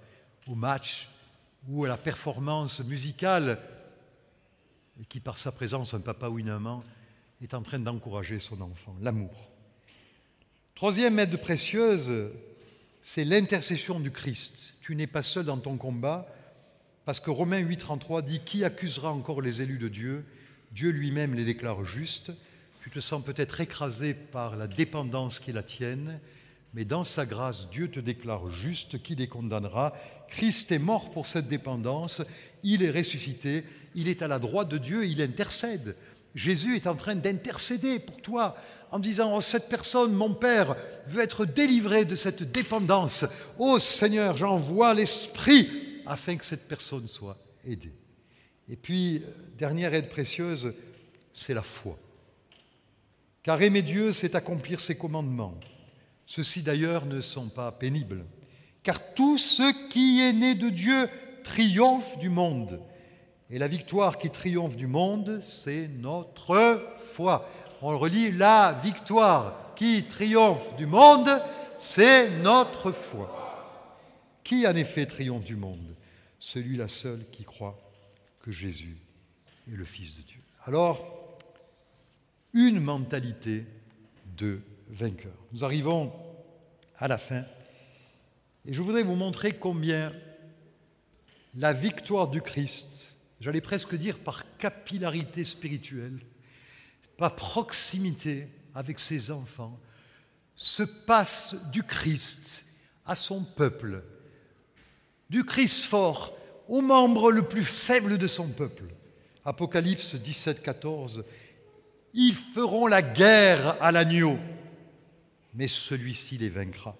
au 0.47 0.55
match 0.55 1.09
ou 1.67 1.83
à 1.83 1.87
la 1.87 1.97
performance 1.97 2.79
musicale 2.81 3.59
et 4.99 5.05
qui, 5.05 5.19
par 5.19 5.37
sa 5.37 5.51
présence, 5.51 5.93
un 5.93 5.99
papa 5.99 6.29
ou 6.29 6.39
une 6.39 6.47
maman, 6.47 6.83
est 7.41 7.53
en 7.53 7.61
train 7.61 7.79
d'encourager 7.79 8.39
son 8.39 8.61
enfant, 8.61 8.95
l'amour. 9.01 9.51
Troisième 10.73 11.19
aide 11.19 11.37
précieuse, 11.37 12.31
c'est 13.01 13.25
l'intercession 13.25 13.99
du 13.99 14.11
Christ. 14.11 14.75
Tu 14.81 14.95
n'es 14.95 15.07
pas 15.07 15.21
seul 15.21 15.45
dans 15.45 15.57
ton 15.57 15.77
combat, 15.77 16.27
parce 17.07 17.21
que 17.21 17.29
Romains 17.29 17.61
8,33 17.61 18.21
dit 18.21 18.41
Qui 18.41 18.65
accusera 18.65 19.13
encore 19.13 19.41
les 19.41 19.61
élus 19.61 19.77
de 19.77 19.87
Dieu? 19.87 20.25
Dieu 20.73 20.89
lui-même 20.89 21.35
les 21.35 21.45
déclare 21.45 21.85
justes. 21.85 22.33
Tu 22.83 22.89
te 22.89 22.99
sens 22.99 23.23
peut-être 23.23 23.61
écrasé 23.61 24.13
par 24.13 24.57
la 24.57 24.67
dépendance 24.67 25.39
qui 25.39 25.53
la 25.53 25.63
tienne, 25.63 26.19
mais 26.73 26.83
dans 26.83 27.05
sa 27.05 27.25
grâce, 27.25 27.69
Dieu 27.69 27.89
te 27.89 28.01
déclare 28.01 28.49
juste, 28.49 29.01
qui 29.01 29.15
les 29.15 29.27
condamnera 29.27 29.93
Christ 30.27 30.69
est 30.73 30.79
mort 30.79 31.09
pour 31.11 31.27
cette 31.27 31.47
dépendance, 31.47 32.21
il 32.61 32.83
est 32.83 32.91
ressuscité, 32.91 33.63
il 33.95 34.09
est 34.09 34.21
à 34.21 34.27
la 34.27 34.37
droite 34.37 34.67
de 34.67 34.77
Dieu, 34.77 35.05
il 35.05 35.21
intercède. 35.21 35.95
Jésus 36.35 36.75
est 36.75 36.87
en 36.87 36.95
train 36.95 37.15
d'intercéder 37.15 37.99
pour 37.99 38.17
toi 38.17 38.53
en 38.91 38.99
disant, 38.99 39.33
oh 39.33 39.39
cette 39.39 39.69
personne, 39.69 40.11
mon 40.11 40.33
Père, 40.33 40.75
veut 41.05 41.23
être 41.23 41.45
délivré 41.45 42.03
de 42.03 42.15
cette 42.15 42.51
dépendance. 42.51 43.23
Oh 43.57 43.79
Seigneur, 43.79 44.35
j'envoie 44.35 44.93
l'Esprit 44.93 45.86
afin 46.07 46.35
que 46.35 46.45
cette 46.45 46.67
personne 46.67 47.07
soit 47.07 47.37
aidée. 47.65 47.93
Et 48.67 48.75
puis, 48.75 49.23
dernière 49.57 49.93
aide 49.93 50.09
précieuse, 50.09 50.73
c'est 51.33 51.53
la 51.53 51.61
foi. 51.61 51.97
Car 53.43 53.61
aimer 53.61 53.81
Dieu, 53.81 54.11
c'est 54.11 54.35
accomplir 54.35 54.79
ses 54.79 54.97
commandements. 54.97 55.57
Ceux-ci 56.25 56.63
d'ailleurs 56.63 57.05
ne 57.05 57.21
sont 57.21 57.47
pas 57.47 57.71
pénibles, 57.71 58.25
car 58.83 59.13
tout 59.13 59.37
ce 59.37 59.87
qui 59.89 60.21
est 60.21 60.33
né 60.33 60.55
de 60.55 60.69
Dieu 60.69 61.09
triomphe 61.43 62.17
du 62.17 62.29
monde. 62.29 62.81
Et 63.49 63.59
la 63.59 63.69
victoire 63.69 64.17
qui 64.17 64.29
triomphe 64.29 64.75
du 64.75 64.87
monde, 64.87 65.39
c'est 65.41 65.87
notre 65.87 66.85
foi. 66.99 67.47
On 67.81 67.91
le 67.91 67.97
relit, 67.97 68.31
la 68.33 68.77
victoire 68.83 69.73
qui 69.75 70.03
triomphe 70.03 70.75
du 70.75 70.85
monde, 70.85 71.29
c'est 71.77 72.29
notre 72.39 72.91
foi. 72.91 73.33
Qui 74.43 74.67
en 74.67 74.75
effet 74.75 75.05
triomphe 75.05 75.45
du 75.45 75.55
monde? 75.55 75.95
Celui-là 76.39 76.87
seul 76.87 77.25
qui 77.31 77.43
croit 77.43 77.79
que 78.41 78.51
Jésus 78.51 78.97
est 79.67 79.75
le 79.75 79.85
Fils 79.85 80.15
de 80.15 80.21
Dieu. 80.21 80.41
Alors, 80.65 81.37
une 82.53 82.79
mentalité 82.79 83.65
de 84.37 84.61
vainqueur. 84.87 85.35
Nous 85.51 85.63
arrivons 85.63 86.13
à 86.97 87.07
la 87.07 87.17
fin 87.17 87.43
et 88.65 88.73
je 88.73 88.81
voudrais 88.81 89.03
vous 89.03 89.15
montrer 89.15 89.53
combien 89.53 90.13
la 91.55 91.73
victoire 91.73 92.27
du 92.27 92.41
Christ 92.41 93.15
j'allais 93.39 93.61
presque 93.61 93.95
dire 93.95 94.19
par 94.19 94.57
capillarité 94.57 95.43
spirituelle, 95.43 96.19
par 97.17 97.35
proximité 97.35 98.47
avec 98.73 98.99
ses 98.99 99.31
enfants, 99.31 99.79
se 100.55 100.83
passe 100.83 101.55
du 101.71 101.83
Christ 101.83 102.65
à 103.05 103.15
son 103.15 103.43
peuple, 103.43 104.03
du 105.29 105.43
Christ 105.43 105.83
fort 105.83 106.33
au 106.67 106.81
membre 106.81 107.31
le 107.31 107.43
plus 107.43 107.63
faible 107.63 108.17
de 108.17 108.27
son 108.27 108.49
peuple. 108.49 108.83
Apocalypse 109.45 110.15
17, 110.15 110.61
14. 110.61 111.25
Ils 112.13 112.35
feront 112.35 112.87
la 112.87 113.01
guerre 113.01 113.81
à 113.81 113.91
l'agneau, 113.91 114.37
mais 115.53 115.67
celui-ci 115.67 116.37
les 116.37 116.49
vaincra. 116.49 116.95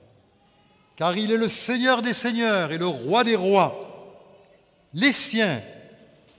Car 0.96 1.18
il 1.18 1.32
est 1.32 1.38
le 1.38 1.48
Seigneur 1.48 2.02
des 2.02 2.14
seigneurs 2.14 2.72
et 2.72 2.78
le 2.78 2.88
roi 2.88 3.24
des 3.24 3.36
rois. 3.36 3.84
Les 4.94 5.12
siens 5.12 5.62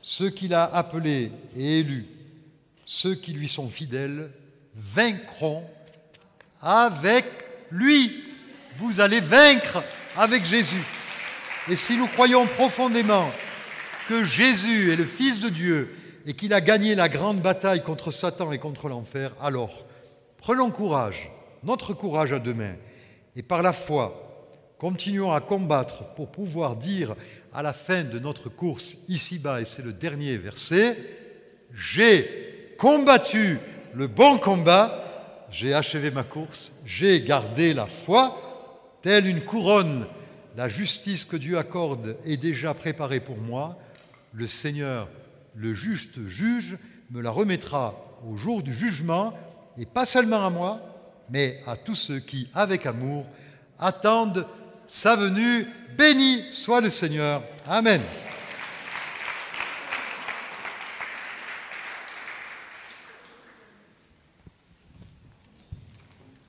ceux 0.02 0.30
qu'il 0.30 0.54
a 0.54 0.64
appelés 0.64 1.30
et 1.54 1.80
élus, 1.80 2.06
ceux 2.84 3.14
qui 3.14 3.32
lui 3.32 3.48
sont 3.48 3.68
fidèles, 3.68 4.30
vaincront 4.74 5.64
avec 6.62 7.26
lui. 7.70 8.24
Vous 8.76 9.00
allez 9.00 9.20
vaincre 9.20 9.82
avec 10.16 10.46
Jésus. 10.46 10.82
Et 11.70 11.76
si 11.76 11.96
nous 11.96 12.06
croyons 12.06 12.46
profondément 12.46 13.30
que 14.08 14.24
Jésus 14.24 14.92
est 14.92 14.96
le 14.96 15.04
Fils 15.04 15.40
de 15.40 15.48
Dieu 15.48 15.94
et 16.26 16.32
qu'il 16.32 16.54
a 16.54 16.60
gagné 16.60 16.94
la 16.94 17.08
grande 17.08 17.40
bataille 17.40 17.82
contre 17.82 18.10
Satan 18.10 18.52
et 18.52 18.58
contre 18.58 18.88
l'enfer, 18.88 19.32
alors 19.40 19.84
prenons 20.38 20.70
courage, 20.70 21.30
notre 21.62 21.92
courage 21.92 22.32
à 22.32 22.38
deux 22.38 22.54
mains, 22.54 22.76
et 23.36 23.42
par 23.42 23.62
la 23.62 23.72
foi, 23.72 24.28
Continuons 24.78 25.32
à 25.32 25.40
combattre 25.40 26.04
pour 26.14 26.28
pouvoir 26.28 26.76
dire 26.76 27.16
à 27.52 27.64
la 27.64 27.72
fin 27.72 28.04
de 28.04 28.20
notre 28.20 28.48
course 28.48 28.98
ici-bas, 29.08 29.60
et 29.60 29.64
c'est 29.64 29.84
le 29.84 29.92
dernier 29.92 30.36
verset, 30.36 30.96
j'ai 31.74 32.74
combattu 32.78 33.58
le 33.92 34.06
bon 34.06 34.38
combat, 34.38 35.04
j'ai 35.50 35.74
achevé 35.74 36.12
ma 36.12 36.22
course, 36.22 36.74
j'ai 36.86 37.22
gardé 37.22 37.74
la 37.74 37.86
foi, 37.86 38.40
telle 39.02 39.26
une 39.26 39.40
couronne, 39.40 40.06
la 40.58 40.68
justice 40.68 41.24
que 41.24 41.36
Dieu 41.36 41.56
accorde 41.56 42.16
est 42.24 42.36
déjà 42.36 42.74
préparée 42.74 43.20
pour 43.20 43.36
moi, 43.36 43.78
le 44.32 44.48
Seigneur, 44.48 45.08
le 45.54 45.72
juste 45.72 46.26
juge, 46.26 46.76
me 47.12 47.22
la 47.22 47.30
remettra 47.30 47.94
au 48.28 48.36
jour 48.36 48.64
du 48.64 48.74
jugement, 48.74 49.32
et 49.78 49.86
pas 49.86 50.04
seulement 50.04 50.44
à 50.44 50.50
moi, 50.50 50.80
mais 51.30 51.60
à 51.68 51.76
tous 51.76 51.94
ceux 51.94 52.18
qui, 52.18 52.50
avec 52.54 52.86
amour, 52.86 53.24
attendent 53.78 54.48
sa 54.84 55.14
venue. 55.14 55.64
Béni 55.96 56.42
soit 56.50 56.80
le 56.80 56.88
Seigneur. 56.88 57.40
Amen. 57.68 58.02